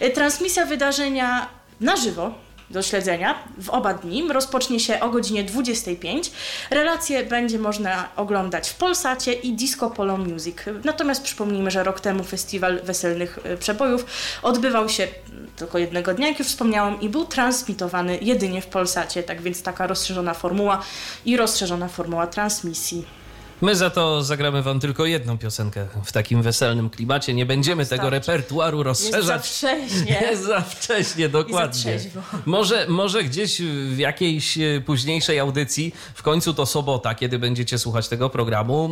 E, 0.00 0.10
Transmisja 0.10 0.66
wydarzenia 0.66 1.48
na 1.80 1.96
żywo 1.96 2.34
do 2.72 2.82
śledzenia 2.82 3.34
w 3.58 3.70
oba 3.70 3.94
dni. 3.94 4.28
Rozpocznie 4.32 4.80
się 4.80 5.00
o 5.00 5.08
godzinie 5.08 5.44
25. 5.44 6.30
Relacje 6.70 7.24
będzie 7.24 7.58
można 7.58 8.08
oglądać 8.16 8.70
w 8.70 8.74
Polsacie 8.74 9.32
i 9.32 9.52
Disco 9.52 9.90
Polo 9.90 10.16
Music. 10.16 10.56
Natomiast 10.84 11.22
przypomnijmy, 11.22 11.70
że 11.70 11.84
rok 11.84 12.00
temu 12.00 12.24
festiwal 12.24 12.82
weselnych 12.82 13.38
e, 13.44 13.56
przebojów 13.56 14.06
odbywał 14.42 14.88
się 14.88 15.02
mm, 15.02 15.50
tylko 15.56 15.78
jednego 15.78 16.14
dnia, 16.14 16.28
jak 16.28 16.38
już 16.38 16.48
wspomniałam, 16.48 17.00
i 17.00 17.08
był 17.08 17.24
transmitowany 17.24 18.18
jedynie 18.22 18.62
w 18.62 18.66
Polsacie. 18.66 19.22
Tak 19.22 19.42
więc 19.42 19.62
taka 19.62 19.86
rozszerzona 19.86 20.34
formuła 20.34 20.82
i 21.24 21.36
rozszerzona 21.36 21.88
formuła 21.88 22.26
transmisji. 22.26 23.21
My 23.62 23.76
za 23.76 23.90
to 23.90 24.22
zagramy 24.22 24.62
wam 24.62 24.80
tylko 24.80 25.06
jedną 25.06 25.38
piosenkę 25.38 25.86
w 26.04 26.12
takim 26.12 26.42
weselnym 26.42 26.90
klimacie. 26.90 27.34
Nie 27.34 27.46
będziemy 27.46 27.86
tego 27.86 28.10
repertuaru 28.10 28.82
rozszerzać. 28.82 29.22
Jest 29.22 29.26
za 29.26 29.38
wcześnie. 29.38 30.20
Jest 30.20 30.42
za 30.42 30.60
wcześnie, 30.60 31.28
dokładnie. 31.28 31.98
Może, 32.46 32.86
może 32.88 33.24
gdzieś 33.24 33.62
w 33.88 33.98
jakiejś 33.98 34.58
e, 34.58 34.80
późniejszej 34.86 35.38
audycji, 35.38 35.94
w 36.14 36.22
końcu 36.22 36.54
to 36.54 36.66
sobota, 36.66 37.14
kiedy 37.14 37.38
będziecie 37.38 37.78
słuchać 37.78 38.08
tego 38.08 38.30
programu, 38.30 38.90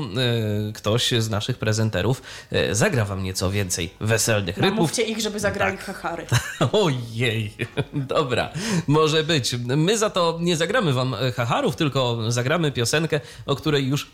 e, 0.69 0.73
ktoś 0.73 1.11
z 1.19 1.31
naszych 1.31 1.59
prezenterów 1.59 2.23
e, 2.51 2.75
zagra 2.75 3.05
wam 3.05 3.23
nieco 3.23 3.51
więcej 3.51 3.91
weselnych 4.01 4.57
rytmów. 4.57 4.81
Mówcie 4.81 5.03
ich, 5.03 5.21
żeby 5.21 5.41
zagrali 5.41 5.77
tak. 5.77 5.87
hachary. 5.87 6.27
Ojej, 6.73 7.55
dobra, 7.93 8.49
może 8.87 9.25
być. 9.25 9.55
My 9.65 9.99
za 9.99 10.11
to 10.11 10.39
nie 10.41 10.57
zagramy 10.57 10.93
wam 10.93 11.17
hacharów, 11.37 11.77
tylko 11.77 12.33
zagramy 12.33 12.73
piosenkę, 12.73 13.21
o 13.47 13.57
której 13.57 13.87
już 13.87 14.11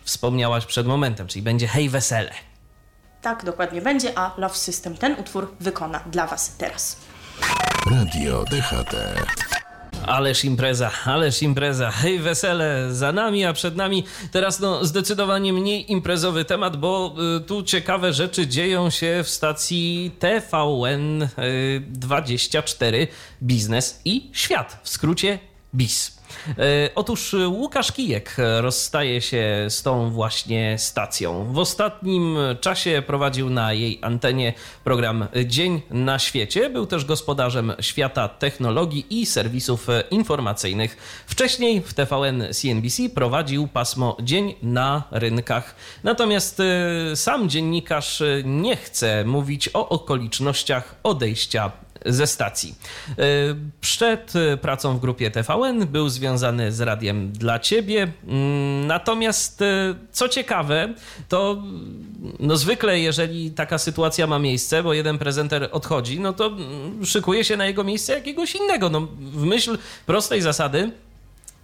wspomniałaś 0.47 0.67
przed 0.67 0.87
momentem, 0.87 1.27
czyli 1.27 1.43
będzie 1.43 1.69
Hej 1.69 1.89
Wesele. 1.89 2.31
Tak, 3.23 3.45
dokładnie 3.45 3.81
będzie, 3.83 4.19
a 4.19 4.35
Love 4.37 4.55
System 4.55 4.97
ten 4.97 5.17
utwór 5.21 5.55
wykona 5.61 6.01
dla 6.07 6.27
Was 6.27 6.57
teraz. 6.57 6.97
Radio 7.91 8.45
DHT. 8.45 8.95
Ależ 10.07 10.45
impreza, 10.45 10.91
ależ 11.05 11.43
impreza. 11.43 11.91
Hej, 11.91 12.19
wesele 12.19 12.95
za 12.95 13.13
nami, 13.13 13.45
a 13.45 13.53
przed 13.53 13.77
nami 13.77 14.05
teraz 14.31 14.61
no, 14.61 14.85
zdecydowanie 14.85 15.53
mniej 15.53 15.93
imprezowy 15.93 16.45
temat, 16.45 16.77
bo 16.77 17.15
y, 17.37 17.41
tu 17.41 17.63
ciekawe 17.63 18.13
rzeczy 18.13 18.47
dzieją 18.47 18.91
się 18.91 19.21
w 19.25 19.29
stacji 19.29 20.11
TVN 20.19 21.23
y, 21.23 21.29
24 21.89 23.09
Biznes 23.43 24.01
i 24.05 24.31
Świat, 24.33 24.81
w 24.83 24.89
skrócie 24.89 25.39
BIS. 25.75 26.16
E, 26.49 26.91
otóż 26.95 27.37
Łukasz 27.49 27.93
Kijek 27.93 28.37
rozstaje 28.61 29.21
się 29.21 29.67
z 29.69 29.83
tą 29.83 30.11
właśnie 30.11 30.79
stacją. 30.79 31.53
W 31.53 31.59
ostatnim 31.59 32.39
czasie 32.61 33.03
prowadził 33.07 33.51
na 33.51 33.73
jej 33.73 33.99
antenie 34.03 34.55
program 34.85 35.27
Dzień 35.47 35.83
na 35.91 36.19
świecie. 36.19 36.71
Był 36.71 36.87
też 36.87 37.05
gospodarzem 37.05 37.73
świata 37.81 38.29
technologii 38.29 39.07
i 39.11 39.27
serwisów 39.27 39.87
informacyjnych. 40.11 40.97
Wcześniej 41.27 41.83
w 41.83 41.95
TVN 41.95 42.45
CNBC 42.53 43.09
prowadził 43.15 43.69
pasmo 43.69 44.17
Dzień 44.23 44.55
na 44.63 45.03
rynkach. 45.11 45.75
Natomiast 46.05 46.61
e, 46.61 47.17
sam 47.17 47.49
dziennikarz 47.49 48.23
nie 48.45 48.77
chce 48.77 49.25
mówić 49.25 49.71
o 49.75 49.89
okolicznościach 49.89 50.95
odejścia 51.03 51.86
ze 52.07 52.27
stacji. 52.27 52.75
E, 53.11 53.15
przed 53.81 54.33
pracą 54.61 54.97
w 54.97 55.01
grupie 55.01 55.31
TVN 55.31 55.87
był 55.87 56.09
związany 56.09 56.73
z 56.73 56.81
radiem 56.81 57.33
dla 57.33 57.59
ciebie. 57.59 58.13
Mm, 58.27 58.87
natomiast 58.87 59.63
e, 59.63 59.95
co 60.13 60.29
ciekawe, 60.29 60.95
to 61.29 61.63
no 62.41 62.57
zwykle 62.57 63.01
jeżeli 63.01 63.51
taka 63.51 63.79
sytuacja 63.79 64.27
ma 64.27 64.39
miejsce, 64.39 64.83
bo 64.83 64.93
jeden 64.93 65.19
prezenter 65.19 65.69
odchodzi, 65.73 66.21
no 66.21 66.33
to 66.33 66.47
mm, 66.47 67.07
szykuje 67.07 67.45
się 67.45 67.57
na 67.57 67.67
jego 67.67 67.85
miejsce 67.85 68.13
jakiegoś 68.13 68.55
innego. 68.55 68.91
No, 68.91 69.01
w 69.19 69.45
myśl 69.45 69.79
prostej 70.07 70.43
zasady 70.43 70.91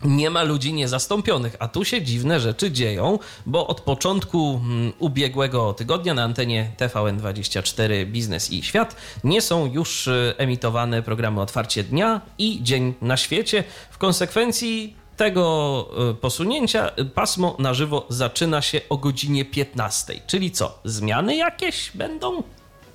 nie 0.04 0.30
ma 0.30 0.42
ludzi 0.42 0.72
niezastąpionych, 0.72 1.56
a 1.58 1.68
tu 1.68 1.84
się 1.84 2.02
dziwne 2.02 2.40
rzeczy 2.40 2.70
dzieją, 2.70 3.18
bo 3.46 3.66
od 3.66 3.80
początku 3.80 4.60
mm, 4.64 4.92
ubiegłego 4.98 5.74
tygodnia 5.74 6.14
na 6.14 6.22
antenie 6.22 6.72
TVN24 6.78 8.06
Biznes 8.06 8.52
i 8.52 8.62
Świat 8.62 8.96
nie 9.24 9.42
są 9.42 9.72
już 9.72 10.06
y, 10.06 10.34
emitowane 10.38 11.02
programy 11.02 11.40
Otwarcie 11.40 11.84
Dnia 11.84 12.20
i 12.38 12.62
Dzień 12.62 12.94
na 13.00 13.16
Świecie. 13.16 13.64
W 13.90 13.98
konsekwencji 13.98 14.96
tego 15.16 15.88
y, 16.10 16.14
posunięcia 16.14 16.90
y, 16.98 17.04
pasmo 17.04 17.56
na 17.58 17.74
żywo 17.74 18.06
zaczyna 18.08 18.62
się 18.62 18.80
o 18.88 18.96
godzinie 18.96 19.44
15. 19.44 20.20
Czyli 20.26 20.50
co, 20.50 20.78
zmiany 20.84 21.36
jakieś 21.36 21.90
będą? 21.94 22.42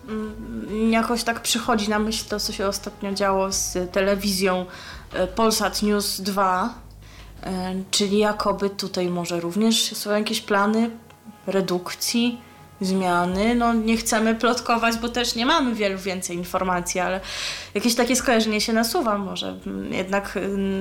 Mm, 0.10 0.92
jakoś 0.92 1.24
tak 1.24 1.42
przychodzi 1.42 1.90
na 1.90 2.00
myśl 2.00 2.26
to, 2.30 2.40
co 2.40 2.54
się 2.54 2.68
ostatnio 2.68 3.14
działo 3.14 3.52
z 3.52 3.92
telewizją 3.92 4.66
Polsat 5.36 5.84
News 5.84 6.22
2 6.22 6.70
E, 6.70 6.87
czyli 7.92 8.18
jakoby 8.18 8.70
tutaj 8.70 9.10
może 9.10 9.40
również 9.40 9.94
są 9.94 10.12
jakieś 10.12 10.42
plany 10.42 10.90
redukcji, 11.48 12.42
zmiany. 12.82 13.56
No 13.56 13.74
nie 13.74 13.98
chcemy 13.98 14.36
plotkować, 14.36 14.98
bo 14.98 15.10
też 15.10 15.36
nie 15.36 15.46
mamy 15.46 15.76
wielu 15.76 16.00
więcej 16.00 16.38
informacji, 16.38 17.00
ale 17.00 17.22
jakieś 17.74 17.96
takie 17.96 18.16
skojarzenie 18.16 18.62
się 18.62 18.74
nasuwa. 18.74 19.18
Może 19.18 19.60
jednak 19.92 20.40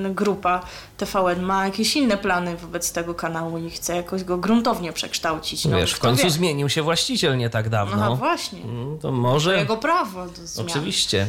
grupa 0.09 0.61
TVN 0.97 1.41
ma 1.41 1.65
jakieś 1.65 1.95
inne 1.95 2.17
plany 2.17 2.57
wobec 2.57 2.91
tego 2.91 3.13
kanału 3.13 3.57
i 3.57 3.69
chce 3.69 3.95
jakoś 3.95 4.23
go 4.23 4.37
gruntownie 4.37 4.93
przekształcić. 4.93 5.65
No, 5.65 5.77
Wiesz, 5.77 5.93
w 5.93 5.99
końcu 5.99 6.23
wie. 6.23 6.29
zmienił 6.29 6.69
się 6.69 6.81
właściciel 6.81 7.37
nie 7.37 7.49
tak 7.49 7.69
dawno. 7.69 7.97
No 7.97 8.15
właśnie. 8.15 8.61
Mm, 8.63 8.99
to 8.99 9.11
może... 9.11 9.51
To 9.51 9.57
jego 9.57 9.77
prawo 9.77 10.25
do 10.25 10.47
zmiany. 10.47 10.71
Oczywiście. 10.71 11.27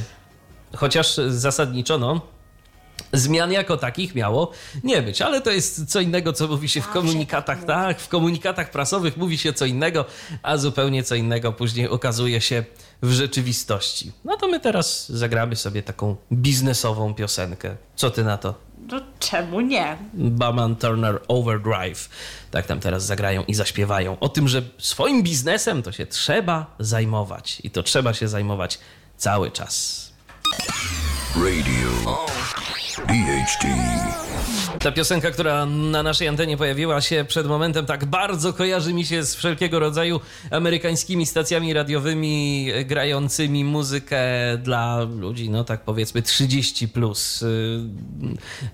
Chociaż 0.77 1.17
zasadniczo, 1.29 1.99
no, 1.99 2.21
Zmian 3.13 3.53
jako 3.53 3.77
takich 3.77 4.15
miało 4.15 4.51
nie 4.85 5.03
być, 5.03 5.23
ale 5.23 5.41
to 5.41 5.51
jest 5.51 5.91
co 5.91 6.01
innego, 6.01 6.33
co 6.33 6.49
mówi 6.49 6.69
się 6.69 6.81
w 6.81 6.89
komunikatach. 6.89 7.65
Tak, 7.65 8.01
w 8.01 8.09
komunikatach 8.09 8.71
prasowych 8.71 9.17
mówi 9.17 9.39
się 9.39 9.53
co 9.53 9.65
innego, 9.67 10.05
a 10.43 10.57
zupełnie 10.57 11.03
co 11.03 11.15
innego 11.15 11.53
później 11.53 11.89
okazuje 11.89 12.41
się 12.41 12.65
w 13.03 13.13
rzeczywistości. 13.13 14.13
No 14.25 14.37
to 14.37 14.49
my 14.49 14.61
teraz 14.61 15.09
zagramy 15.09 15.57
sobie 15.57 15.83
taką 15.83 16.17
biznesową 16.33 17.15
piosenkę. 17.15 17.77
Co 17.97 18.11
ty 18.11 18.25
na 18.25 18.39
to? 18.39 18.55
No 18.87 19.01
czemu 19.19 19.61
nie? 19.61 19.97
Baman 20.15 20.77
Turner 20.77 21.21
Overdrive. 21.29 22.09
Tak 22.51 22.67
tam 22.67 22.81
teraz 22.81 23.07
zagrają 23.07 23.45
i 23.45 23.55
zaśpiewają 23.55 24.19
o 24.19 24.29
tym, 24.29 24.49
że 24.49 24.63
swoim 24.79 25.23
biznesem 25.23 25.83
to 25.83 25.93
się 25.93 26.07
trzeba 26.07 26.75
zajmować 26.79 27.61
i 27.65 27.71
to 27.71 27.83
trzeba 27.83 28.15
się 28.15 28.29
zajmować 28.29 28.79
cały 29.17 29.51
czas. 29.51 30.09
Radio. 31.37 32.17
DHT. 33.07 33.67
Ta 34.79 34.93
piosenka, 34.93 35.31
która 35.31 35.67
na 35.67 36.03
naszej 36.03 36.29
antenie 36.29 36.57
pojawiła 36.57 37.01
się 37.01 37.25
przed 37.29 37.47
momentem, 37.47 37.87
tak 37.87 38.05
bardzo 38.05 38.53
kojarzy 38.53 38.95
mi 38.95 39.05
się 39.05 39.23
z 39.25 39.35
wszelkiego 39.35 39.79
rodzaju 39.79 40.21
amerykańskimi 40.51 41.27
stacjami 41.27 41.73
radiowymi 41.73 42.69
grającymi 42.85 43.65
muzykę 43.65 44.21
dla 44.63 45.07
ludzi, 45.19 45.51
no 45.51 45.65
tak 45.65 45.81
powiedzmy 45.81 46.23
30 46.23 46.89
plus, 46.89 47.43
y, 47.43 47.81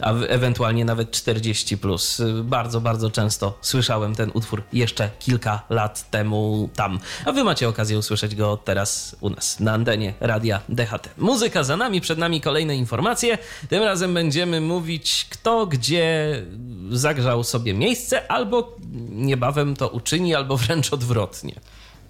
a 0.00 0.12
ewentualnie 0.12 0.84
nawet 0.84 1.10
40 1.10 1.78
plus. 1.78 2.22
Bardzo, 2.42 2.80
bardzo 2.80 3.10
często 3.10 3.58
słyszałem 3.60 4.14
ten 4.14 4.30
utwór 4.34 4.62
jeszcze 4.72 5.10
kilka 5.18 5.62
lat 5.70 6.10
temu 6.10 6.70
tam. 6.76 6.98
A 7.24 7.32
wy 7.32 7.44
macie 7.44 7.68
okazję 7.68 7.98
usłyszeć 7.98 8.34
go 8.34 8.56
teraz 8.56 9.16
u 9.20 9.30
nas 9.30 9.60
na 9.60 9.72
antenie 9.72 10.14
radia 10.20 10.60
DHT. 10.68 11.08
Muzyka 11.18 11.64
za 11.64 11.76
nami, 11.76 12.00
przed 12.00 12.18
nami 12.18 12.40
kolejne 12.44 12.76
informacje. 12.76 13.38
Tym 13.68 13.82
razem 13.82 14.14
będziemy 14.14 14.60
mówić 14.60 15.26
kto, 15.30 15.66
gdzie 15.66 16.42
zagrzał 16.90 17.44
sobie 17.44 17.74
miejsce, 17.74 18.30
albo 18.30 18.76
niebawem 19.10 19.76
to 19.76 19.88
uczyni, 19.88 20.34
albo 20.34 20.56
wręcz 20.56 20.92
odwrotnie. 20.92 21.54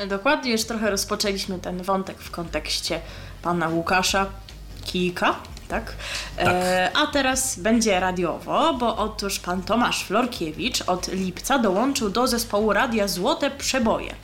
Dokładnie, 0.08 0.52
już 0.52 0.64
trochę 0.64 0.90
rozpoczęliśmy 0.90 1.58
ten 1.58 1.82
wątek 1.82 2.18
w 2.18 2.30
kontekście 2.30 3.00
pana 3.42 3.68
Łukasza 3.68 4.26
Kijka, 4.84 5.34
tak? 5.68 5.94
tak. 6.36 6.46
E, 6.48 6.90
a 6.94 7.06
teraz 7.06 7.58
będzie 7.58 8.00
radiowo, 8.00 8.74
bo 8.74 8.96
otóż 8.96 9.38
pan 9.38 9.62
Tomasz 9.62 10.04
Florkiewicz 10.04 10.82
od 10.86 11.08
lipca 11.08 11.58
dołączył 11.58 12.10
do 12.10 12.26
zespołu 12.26 12.72
Radia 12.72 13.08
Złote 13.08 13.50
Przeboje. 13.50 14.14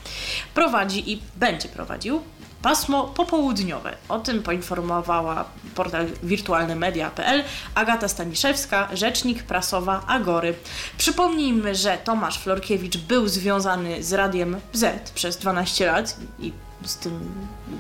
Prowadzi 0.54 1.12
i 1.12 1.22
będzie 1.36 1.68
prowadził 1.68 2.22
pasmo 2.62 3.04
popołudniowe. 3.04 3.96
O 4.08 4.18
tym 4.18 4.42
poinformowała 4.42 5.44
portal 5.74 6.06
wirtualnemedia.pl 6.22 7.44
Agata 7.74 8.08
Staniszewska, 8.08 8.88
rzecznik 8.92 9.42
prasowa 9.42 10.06
Agory. 10.06 10.54
Przypomnijmy, 10.98 11.74
że 11.74 11.98
Tomasz 12.04 12.38
Florkiewicz 12.38 12.96
był 12.96 13.28
związany 13.28 14.02
z 14.02 14.12
Radiem 14.12 14.56
Z 14.72 15.10
przez 15.10 15.36
12 15.36 15.86
lat 15.86 16.16
i 16.38 16.52
z 16.84 16.96
tym 16.96 17.20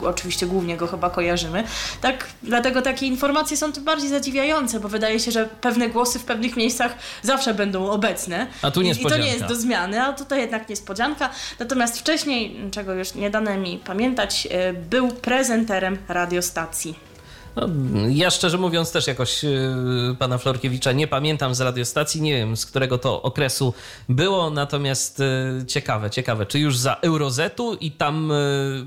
oczywiście 0.02 0.46
głównie 0.46 0.76
go 0.76 0.86
chyba 0.86 1.10
kojarzymy. 1.10 1.64
Tak, 2.00 2.26
dlatego 2.42 2.82
takie 2.82 3.06
informacje 3.06 3.56
są 3.56 3.72
tym 3.72 3.84
bardziej 3.84 4.08
zadziwiające, 4.08 4.80
bo 4.80 4.88
wydaje 4.88 5.20
się, 5.20 5.30
że 5.30 5.48
pewne 5.60 5.88
głosy 5.88 6.18
w 6.18 6.24
pewnych 6.24 6.56
miejscach 6.56 6.94
zawsze 7.22 7.54
będą 7.54 7.90
obecne. 7.90 8.46
A 8.62 8.70
tu 8.70 8.82
niespodzianka. 8.82 9.16
I, 9.16 9.20
i 9.20 9.22
to 9.22 9.26
nie 9.26 9.38
jest 9.38 9.54
do 9.54 9.60
zmiany, 9.60 10.02
a 10.02 10.12
tutaj 10.12 10.40
jednak 10.40 10.68
niespodzianka. 10.68 11.30
Natomiast 11.58 11.98
wcześniej, 11.98 12.70
czego 12.70 12.94
już 12.94 13.14
nie 13.14 13.30
dane 13.30 13.58
mi 13.58 13.78
pamiętać, 13.78 14.48
e, 14.50 14.72
był 14.72 15.08
prezenterem 15.08 15.98
radiostacji. 16.08 17.09
No, 17.56 17.68
ja 18.08 18.30
szczerze 18.30 18.58
mówiąc 18.58 18.92
też 18.92 19.06
jakoś 19.06 19.42
yy, 19.42 20.16
pana 20.18 20.38
Florkiewicza 20.38 20.92
nie 20.92 21.06
pamiętam 21.06 21.54
z 21.54 21.60
radiostacji, 21.60 22.22
nie 22.22 22.36
wiem 22.36 22.56
z 22.56 22.66
którego 22.66 22.98
to 22.98 23.22
okresu 23.22 23.74
było, 24.08 24.50
natomiast 24.50 25.18
yy, 25.18 25.66
ciekawe, 25.66 26.10
ciekawe, 26.10 26.46
czy 26.46 26.58
już 26.58 26.76
za 26.76 26.94
Eurozetu 26.94 27.74
i 27.74 27.92
tam 27.92 28.28
yy, 28.28 28.86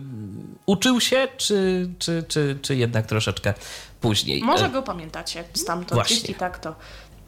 uczył 0.66 1.02
się, 1.02 1.28
czy, 1.38 1.90
czy, 2.00 2.24
czy, 2.28 2.58
czy 2.62 2.76
jednak 2.76 3.06
troszeczkę 3.06 3.54
później? 4.02 4.42
Może 4.44 4.70
go 4.70 4.82
pamiętacie 4.82 5.44
stamtąd, 5.54 5.94
Właśnie. 5.94 6.16
jeśli 6.16 6.36
tak, 6.36 6.60
to 6.60 6.76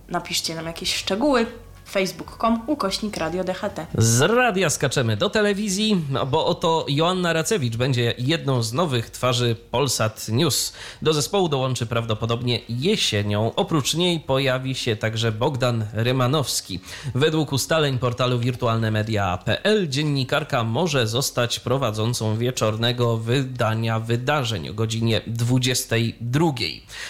napiszcie 0.09 0.55
nam 0.55 0.65
jakieś 0.65 0.95
szczegóły. 0.95 1.45
facebook.com 1.85 2.61
ukośnik 2.67 3.17
Radio 3.17 3.43
DHT. 3.43 3.87
Z 3.97 4.21
radia 4.21 4.69
skaczemy 4.69 5.17
do 5.17 5.29
telewizji, 5.29 6.01
no 6.09 6.25
bo 6.25 6.45
oto 6.45 6.85
Joanna 6.89 7.33
Racewicz 7.33 7.77
będzie 7.77 8.13
jedną 8.17 8.63
z 8.63 8.73
nowych 8.73 9.09
twarzy 9.09 9.55
Polsat 9.71 10.29
News. 10.29 10.73
Do 11.01 11.13
zespołu 11.13 11.49
dołączy 11.49 11.85
prawdopodobnie 11.85 12.59
jesienią. 12.69 13.55
Oprócz 13.55 13.93
niej 13.93 14.19
pojawi 14.19 14.75
się 14.75 14.95
także 14.95 15.31
Bogdan 15.31 15.85
Rymanowski. 15.93 16.79
Według 17.15 17.53
ustaleń 17.53 17.99
portalu 17.99 18.39
wirtualnemedia.pl 18.39 19.89
dziennikarka 19.89 20.63
może 20.63 21.07
zostać 21.07 21.59
prowadzącą 21.59 22.37
wieczornego 22.37 23.17
wydania 23.17 23.99
wydarzeń 23.99 24.69
o 24.69 24.73
godzinie 24.73 25.21
22. 25.27 26.51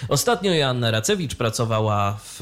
Ostatnio 0.10 0.54
Joanna 0.54 0.92
Racewicz 0.92 1.36
pracowała 1.36 2.18
w 2.24 2.42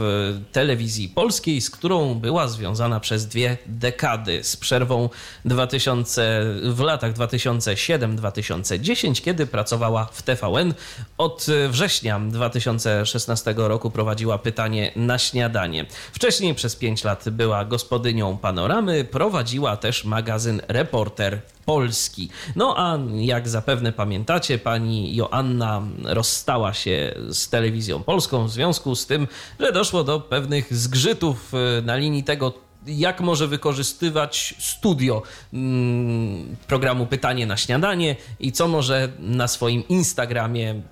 telewizji 0.52 1.10
polskiej, 1.10 1.62
z 1.62 1.70
którą 1.70 2.20
była 2.24 2.48
związana 2.48 3.00
przez 3.00 3.28
dwie 3.28 3.58
dekady 3.66 4.44
z 4.44 4.56
przerwą 4.56 5.10
2000, 5.46 6.46
w 6.64 6.80
latach 6.80 7.14
2007-2010, 7.14 9.22
kiedy 9.22 9.48
pracowała 9.48 10.06
w 10.06 10.22
TVN. 10.22 10.74
Od 11.18 11.46
września 11.70 12.20
2016 12.20 13.54
roku 13.58 13.92
prowadziła 13.92 14.38
pytanie 14.38 14.92
na 14.96 15.18
śniadanie. 15.18 15.86
Wcześniej 16.12 16.56
przez 16.56 16.76
5 16.76 17.04
lat 17.04 17.30
była 17.30 17.66
gospodynią 17.66 18.38
panoramy, 18.38 19.04
prowadziła 19.04 19.78
też 19.78 20.06
magazyn 20.06 20.62
Reporter 20.68 21.42
Polski. 21.66 22.30
No 22.56 22.74
a 22.78 23.00
jak 23.16 23.50
zapewne 23.50 23.94
pamiętacie, 23.94 24.58
pani 24.58 25.16
Joanna 25.16 25.82
rozstała 26.04 26.74
się 26.74 27.16
z 27.30 27.50
telewizją 27.50 28.04
polską 28.04 28.48
w 28.48 28.52
związku 28.52 28.96
z 28.96 29.06
tym, 29.06 29.28
że 29.60 29.72
doszło 29.72 30.04
do 30.04 30.20
pewnych 30.20 30.74
zgrzytów 30.74 31.54
e, 31.54 31.82
na 31.82 31.96
linii 31.96 32.13
tego, 32.22 32.54
jak 32.88 33.22
może 33.22 33.48
wykorzystywać 33.48 34.56
studio 34.60 35.24
mm, 35.54 36.56
programu 36.68 37.06
Pytanie 37.06 37.46
na 37.46 37.58
śniadanie 37.58 38.16
i 38.40 38.52
co 38.52 38.68
może 38.68 39.10
na 39.20 39.48
swoim 39.48 39.88
Instagramie 39.88 40.70
mm, 40.70 40.84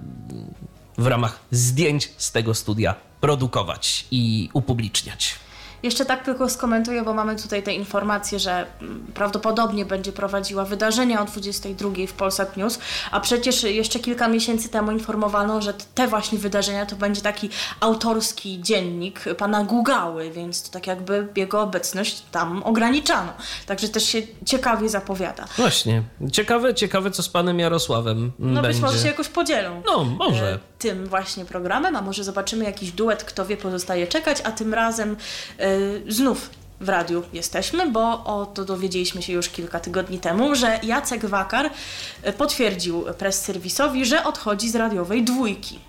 w 0.97 1.07
ramach 1.07 1.39
zdjęć 1.51 2.11
z 2.17 2.31
tego 2.31 2.53
studia 2.53 2.95
produkować 3.21 4.05
i 4.11 4.49
upubliczniać. 4.53 5.35
Jeszcze 5.83 6.05
tak 6.05 6.23
tylko 6.25 6.49
skomentuję, 6.49 7.01
bo 7.03 7.13
mamy 7.13 7.35
tutaj 7.35 7.63
te 7.63 7.73
informacje, 7.73 8.39
że 8.39 8.65
mm, 8.81 9.05
prawdopodobnie 9.13 9.85
będzie 9.85 10.11
prowadziła 10.11 10.65
wydarzenia 10.65 11.21
o 11.21 11.25
22 11.25 11.89
w 12.07 12.13
Polsat 12.13 12.57
News, 12.57 12.79
a 13.11 13.19
przecież 13.19 13.63
jeszcze 13.63 13.99
kilka 13.99 14.27
miesięcy 14.27 14.69
temu 14.69 14.91
informowano, 14.91 15.61
że 15.61 15.73
te 15.95 16.07
właśnie 16.07 16.37
wydarzenia 16.39 16.85
to 16.85 16.95
będzie 16.95 17.21
taki 17.21 17.49
autorski 17.79 18.61
dziennik 18.61 19.23
pana 19.37 19.63
Gugały, 19.63 20.31
więc 20.31 20.63
to 20.63 20.69
tak 20.69 20.87
jakby 20.87 21.27
jego 21.35 21.61
obecność 21.61 22.21
tam 22.31 22.63
ograniczano. 22.63 23.33
Także 23.65 23.89
też 23.89 24.03
się 24.03 24.21
ciekawie 24.45 24.89
zapowiada. 24.89 25.45
Właśnie. 25.57 26.03
Ciekawe, 26.31 26.73
ciekawe 26.73 27.11
co 27.11 27.23
z 27.23 27.29
panem 27.29 27.59
Jarosławem 27.59 28.31
No 28.39 28.61
będzie. 28.61 28.69
być 28.69 28.79
może 28.81 28.99
się 28.99 29.07
jakoś 29.07 29.27
podzielą. 29.27 29.81
No, 29.85 30.03
może. 30.03 30.59
Tym 30.81 31.05
właśnie 31.07 31.45
programem, 31.45 31.95
a 31.95 32.01
może 32.01 32.23
zobaczymy 32.23 32.65
jakiś 32.65 32.91
duet, 32.91 33.23
kto 33.23 33.45
wie, 33.45 33.57
pozostaje 33.57 34.07
czekać, 34.07 34.41
a 34.43 34.51
tym 34.51 34.73
razem 34.73 35.17
e, 35.59 35.67
znów 36.07 36.49
w 36.79 36.89
radiu 36.89 37.23
jesteśmy, 37.33 37.91
bo 37.91 38.23
o 38.23 38.45
to 38.45 38.65
dowiedzieliśmy 38.65 39.21
się 39.21 39.33
już 39.33 39.49
kilka 39.49 39.79
tygodni 39.79 40.19
temu, 40.19 40.55
że 40.55 40.79
Jacek 40.83 41.25
Wakar 41.25 41.69
e, 42.23 42.33
potwierdził 42.33 43.03
press 43.17 43.41
serwisowi, 43.41 44.05
że 44.05 44.23
odchodzi 44.23 44.69
z 44.69 44.75
radiowej 44.75 45.23
dwójki. 45.23 45.79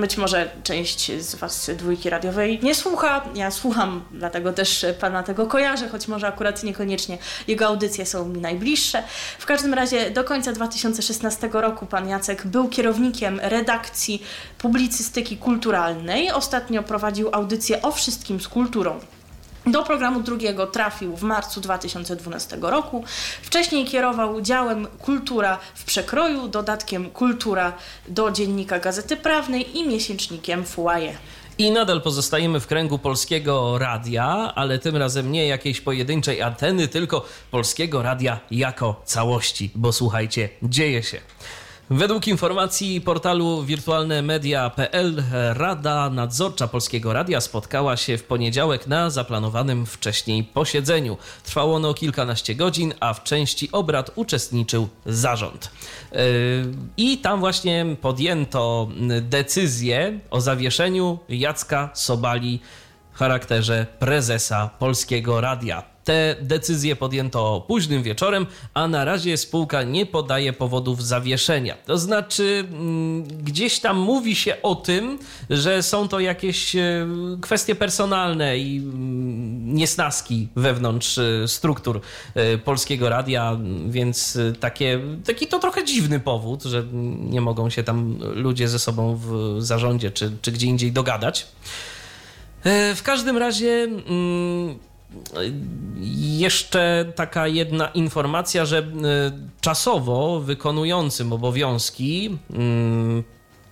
Być 0.00 0.16
może 0.16 0.50
część 0.62 1.12
z 1.22 1.34
Was 1.34 1.70
dwójki 1.76 2.10
radiowej 2.10 2.60
nie 2.62 2.74
słucha. 2.74 3.24
Ja 3.34 3.50
słucham, 3.50 4.04
dlatego 4.10 4.52
też 4.52 4.86
pana 5.00 5.22
tego 5.22 5.46
kojarzę, 5.46 5.88
choć 5.88 6.08
może 6.08 6.26
akurat 6.26 6.62
niekoniecznie 6.62 7.18
jego 7.48 7.66
audycje 7.66 8.06
są 8.06 8.28
mi 8.28 8.40
najbliższe. 8.40 9.02
W 9.38 9.46
każdym 9.46 9.74
razie 9.74 10.10
do 10.10 10.24
końca 10.24 10.52
2016 10.52 11.48
roku 11.52 11.86
pan 11.86 12.08
Jacek 12.08 12.46
był 12.46 12.68
kierownikiem 12.68 13.40
redakcji 13.40 14.22
publicystyki 14.58 15.36
kulturalnej. 15.36 16.30
Ostatnio 16.30 16.82
prowadził 16.82 17.28
audycję 17.32 17.82
o 17.82 17.92
wszystkim 17.92 18.40
z 18.40 18.48
kulturą. 18.48 19.00
Do 19.66 19.82
programu 19.82 20.22
drugiego 20.22 20.66
trafił 20.66 21.16
w 21.16 21.22
marcu 21.22 21.60
2012 21.60 22.58
roku. 22.60 23.04
Wcześniej 23.42 23.84
kierował 23.84 24.40
działem 24.40 24.86
Kultura 24.86 25.58
w 25.74 25.84
przekroju, 25.84 26.48
dodatkiem 26.48 27.10
Kultura 27.10 27.72
do 28.08 28.30
dziennika 28.30 28.78
Gazety 28.78 29.16
Prawnej 29.16 29.78
i 29.78 29.88
miesięcznikiem 29.88 30.64
FUAje. 30.64 31.16
I 31.58 31.70
nadal 31.70 32.02
pozostajemy 32.02 32.60
w 32.60 32.66
kręgu 32.66 32.98
polskiego 32.98 33.78
radia, 33.78 34.52
ale 34.54 34.78
tym 34.78 34.96
razem 34.96 35.32
nie 35.32 35.46
jakiejś 35.46 35.80
pojedynczej 35.80 36.42
anteny, 36.42 36.88
tylko 36.88 37.24
polskiego 37.50 38.02
radia 38.02 38.40
jako 38.50 39.02
całości, 39.04 39.70
bo 39.74 39.92
słuchajcie, 39.92 40.48
dzieje 40.62 41.02
się. 41.02 41.20
Według 41.94 42.28
informacji 42.28 43.00
portalu 43.00 43.62
wirtualnemedia.pl 43.62 45.22
Rada 45.54 46.10
Nadzorcza 46.10 46.68
Polskiego 46.68 47.12
Radia 47.12 47.40
spotkała 47.40 47.96
się 47.96 48.18
w 48.18 48.24
poniedziałek 48.24 48.86
na 48.86 49.10
zaplanowanym 49.10 49.86
wcześniej 49.86 50.44
posiedzeniu. 50.44 51.16
Trwało 51.44 51.76
ono 51.76 51.94
kilkanaście 51.94 52.54
godzin, 52.54 52.94
a 53.00 53.14
w 53.14 53.22
części 53.22 53.72
obrad 53.72 54.10
uczestniczył 54.14 54.88
zarząd. 55.06 55.70
Yy, 56.12 56.18
I 56.96 57.18
tam 57.18 57.40
właśnie 57.40 57.86
podjęto 58.00 58.88
decyzję 59.20 60.20
o 60.30 60.40
zawieszeniu 60.40 61.18
Jacka 61.28 61.90
Sobali 61.94 62.60
charakterze 63.12 63.86
prezesa 63.98 64.70
Polskiego 64.78 65.40
Radia. 65.40 65.91
Te 66.04 66.36
decyzje 66.40 66.96
podjęto 66.96 67.64
późnym 67.68 68.02
wieczorem, 68.02 68.46
a 68.74 68.88
na 68.88 69.04
razie 69.04 69.36
spółka 69.36 69.82
nie 69.82 70.06
podaje 70.06 70.52
powodów 70.52 71.04
zawieszenia. 71.04 71.74
To 71.86 71.98
znaczy, 71.98 72.64
mm, 72.70 73.24
gdzieś 73.24 73.80
tam 73.80 73.98
mówi 73.98 74.36
się 74.36 74.62
o 74.62 74.74
tym, 74.74 75.18
że 75.50 75.82
są 75.82 76.08
to 76.08 76.20
jakieś 76.20 76.76
e, 76.76 77.06
kwestie 77.40 77.74
personalne 77.74 78.58
i 78.58 78.78
mm, 78.78 79.74
niesnaski 79.74 80.48
wewnątrz 80.56 81.18
e, 81.18 81.48
struktur 81.48 82.00
e, 82.34 82.58
polskiego 82.58 83.08
radia, 83.08 83.58
więc 83.88 84.38
takie, 84.60 85.00
taki 85.24 85.46
to 85.46 85.58
trochę 85.58 85.84
dziwny 85.84 86.20
powód, 86.20 86.62
że 86.62 86.84
nie 87.20 87.40
mogą 87.40 87.70
się 87.70 87.82
tam 87.82 88.18
ludzie 88.34 88.68
ze 88.68 88.78
sobą 88.78 89.16
w 89.16 89.56
zarządzie 89.58 90.10
czy, 90.10 90.32
czy 90.42 90.52
gdzie 90.52 90.66
indziej 90.66 90.92
dogadać. 90.92 91.46
W 92.94 93.00
każdym 93.02 93.38
razie 93.38 93.88
mm, 94.08 94.78
jeszcze 96.16 97.12
taka 97.14 97.46
jedna 97.46 97.88
informacja, 97.88 98.64
że 98.64 98.78
e, 98.78 98.82
czasowo 99.60 100.40
wykonującym 100.40 101.32
obowiązki 101.32 102.38
mm, 102.50 103.24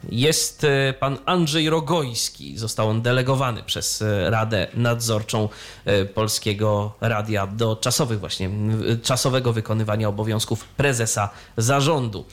jest 0.08 0.64
e, 0.64 0.92
pan 0.92 1.18
Andrzej 1.26 1.70
Rogojski. 1.70 2.58
Został 2.58 2.88
on 2.88 3.02
delegowany 3.02 3.62
przez 3.62 4.02
e, 4.02 4.30
Radę 4.30 4.66
Nadzorczą 4.74 5.48
e, 5.84 6.04
Polskiego 6.04 6.92
Radia 7.00 7.46
do 7.46 7.76
czasowych 7.76 8.20
właśnie, 8.20 8.50
czasowego 9.02 9.52
wykonywania 9.52 10.08
obowiązków 10.08 10.64
prezesa 10.64 11.30
zarządu. 11.56 12.24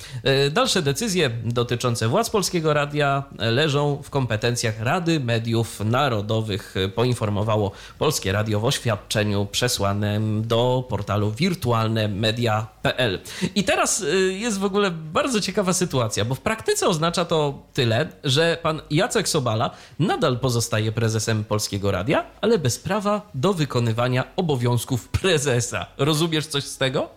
Dalsze 0.51 0.82
decyzje 0.82 1.30
dotyczące 1.45 2.07
władz 2.07 2.30
Polskiego 2.30 2.74
Radia 2.74 3.24
leżą 3.38 4.01
w 4.03 4.09
kompetencjach 4.09 4.82
Rady 4.82 5.20
Mediów 5.20 5.80
Narodowych, 5.80 6.76
poinformowało 6.95 7.72
Polskie 7.99 8.32
Radio 8.32 8.59
w 8.59 8.65
oświadczeniu 8.65 9.45
przesłanym 9.45 10.47
do 10.47 10.86
portalu 10.89 11.32
wirtualnemedia.pl. 11.32 13.20
I 13.55 13.63
teraz 13.63 14.05
jest 14.30 14.59
w 14.59 14.63
ogóle 14.63 14.91
bardzo 14.91 15.41
ciekawa 15.41 15.74
sytuacja, 15.74 16.26
bo 16.26 16.36
w 16.36 16.41
praktyce 16.41 16.88
oznacza 16.88 17.26
to 17.26 17.56
tyle, 17.73 18.07
że 18.23 18.57
pan 18.61 18.81
Jacek 18.89 19.29
Sobala 19.29 19.71
nadal 19.99 20.39
pozostaje 20.39 20.91
prezesem 20.91 21.43
Polskiego 21.43 21.91
Radia, 21.91 22.25
ale 22.41 22.59
bez 22.59 22.79
prawa 22.79 23.21
do 23.33 23.53
wykonywania 23.53 24.23
obowiązków 24.35 25.07
prezesa. 25.07 25.85
Rozumiesz 25.97 26.47
coś 26.47 26.63
z 26.63 26.77
tego? 26.77 27.09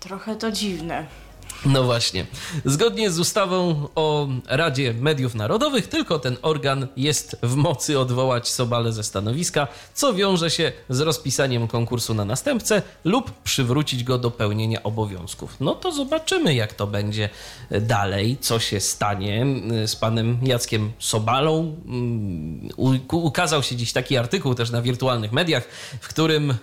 Trochę 0.00 0.36
to 0.36 0.52
dziwne. 0.52 1.06
No 1.64 1.82
właśnie. 1.82 2.26
Zgodnie 2.64 3.10
z 3.10 3.18
ustawą 3.18 3.88
o 3.94 4.28
Radzie 4.46 4.94
Mediów 4.94 5.34
Narodowych, 5.34 5.86
tylko 5.86 6.18
ten 6.18 6.36
organ 6.42 6.86
jest 6.96 7.36
w 7.42 7.54
mocy 7.54 7.98
odwołać 7.98 8.48
Sobale 8.48 8.92
ze 8.92 9.04
stanowiska, 9.04 9.68
co 9.94 10.14
wiąże 10.14 10.50
się 10.50 10.72
z 10.88 11.00
rozpisaniem 11.00 11.68
konkursu 11.68 12.14
na 12.14 12.24
następcę 12.24 12.82
lub 13.04 13.42
przywrócić 13.42 14.04
go 14.04 14.18
do 14.18 14.30
pełnienia 14.30 14.82
obowiązków. 14.82 15.56
No 15.60 15.74
to 15.74 15.92
zobaczymy, 15.92 16.54
jak 16.54 16.74
to 16.74 16.86
będzie 16.86 17.28
dalej, 17.80 18.36
co 18.40 18.58
się 18.58 18.80
stanie 18.80 19.46
z 19.86 19.96
panem 19.96 20.38
Jackiem 20.42 20.92
Sobalą. 20.98 21.76
Mm, 21.86 22.68
Ukazał 23.10 23.62
się 23.62 23.76
dziś 23.76 23.92
taki 23.92 24.16
artykuł 24.16 24.54
też 24.54 24.70
na 24.70 24.82
wirtualnych 24.82 25.32
mediach, 25.32 25.64
w 26.00 26.08
którym 26.08 26.50
e, 26.50 26.56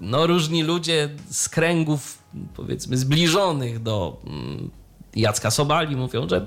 no, 0.00 0.26
różni 0.26 0.62
ludzie 0.62 1.08
z 1.30 1.48
kręgów 1.48 2.17
powiedzmy 2.56 2.96
zbliżonych 2.96 3.82
do 3.82 4.20
mm, 4.26 4.70
Jacka 5.16 5.50
Sobali 5.50 5.96
mówią, 5.96 6.28
że 6.28 6.46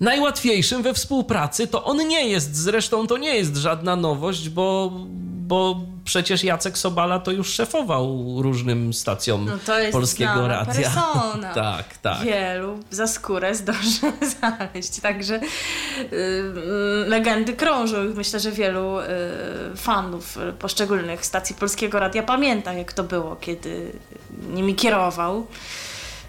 najłatwiejszym 0.00 0.82
we 0.82 0.94
współpracy 0.94 1.66
to 1.66 1.84
on 1.84 2.08
nie 2.08 2.28
jest. 2.28 2.56
Zresztą 2.56 3.06
to 3.06 3.16
nie 3.16 3.36
jest 3.36 3.56
żadna 3.56 3.96
nowość, 3.96 4.48
bo 4.48 4.92
bo 5.50 5.80
przecież 6.04 6.44
Jacek 6.44 6.78
Sobala 6.78 7.18
to 7.18 7.30
już 7.30 7.54
szefował 7.54 8.24
różnym 8.42 8.92
stacjom 8.92 9.44
No 9.44 9.58
to 9.66 9.78
jest 9.78 9.92
Polskiego 9.92 10.48
Radia. 10.48 10.74
persona. 10.74 11.54
tak, 11.74 11.98
tak. 11.98 12.22
Wielu 12.22 12.78
za 12.90 13.06
skórę 13.06 13.54
zdąży 13.54 14.12
znaleźć. 14.38 15.00
Także 15.00 15.40
y, 16.12 16.42
legendy 17.06 17.52
krążą. 17.52 17.96
Myślę, 18.14 18.40
że 18.40 18.52
wielu 18.52 19.00
y, 19.00 19.04
fanów 19.76 20.38
poszczególnych 20.58 21.26
stacji 21.26 21.56
Polskiego 21.56 22.00
Radia 22.00 22.22
pamięta, 22.22 22.72
jak 22.72 22.92
to 22.92 23.04
było, 23.04 23.36
kiedy 23.36 23.92
nimi 24.52 24.74
kierował. 24.74 25.46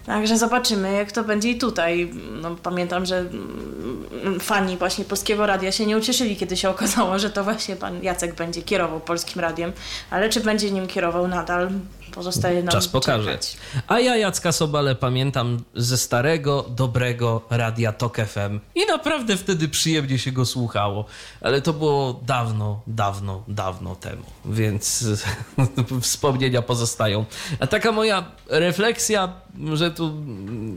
Także 0.06 0.38
zobaczymy, 0.38 0.94
jak 0.94 1.12
to 1.12 1.24
będzie 1.24 1.50
i 1.50 1.58
tutaj. 1.58 2.12
No, 2.42 2.56
pamiętam, 2.64 3.06
że 3.06 3.18
mm, 3.20 4.40
fani 4.40 4.78
właśnie 4.78 5.06
Polskiego 5.06 5.46
Radia 5.46 5.72
się 5.72 5.86
nie 5.86 5.98
ucieszyli, 5.98 6.36
kiedy 6.36 6.58
się 6.58 6.70
okazało, 6.70 7.20
że 7.20 7.30
to 7.30 7.44
właśnie 7.44 7.76
pan 7.76 8.04
Jacek 8.04 8.36
będzie 8.36 8.62
kierował 8.62 9.00
Polskim 9.00 9.42
Radiem, 9.42 9.72
ale 10.10 10.30
czy 10.30 10.40
będzie 10.40 10.72
nim 10.72 10.88
kierował 10.88 11.28
nadal, 11.28 11.70
pozostaje 12.12 12.64
nam 12.64 12.72
Czas 12.72 12.88
pokaże. 12.88 13.26
czekać. 13.26 13.58
A 13.88 14.00
ja 14.00 14.18
Jacka 14.18 14.52
Sobale 14.52 14.96
pamiętam 14.96 15.64
ze 15.76 15.98
starego, 15.98 16.66
dobrego 16.70 17.42
radia 17.50 17.92
Tok 17.94 18.18
FM 18.18 18.60
i 18.76 18.86
naprawdę 18.86 19.38
wtedy 19.38 19.70
przyjemnie 19.70 20.20
się 20.20 20.32
go 20.32 20.46
słuchało, 20.46 21.06
ale 21.42 21.62
to 21.62 21.74
było 21.74 22.20
dawno, 22.26 22.82
dawno, 22.88 23.44
dawno 23.48 23.96
temu, 23.96 24.24
więc 24.46 25.06
wspomnienia 26.02 26.62
pozostają. 26.62 27.26
A 27.60 27.68
taka 27.68 27.92
moja 27.92 28.26
refleksja, 28.50 29.34
że 29.74 29.92
tu 29.92 30.14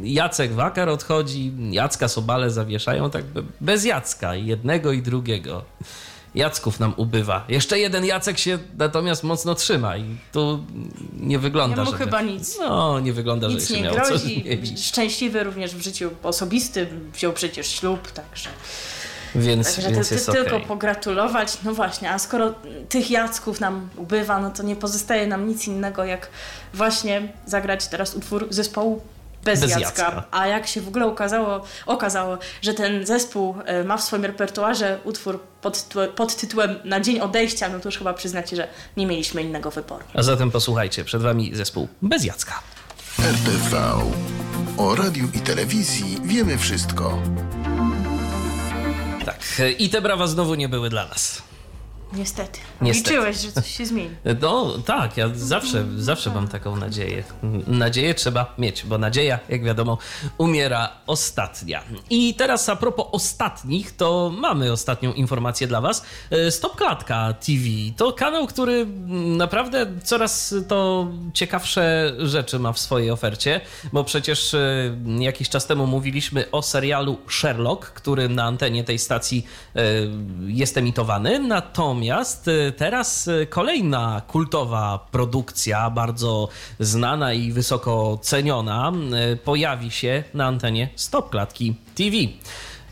Jacek 0.03 0.53
Wakar 0.53 0.89
odchodzi, 0.89 1.53
Jacka 1.70 2.09
Sobale 2.09 2.51
zawieszają, 2.51 3.11
tak 3.11 3.24
be- 3.24 3.43
bez 3.61 3.85
Jacka, 3.85 4.35
jednego 4.35 4.93
i 4.93 5.03
drugiego. 5.03 5.64
Jacków 6.35 6.80
nam 6.80 6.95
ubywa. 6.97 7.45
Jeszcze 7.49 7.78
jeden 7.78 8.05
Jacek 8.05 8.39
się 8.39 8.59
natomiast 8.78 9.22
mocno 9.24 9.55
trzyma 9.55 9.97
i 9.97 10.05
tu 10.32 10.64
nie 11.20 11.39
wygląda, 11.39 11.76
Jemu 11.76 11.91
żeby... 11.93 12.05
chyba 12.05 12.22
nic. 12.22 12.59
No, 12.59 13.01
nie 13.01 13.12
wygląda, 13.12 13.49
Nic 13.49 13.61
że 13.61 13.66
się 13.66 13.74
nie 13.74 13.82
miało 13.82 14.01
co 14.01 14.07
grozi. 14.09 14.43
zmienić. 14.43 14.87
Szczęśliwy 14.87 15.45
również 15.45 15.74
w 15.76 15.82
życiu 15.82 16.11
osobistym, 16.22 17.11
wziął 17.14 17.32
przecież 17.32 17.66
ślub, 17.66 18.12
także, 18.12 18.49
Więc, 19.35 19.74
także 19.74 19.91
więc 19.91 20.09
ty, 20.09 20.16
ty, 20.16 20.32
tylko 20.32 20.61
pogratulować. 20.61 21.59
No 21.64 21.74
właśnie, 21.74 22.11
a 22.11 22.18
skoro 22.18 22.55
tych 22.89 23.11
Jacków 23.11 23.61
nam 23.61 23.89
ubywa, 23.97 24.41
no 24.41 24.51
to 24.51 24.62
nie 24.62 24.76
pozostaje 24.76 25.26
nam 25.26 25.49
nic 25.49 25.66
innego, 25.66 26.05
jak 26.05 26.28
właśnie 26.74 27.32
zagrać 27.47 27.87
teraz 27.89 28.14
utwór 28.14 28.47
zespołu 28.51 29.03
bez, 29.45 29.61
Bez 29.61 29.70
Jacka. 29.70 29.80
Jacka. 29.80 30.24
A 30.30 30.47
jak 30.47 30.66
się 30.66 30.80
w 30.80 30.88
ogóle 30.88 31.07
okazało, 31.07 31.64
okazało, 31.86 32.38
że 32.62 32.74
ten 32.74 33.07
zespół 33.07 33.55
e, 33.64 33.84
ma 33.84 33.97
w 33.97 34.03
swoim 34.03 34.24
repertuarze 34.24 34.99
utwór 35.05 35.40
pod, 35.62 35.76
tytułem- 35.78 36.09
pod 36.09 36.36
tytułem 36.36 36.76
Na 36.84 37.01
dzień 37.01 37.20
odejścia, 37.20 37.68
no 37.68 37.80
to 37.80 37.88
już 37.88 37.99
chyba 37.99 38.14
przyznacie, 38.14 38.57
że 38.57 38.68
nie 38.97 39.07
mieliśmy 39.07 39.42
innego 39.42 39.70
wyboru. 39.70 40.05
A 40.14 40.22
zatem 40.22 40.51
posłuchajcie, 40.51 41.05
przed 41.05 41.22
wami 41.22 41.51
zespół 41.55 41.88
bez 42.03 42.24
Jacka. 42.24 42.61
RTV. 43.18 43.92
O 44.78 44.95
radiu 44.95 45.28
i 45.34 45.40
telewizji 45.40 46.18
wiemy 46.24 46.59
wszystko. 46.59 47.18
Tak, 49.24 49.36
i 49.78 49.88
te 49.88 50.01
brawa 50.03 50.26
znowu 50.26 50.55
nie 50.55 50.68
były 50.68 50.90
dla 50.90 51.07
nas. 51.07 51.42
Niestety. 52.16 52.60
Niestety. 52.80 53.10
Liczyłeś, 53.10 53.36
że 53.36 53.52
coś 53.52 53.76
się 53.76 53.86
zmieni. 53.86 54.10
No 54.44 54.78
tak, 54.86 55.16
ja 55.16 55.28
zawsze, 55.34 55.84
zawsze 55.96 56.30
mam 56.30 56.48
taką 56.48 56.76
nadzieję. 56.76 57.24
Nadzieję 57.66 58.14
trzeba 58.14 58.54
mieć, 58.58 58.84
bo 58.86 58.98
nadzieja, 58.98 59.38
jak 59.48 59.64
wiadomo, 59.64 59.98
umiera 60.38 60.92
ostatnia. 61.06 61.82
I 62.10 62.34
teraz 62.34 62.68
a 62.68 62.76
propos 62.76 63.06
ostatnich, 63.12 63.96
to 63.96 64.32
mamy 64.38 64.72
ostatnią 64.72 65.12
informację 65.12 65.66
dla 65.66 65.80
Was. 65.80 66.04
E, 66.30 66.50
Stop 66.50 66.76
Klatka 66.76 67.32
TV 67.32 67.62
to 67.96 68.12
kanał, 68.12 68.46
który 68.46 68.86
naprawdę 69.36 69.86
coraz 70.04 70.54
to 70.68 71.06
ciekawsze 71.34 72.12
rzeczy 72.18 72.58
ma 72.58 72.72
w 72.72 72.78
swojej 72.78 73.10
ofercie, 73.10 73.60
bo 73.92 74.04
przecież 74.04 74.54
e, 74.54 74.96
jakiś 75.18 75.48
czas 75.48 75.66
temu 75.66 75.86
mówiliśmy 75.86 76.50
o 76.50 76.62
serialu 76.62 77.18
Sherlock, 77.28 77.84
który 77.86 78.28
na 78.28 78.44
antenie 78.44 78.84
tej 78.84 78.98
stacji 78.98 79.46
e, 79.76 79.82
jest 80.46 80.76
emitowany. 80.76 81.38
Natomiast 81.38 82.03
e, 82.48 82.72
teraz 82.72 83.28
e, 83.28 83.46
kolejna 83.46 84.22
kultowa 84.28 85.07
produkcja, 85.11 85.90
bardzo 85.90 86.48
znana 86.80 87.32
i 87.32 87.52
wysoko 87.52 88.18
ceniona, 88.22 88.92
e, 89.32 89.36
pojawi 89.36 89.90
się 89.90 90.24
na 90.34 90.46
antenie 90.46 90.88
Stop 90.96 91.30
Klatki 91.30 91.74
TV. 91.94 92.16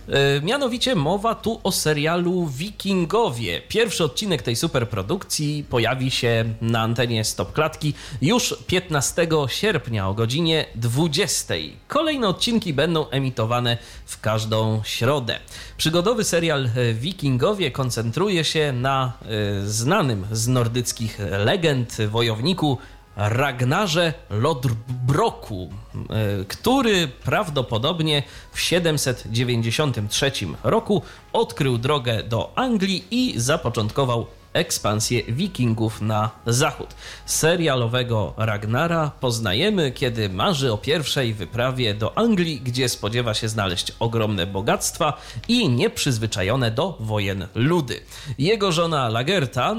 E, 0.08 0.40
Mianowicie 0.40 0.94
mowa 0.94 1.34
tu 1.34 1.60
o 1.62 1.72
serialu 1.72 2.46
Wikingowie. 2.46 3.62
Pierwszy 3.68 4.04
odcinek 4.04 4.42
tej 4.42 4.56
superprodukcji 4.56 5.64
pojawi 5.70 6.10
się 6.10 6.44
na 6.60 6.80
antenie 6.80 7.24
Stop 7.24 7.52
Klatki 7.52 7.94
już 8.22 8.54
15 8.66 9.26
sierpnia 9.48 10.08
o 10.08 10.14
godzinie 10.14 10.66
20. 10.74 11.54
Kolejne 11.88 12.28
odcinki 12.28 12.74
będą 12.74 13.08
emitowane 13.08 13.78
w 14.06 14.20
każdą 14.20 14.82
środę. 14.84 15.38
Przygodowy 15.76 16.24
serial 16.24 16.64
e, 16.64 16.94
Wikingowie 16.94 17.70
koncentruje 17.70 18.44
się 18.44 18.72
na 18.72 19.12
e, 19.22 19.66
znanym 19.66 20.26
z 20.32 20.48
nordyckich 20.48 21.18
legend 21.44 21.96
wojowniku 22.08 22.78
Ragnarze 23.16 24.14
Lodbroku, 24.30 25.70
e, 25.94 26.44
który 26.44 27.08
prawdopodobnie 27.08 28.22
w 28.52 28.60
793 28.60 30.32
roku 30.64 31.02
odkrył 31.32 31.78
drogę 31.78 32.22
do 32.22 32.52
Anglii 32.54 33.04
i 33.10 33.34
zapoczątkował 33.36 34.26
ekspansję 34.52 35.22
wikingów 35.22 36.00
na 36.00 36.30
zachód. 36.46 36.94
Serialowego 37.26 38.34
Ragnara 38.36 39.10
poznajemy, 39.20 39.92
kiedy 39.92 40.28
marzy 40.28 40.72
o 40.72 40.78
pierwszej 40.78 41.34
wyprawie 41.34 41.94
do 41.94 42.18
Anglii, 42.18 42.60
gdzie 42.60 42.88
spodziewa 42.88 43.34
się 43.34 43.48
znaleźć 43.48 43.92
ogromne 43.98 44.46
bogactwa 44.46 45.18
i 45.48 45.68
nieprzyzwyczajone 45.68 46.70
do 46.70 46.96
wojen 47.00 47.46
ludy. 47.54 48.00
Jego 48.38 48.72
żona 48.72 49.08
Lagerta, 49.08 49.72
e, 49.72 49.76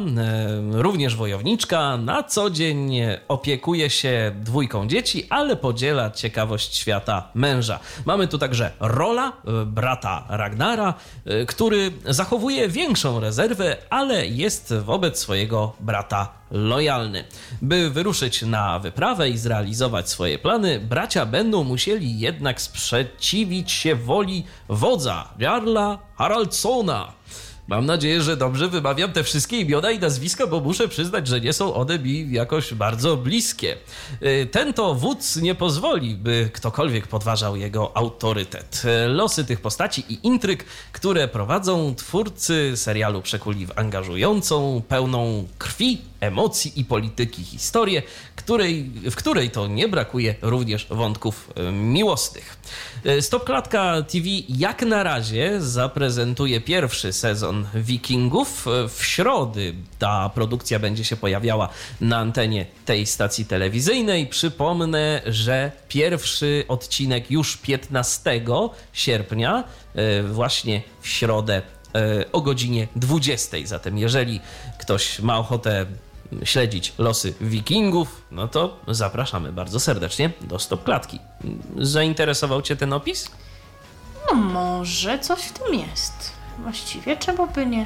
również 0.71 1.15
wojowniczka, 1.15 1.97
na 1.97 2.23
co 2.23 2.49
dzień 2.49 3.01
opiekuje 3.27 3.89
się 3.89 4.31
dwójką 4.35 4.87
dzieci, 4.87 5.27
ale 5.29 5.55
podziela 5.55 6.11
ciekawość 6.11 6.75
świata 6.75 7.29
męża. 7.33 7.79
Mamy 8.05 8.27
tu 8.27 8.37
także 8.37 8.71
Rola, 8.79 9.33
e, 9.47 9.65
brata 9.65 10.25
Ragnara, 10.29 10.93
e, 11.25 11.45
który 11.45 11.91
zachowuje 12.05 12.69
większą 12.69 13.19
rezerwę, 13.19 13.77
ale 13.89 14.27
jest 14.27 14.62
wobec 14.71 15.19
swojego 15.19 15.73
brata 15.79 16.33
lojalny. 16.51 17.23
By 17.61 17.89
wyruszyć 17.89 18.41
na 18.41 18.79
wyprawę 18.79 19.29
i 19.29 19.37
zrealizować 19.37 20.09
swoje 20.09 20.39
plany, 20.39 20.79
bracia 20.79 21.25
będą 21.25 21.63
musieli 21.63 22.19
jednak 22.19 22.61
sprzeciwić 22.61 23.71
się 23.71 23.95
woli 23.95 24.45
wodza, 24.69 25.29
Jarla 25.39 25.97
Haraldsona. 26.15 27.13
Mam 27.67 27.85
nadzieję, 27.85 28.21
że 28.21 28.37
dobrze 28.37 28.67
wymawiam 28.69 29.11
te 29.11 29.23
wszystkie 29.23 29.57
imiona 29.59 29.91
i 29.91 29.99
nazwiska, 29.99 30.47
bo 30.47 30.59
muszę 30.59 30.87
przyznać, 30.87 31.27
że 31.27 31.41
nie 31.41 31.53
są 31.53 31.73
one 31.73 31.99
mi 31.99 32.31
jakoś 32.31 32.73
bardzo 32.73 33.17
bliskie. 33.17 33.77
Y, 34.23 34.47
Ten 34.51 34.73
to 34.73 34.95
wódz 34.95 35.35
nie 35.35 35.55
pozwoli, 35.55 36.15
by 36.15 36.49
ktokolwiek 36.53 37.07
podważał 37.07 37.55
jego 37.55 37.97
autorytet. 37.97 38.81
Y, 39.05 39.07
Losy 39.07 39.45
tych 39.45 39.61
postaci 39.61 40.03
i 40.09 40.19
intryg, 40.27 40.65
które 40.91 41.27
prowadzą 41.27 41.95
twórcy 41.95 42.71
serialu 42.75 43.21
przekuli 43.21 43.65
w 43.65 43.77
angażującą, 43.77 44.81
pełną 44.87 45.47
krwi, 45.57 46.01
emocji 46.19 46.71
i 46.75 46.85
polityki 46.85 47.43
historię, 47.43 48.01
której, 48.35 48.83
w 49.11 49.15
której 49.15 49.49
to 49.49 49.67
nie 49.67 49.87
brakuje 49.87 50.35
również 50.41 50.87
wątków 50.89 51.49
y, 51.57 51.71
miłosnych. 51.71 52.57
Y, 53.05 53.21
Stop 53.21 53.43
Klatka 53.43 54.01
TV 54.01 54.25
jak 54.49 54.81
na 54.81 55.03
razie 55.03 55.61
zaprezentuje 55.61 56.61
pierwszy 56.61 57.13
sezon 57.13 57.52
Wikingów. 57.75 58.67
Y, 58.67 58.89
W 58.89 59.05
środy 59.05 59.73
ta 59.99 60.29
produkcja 60.29 60.79
będzie 60.79 61.05
się 61.05 61.15
pojawiała 61.15 61.69
na 62.01 62.17
antenie 62.17 62.65
tej 62.85 63.05
stacji 63.05 63.45
telewizyjnej. 63.45 64.27
Przypomnę, 64.27 65.21
że 65.25 65.71
pierwszy 65.87 66.63
odcinek 66.67 67.31
już 67.31 67.57
15 67.57 68.41
sierpnia, 68.93 69.63
y, 70.19 70.23
właśnie 70.23 70.81
w 71.01 71.07
środę 71.07 71.61
y, 72.21 72.31
o 72.31 72.41
godzinie 72.41 72.87
20. 72.95 73.57
Zatem 73.65 73.97
jeżeli 73.97 74.39
ktoś 74.79 75.19
ma 75.19 75.37
ochotę 75.37 75.85
śledzić 76.43 76.93
losy 76.97 77.33
wikingów, 77.41 78.21
no 78.31 78.47
to 78.47 78.79
zapraszamy 78.87 79.51
bardzo 79.51 79.79
serdecznie 79.79 80.29
do 80.41 80.59
Stop 80.59 80.83
Klatki. 80.83 81.19
Zainteresował 81.77 82.61
Cię 82.61 82.75
ten 82.75 82.93
opis? 82.93 83.31
No 84.29 84.35
może 84.35 85.19
coś 85.19 85.41
w 85.41 85.51
tym 85.53 85.73
jest. 85.73 86.32
Właściwie 86.59 87.17
czemu 87.17 87.47
by 87.47 87.65
nie 87.65 87.85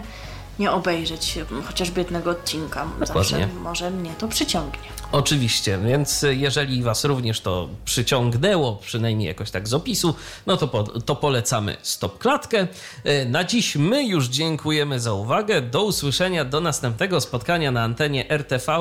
nie 0.59 0.71
obejrzeć 0.71 1.39
chociażby 1.65 2.01
jednego 2.01 2.31
odcinka. 2.31 2.85
Zawsze 3.01 3.47
może 3.47 3.91
mnie 3.91 4.13
to 4.17 4.27
przyciągnie. 4.27 4.89
Oczywiście, 5.11 5.79
więc 5.85 6.25
jeżeli 6.29 6.83
Was 6.83 7.05
również 7.05 7.41
to 7.41 7.69
przyciągnęło, 7.85 8.75
przynajmniej 8.75 9.27
jakoś 9.27 9.51
tak 9.51 9.67
z 9.67 9.73
opisu, 9.73 10.15
no 10.47 10.57
to, 10.57 10.67
po, 10.67 10.83
to 10.83 11.15
polecamy 11.15 11.77
Stop 11.81 12.17
Klatkę. 12.17 12.67
E, 13.03 13.25
na 13.25 13.43
dziś 13.43 13.75
my 13.75 14.05
już 14.05 14.27
dziękujemy 14.27 14.99
za 14.99 15.13
uwagę. 15.13 15.61
Do 15.61 15.83
usłyszenia, 15.83 16.45
do 16.45 16.61
następnego 16.61 17.21
spotkania 17.21 17.71
na 17.71 17.83
antenie 17.83 18.29
RTV 18.29 18.71
e, 18.73 18.77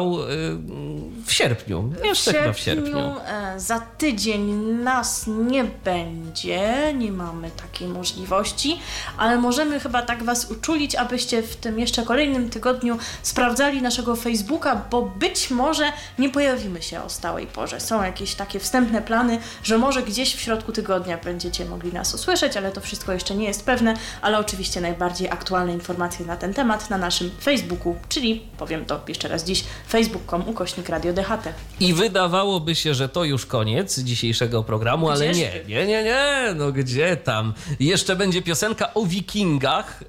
w 1.27 1.33
sierpniu. 1.33 1.93
Jeszcze 2.05 2.31
w 2.31 2.35
sierpniu, 2.35 2.53
w 2.53 2.59
sierpniu. 2.59 2.99
E, 2.99 3.61
za 3.61 3.81
tydzień 3.81 4.53
nas 4.83 5.25
nie 5.27 5.65
będzie, 5.85 6.95
nie 6.95 7.13
mamy 7.13 7.51
takiej 7.51 7.89
możliwości, 7.89 8.79
ale 9.17 9.37
możemy 9.37 9.81
chyba 9.81 10.03
tak 10.03 10.23
Was 10.23 10.51
uczulić, 10.51 10.95
abyście 10.95 11.43
w 11.43 11.57
tym 11.57 11.79
jeszcze 11.79 12.03
kolejnym 12.03 12.51
tygodniu 12.51 12.99
sprawdzali 13.23 13.83
naszego 13.83 14.17
Facebooka, 14.17 14.83
bo 14.91 15.03
być 15.03 15.51
może 15.51 15.93
nie 16.19 16.31
pojawimy 16.31 16.83
się 16.83 17.03
o 17.03 17.09
stałej 17.09 17.47
porze. 17.47 17.81
Są 17.81 18.03
jakieś 18.03 18.35
takie 18.35 18.61
wstępne 18.61 19.03
plany, 19.03 19.39
że 19.63 19.79
może 19.79 20.03
gdzieś 20.03 20.35
w 20.35 20.41
środku 20.41 20.73
tygodnia 20.73 21.19
będziecie 21.19 21.65
mogli 21.65 21.93
nas 21.93 22.15
usłyszeć, 22.15 22.57
ale 22.57 22.73
to 22.73 22.81
wszystko 22.81 23.13
jeszcze 23.13 23.35
nie 23.35 23.47
jest 23.47 23.65
pewne, 23.65 23.95
ale 24.23 24.39
oczywiście 24.39 24.81
najbardziej 24.81 25.29
aktualne 25.29 25.73
informacje 25.73 26.27
na 26.27 26.37
ten 26.37 26.55
temat 26.55 26.91
na 26.91 26.99
naszym 26.99 27.31
Facebooku, 27.43 27.97
czyli 28.09 28.43
powiem 28.59 28.85
to 28.85 29.01
jeszcze 29.09 29.29
raz 29.29 29.45
dziś, 29.45 29.65
facebook.com 29.89 30.49
ukośnik 30.49 30.89
Radio 30.89 31.13
DHT. 31.13 31.53
I 31.81 31.95
wydawałoby 31.95 32.75
się, 32.75 32.95
że 32.95 33.09
to 33.09 33.25
już 33.25 33.47
koniec 33.47 33.99
dzisiejszego 33.99 34.63
programu, 34.63 35.11
ale 35.11 35.29
nie, 35.29 35.51
nie, 35.69 35.87
nie, 35.87 36.05
nie, 36.05 36.55
no 36.57 36.73
gdzie 36.73 37.17
tam? 37.17 37.55
Jeszcze 37.81 38.17
będzie 38.17 38.43
piosenka 38.43 38.95
o 38.95 39.07
wikingach. 39.07 40.05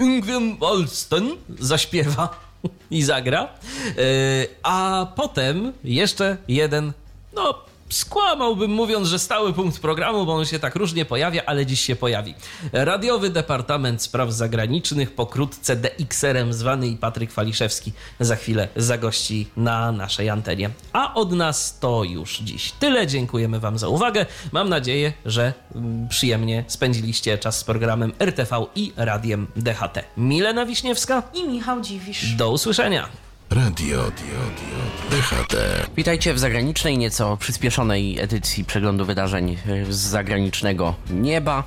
Yngwild 0.00 0.62
Olsten 0.62 1.28
zaśpiewa 1.58 2.51
i 2.90 3.02
zagra. 3.02 3.42
E, 3.42 4.46
a 4.62 5.06
potem 5.16 5.72
jeszcze 5.84 6.36
jeden, 6.48 6.92
no 7.34 7.71
skłamałbym 7.92 8.70
mówiąc, 8.70 9.08
że 9.08 9.18
stały 9.18 9.52
punkt 9.52 9.80
programu, 9.80 10.26
bo 10.26 10.34
on 10.34 10.44
się 10.44 10.58
tak 10.58 10.74
różnie 10.74 11.04
pojawia, 11.04 11.42
ale 11.46 11.66
dziś 11.66 11.80
się 11.80 11.96
pojawi. 11.96 12.34
Radiowy 12.72 13.30
Departament 13.30 14.02
Spraw 14.02 14.32
Zagranicznych, 14.32 15.14
pokrótce 15.14 15.76
DXR-em 15.76 16.52
zwany 16.52 16.88
i 16.88 16.96
Patryk 16.96 17.32
Waliszewski 17.32 17.92
za 18.20 18.36
chwilę 18.36 18.68
zagości 18.76 19.46
na 19.56 19.92
naszej 19.92 20.30
antenie. 20.30 20.70
A 20.92 21.14
od 21.14 21.32
nas 21.32 21.78
to 21.78 22.04
już 22.04 22.38
dziś 22.38 22.72
tyle. 22.72 23.06
Dziękujemy 23.06 23.60
Wam 23.60 23.78
za 23.78 23.88
uwagę. 23.88 24.26
Mam 24.52 24.68
nadzieję, 24.68 25.12
że 25.26 25.52
mm, 25.74 26.08
przyjemnie 26.08 26.64
spędziliście 26.68 27.38
czas 27.38 27.58
z 27.58 27.64
programem 27.64 28.12
RTV 28.18 28.66
i 28.74 28.92
Radiem 28.96 29.46
DHT. 29.56 30.04
Milena 30.16 30.66
Wiśniewska 30.66 31.22
i 31.34 31.48
Michał 31.48 31.80
Dziwisz. 31.80 32.34
Do 32.34 32.50
usłyszenia. 32.50 33.31
Radio, 33.54 34.10
dio, 34.10 34.38
dio, 34.38 35.20
DHT. 35.20 35.56
Witajcie 35.96 36.34
w 36.34 36.38
zagranicznej, 36.38 36.98
nieco 36.98 37.36
przyspieszonej 37.36 38.20
edycji 38.20 38.64
przeglądu 38.64 39.04
wydarzeń 39.04 39.56
z 39.88 39.96
zagranicznego 39.96 40.94
nieba. 41.10 41.64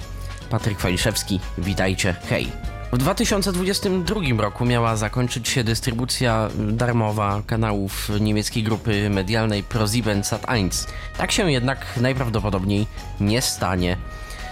Patryk 0.50 0.80
Waliszewski, 0.80 1.40
witajcie, 1.58 2.16
hej. 2.30 2.52
W 2.94 2.98
2022 2.98 4.22
roku 4.38 4.66
miała 4.66 4.96
zakończyć 4.96 5.50
się 5.50 5.64
dystrybucja 5.64 6.50
darmowa 6.58 7.42
kanałów 7.48 8.10
niemieckiej 8.20 8.64
grupy 8.64 9.10
medialnej 9.10 9.64
ProSieben 9.64 10.22
Sat1. 10.22 10.88
Tak 11.18 11.32
się 11.32 11.52
jednak 11.52 11.86
najprawdopodobniej 12.02 12.88
nie 13.20 13.42
stanie. 13.42 13.98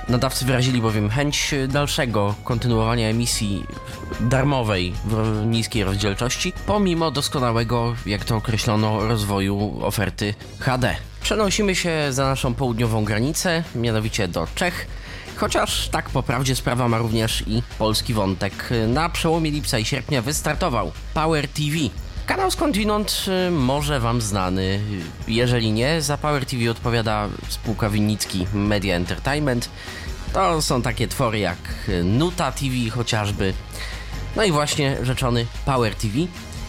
Nadawcy 0.10 0.46
wyrazili 0.46 0.82
bowiem 0.82 1.10
chęć 1.10 1.56
dalszego 1.68 2.36
kontynuowania 2.44 3.10
emisji 3.10 3.66
darmowej 4.20 4.94
w 5.06 5.44
niskiej 5.46 5.84
rozdzielczości, 5.84 6.54
pomimo 6.66 7.12
doskonałego, 7.12 7.96
jak 8.06 8.26
to 8.26 8.36
określono, 8.36 9.08
rozwoju 9.08 9.80
oferty 9.82 10.34
HD. 10.60 10.96
Przenosimy 11.22 11.76
się 11.76 12.08
za 12.10 12.26
naszą 12.26 12.54
południową 12.54 13.04
granicę, 13.04 13.64
mianowicie 13.76 14.28
do 14.28 14.48
Czech. 14.56 14.88
Chociaż 15.36 15.90
tak 15.90 16.10
po 16.10 16.24
prawdzie 16.24 16.56
sprawa 16.56 16.88
ma 16.88 16.98
również 16.98 17.44
i 17.48 17.64
polski 17.78 18.14
wątek. 18.14 18.70
Na 18.88 19.10
przełomie 19.10 19.52
lipca 19.52 19.80
i 19.80 19.86
sierpnia 19.86 20.22
wystartował 20.22 20.92
Power 21.14 21.48
TV, 21.48 21.78
Kanał 22.26 22.52
skądinąd 22.52 23.26
y, 23.48 23.52
może 23.52 24.00
Wam 24.00 24.22
znany. 24.22 24.80
Jeżeli 25.28 25.72
nie, 25.72 26.02
za 26.02 26.18
Power 26.18 26.46
TV 26.46 26.72
odpowiada 26.72 27.30
spółka 27.50 27.90
Winnicki 27.90 28.48
Media 28.54 28.96
Entertainment. 28.96 29.70
To 30.34 30.62
są 30.62 30.82
takie 30.82 31.08
twory 31.08 31.40
jak 31.40 31.58
Nuta 32.04 32.52
TV 32.52 32.90
chociażby. 32.92 33.54
No 34.36 34.44
i 34.44 34.52
właśnie 34.52 34.98
rzeczony 35.02 35.46
Power 35.66 35.96
TV, 35.96 36.14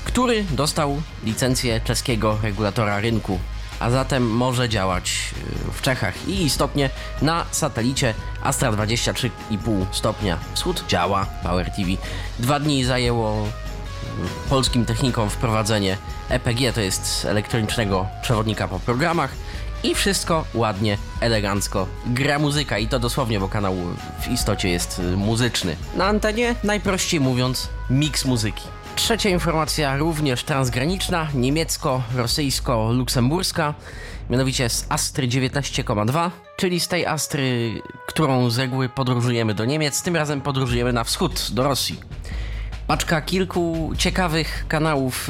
który 0.05 0.45
dostał 0.51 1.03
licencję 1.25 1.81
czeskiego 1.81 2.39
regulatora 2.43 3.01
rynku, 3.01 3.39
a 3.81 3.91
zatem 3.91 4.31
może 4.31 4.69
działać 4.69 5.35
y, 5.69 5.73
w 5.73 5.83
Czechach 5.83 6.29
i 6.29 6.43
istotnie 6.43 6.91
na 7.23 7.45
satelicie 7.51 8.15
Astra 8.43 8.73
23,5 8.73 9.87
stopnia 9.93 10.39
wschód 10.55 10.85
działa 10.89 11.27
Power 11.43 11.71
TV. 11.71 11.91
Dwa 12.39 12.61
dni 12.61 12.85
zajęło 12.85 13.49
polskim 14.49 14.85
technikom 14.85 15.31
wprowadzenie 15.31 15.97
EPG, 16.29 16.73
to 16.73 16.81
jest 16.81 17.25
elektronicznego 17.25 18.07
przewodnika 18.23 18.69
po 18.69 18.81
programach. 18.81 19.31
I 19.85 19.95
wszystko 19.95 20.45
ładnie, 20.55 20.99
elegancko. 21.21 21.87
Gra 22.07 22.39
muzyka 22.39 22.79
i 22.79 22.89
to 22.89 22.99
dosłownie, 22.99 23.41
bo 23.41 23.49
kanał 23.49 23.75
w 24.21 24.29
istocie 24.29 24.69
jest 24.69 24.99
y, 24.99 25.03
muzyczny. 25.17 25.77
Na 25.97 26.07
antenie, 26.07 26.55
najprościej 26.65 27.21
mówiąc, 27.21 27.69
miks 27.91 28.25
muzyki. 28.25 28.63
Trzecia 28.97 29.29
informacja, 29.29 29.97
również 29.97 30.45
transgraniczna, 30.45 31.29
niemiecko-rosyjsko-luksemburska, 31.35 33.75
mianowicie 34.31 34.69
z 34.69 34.87
Astry 34.89 35.29
19,2, 35.29 36.31
czyli 36.57 36.81
z 36.81 36.89
tej 36.89 37.07
Astry, 37.07 37.83
którą 38.07 38.51
z 38.51 38.59
reguły 38.59 38.89
podróżujemy 38.89 39.55
do 39.55 39.65
Niemiec, 39.65 40.03
tym 40.03 40.17
razem 40.17 40.41
podróżujemy 40.41 40.93
na 40.93 41.05
wschód, 41.05 41.49
do 41.53 41.65
Rosji 41.65 42.01
paczka 42.87 43.21
kilku 43.21 43.93
ciekawych 43.99 44.65
kanałów 44.69 45.29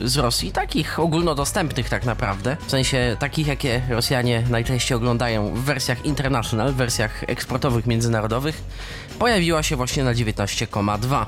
yy, 0.00 0.08
z 0.08 0.16
Rosji, 0.16 0.52
takich 0.52 1.00
ogólnodostępnych 1.00 1.88
tak 1.88 2.04
naprawdę, 2.04 2.56
w 2.66 2.70
sensie 2.70 3.16
takich, 3.18 3.46
jakie 3.46 3.82
Rosjanie 3.88 4.42
najczęściej 4.50 4.96
oglądają 4.96 5.54
w 5.54 5.60
wersjach 5.60 6.04
international, 6.04 6.72
w 6.72 6.76
wersjach 6.76 7.24
eksportowych, 7.26 7.86
międzynarodowych, 7.86 8.62
pojawiła 9.18 9.62
się 9.62 9.76
właśnie 9.76 10.04
na 10.04 10.14
19,2. 10.14 11.26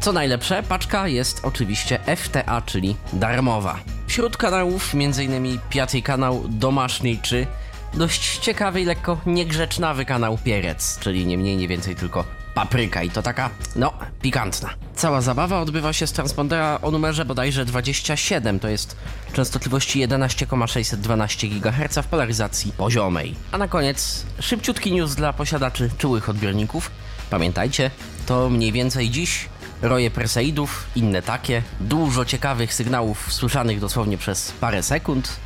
Co 0.00 0.12
najlepsze, 0.12 0.62
paczka 0.62 1.08
jest 1.08 1.40
oczywiście 1.42 1.98
FTA, 2.16 2.62
czyli 2.62 2.96
darmowa. 3.12 3.78
Wśród 4.06 4.36
kanałów 4.36 4.94
m.in. 4.94 5.58
piąty 5.70 6.02
kanał 6.02 6.44
Domaszniej 6.48 7.18
czy 7.22 7.46
dość 7.94 8.38
ciekawy 8.38 8.80
i 8.80 8.84
lekko 8.84 9.20
niegrzecznawy 9.26 10.04
kanał 10.04 10.38
Pierec, 10.44 10.98
czyli 10.98 11.26
nie 11.26 11.38
mniej, 11.38 11.56
nie 11.56 11.68
więcej 11.68 11.96
tylko 11.96 12.43
papryka 12.54 13.02
i 13.02 13.10
to 13.10 13.22
taka, 13.22 13.50
no, 13.76 13.92
pikantna. 14.22 14.70
Cała 14.96 15.20
zabawa 15.20 15.60
odbywa 15.60 15.92
się 15.92 16.06
z 16.06 16.12
transpondera 16.12 16.78
o 16.82 16.90
numerze 16.90 17.24
bodajże 17.24 17.64
27, 17.64 18.60
to 18.60 18.68
jest 18.68 18.96
częstotliwości 19.32 20.00
11,612 20.00 21.48
GHz 21.48 21.98
w 21.98 22.06
polaryzacji 22.06 22.72
poziomej. 22.72 23.34
A 23.52 23.58
na 23.58 23.68
koniec 23.68 24.26
szybciutki 24.40 24.92
news 24.92 25.14
dla 25.14 25.32
posiadaczy 25.32 25.90
czułych 25.98 26.28
odbiorników. 26.28 26.90
Pamiętajcie, 27.30 27.90
to 28.26 28.50
mniej 28.50 28.72
więcej 28.72 29.10
dziś 29.10 29.48
roje 29.82 30.10
Perseidów, 30.10 30.86
inne 30.96 31.22
takie, 31.22 31.62
dużo 31.80 32.24
ciekawych 32.24 32.74
sygnałów 32.74 33.32
słyszanych 33.32 33.80
dosłownie 33.80 34.18
przez 34.18 34.52
parę 34.52 34.82
sekund. 34.82 35.36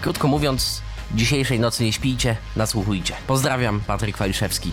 Krótko 0.00 0.28
mówiąc, 0.28 0.82
Dzisiejszej 1.14 1.60
nocy 1.60 1.84
nie 1.84 1.92
śpijcie, 1.92 2.36
nasłuchujcie. 2.56 3.14
Pozdrawiam, 3.26 3.80
Patryk 3.80 4.16
Waliszewski. 4.16 4.72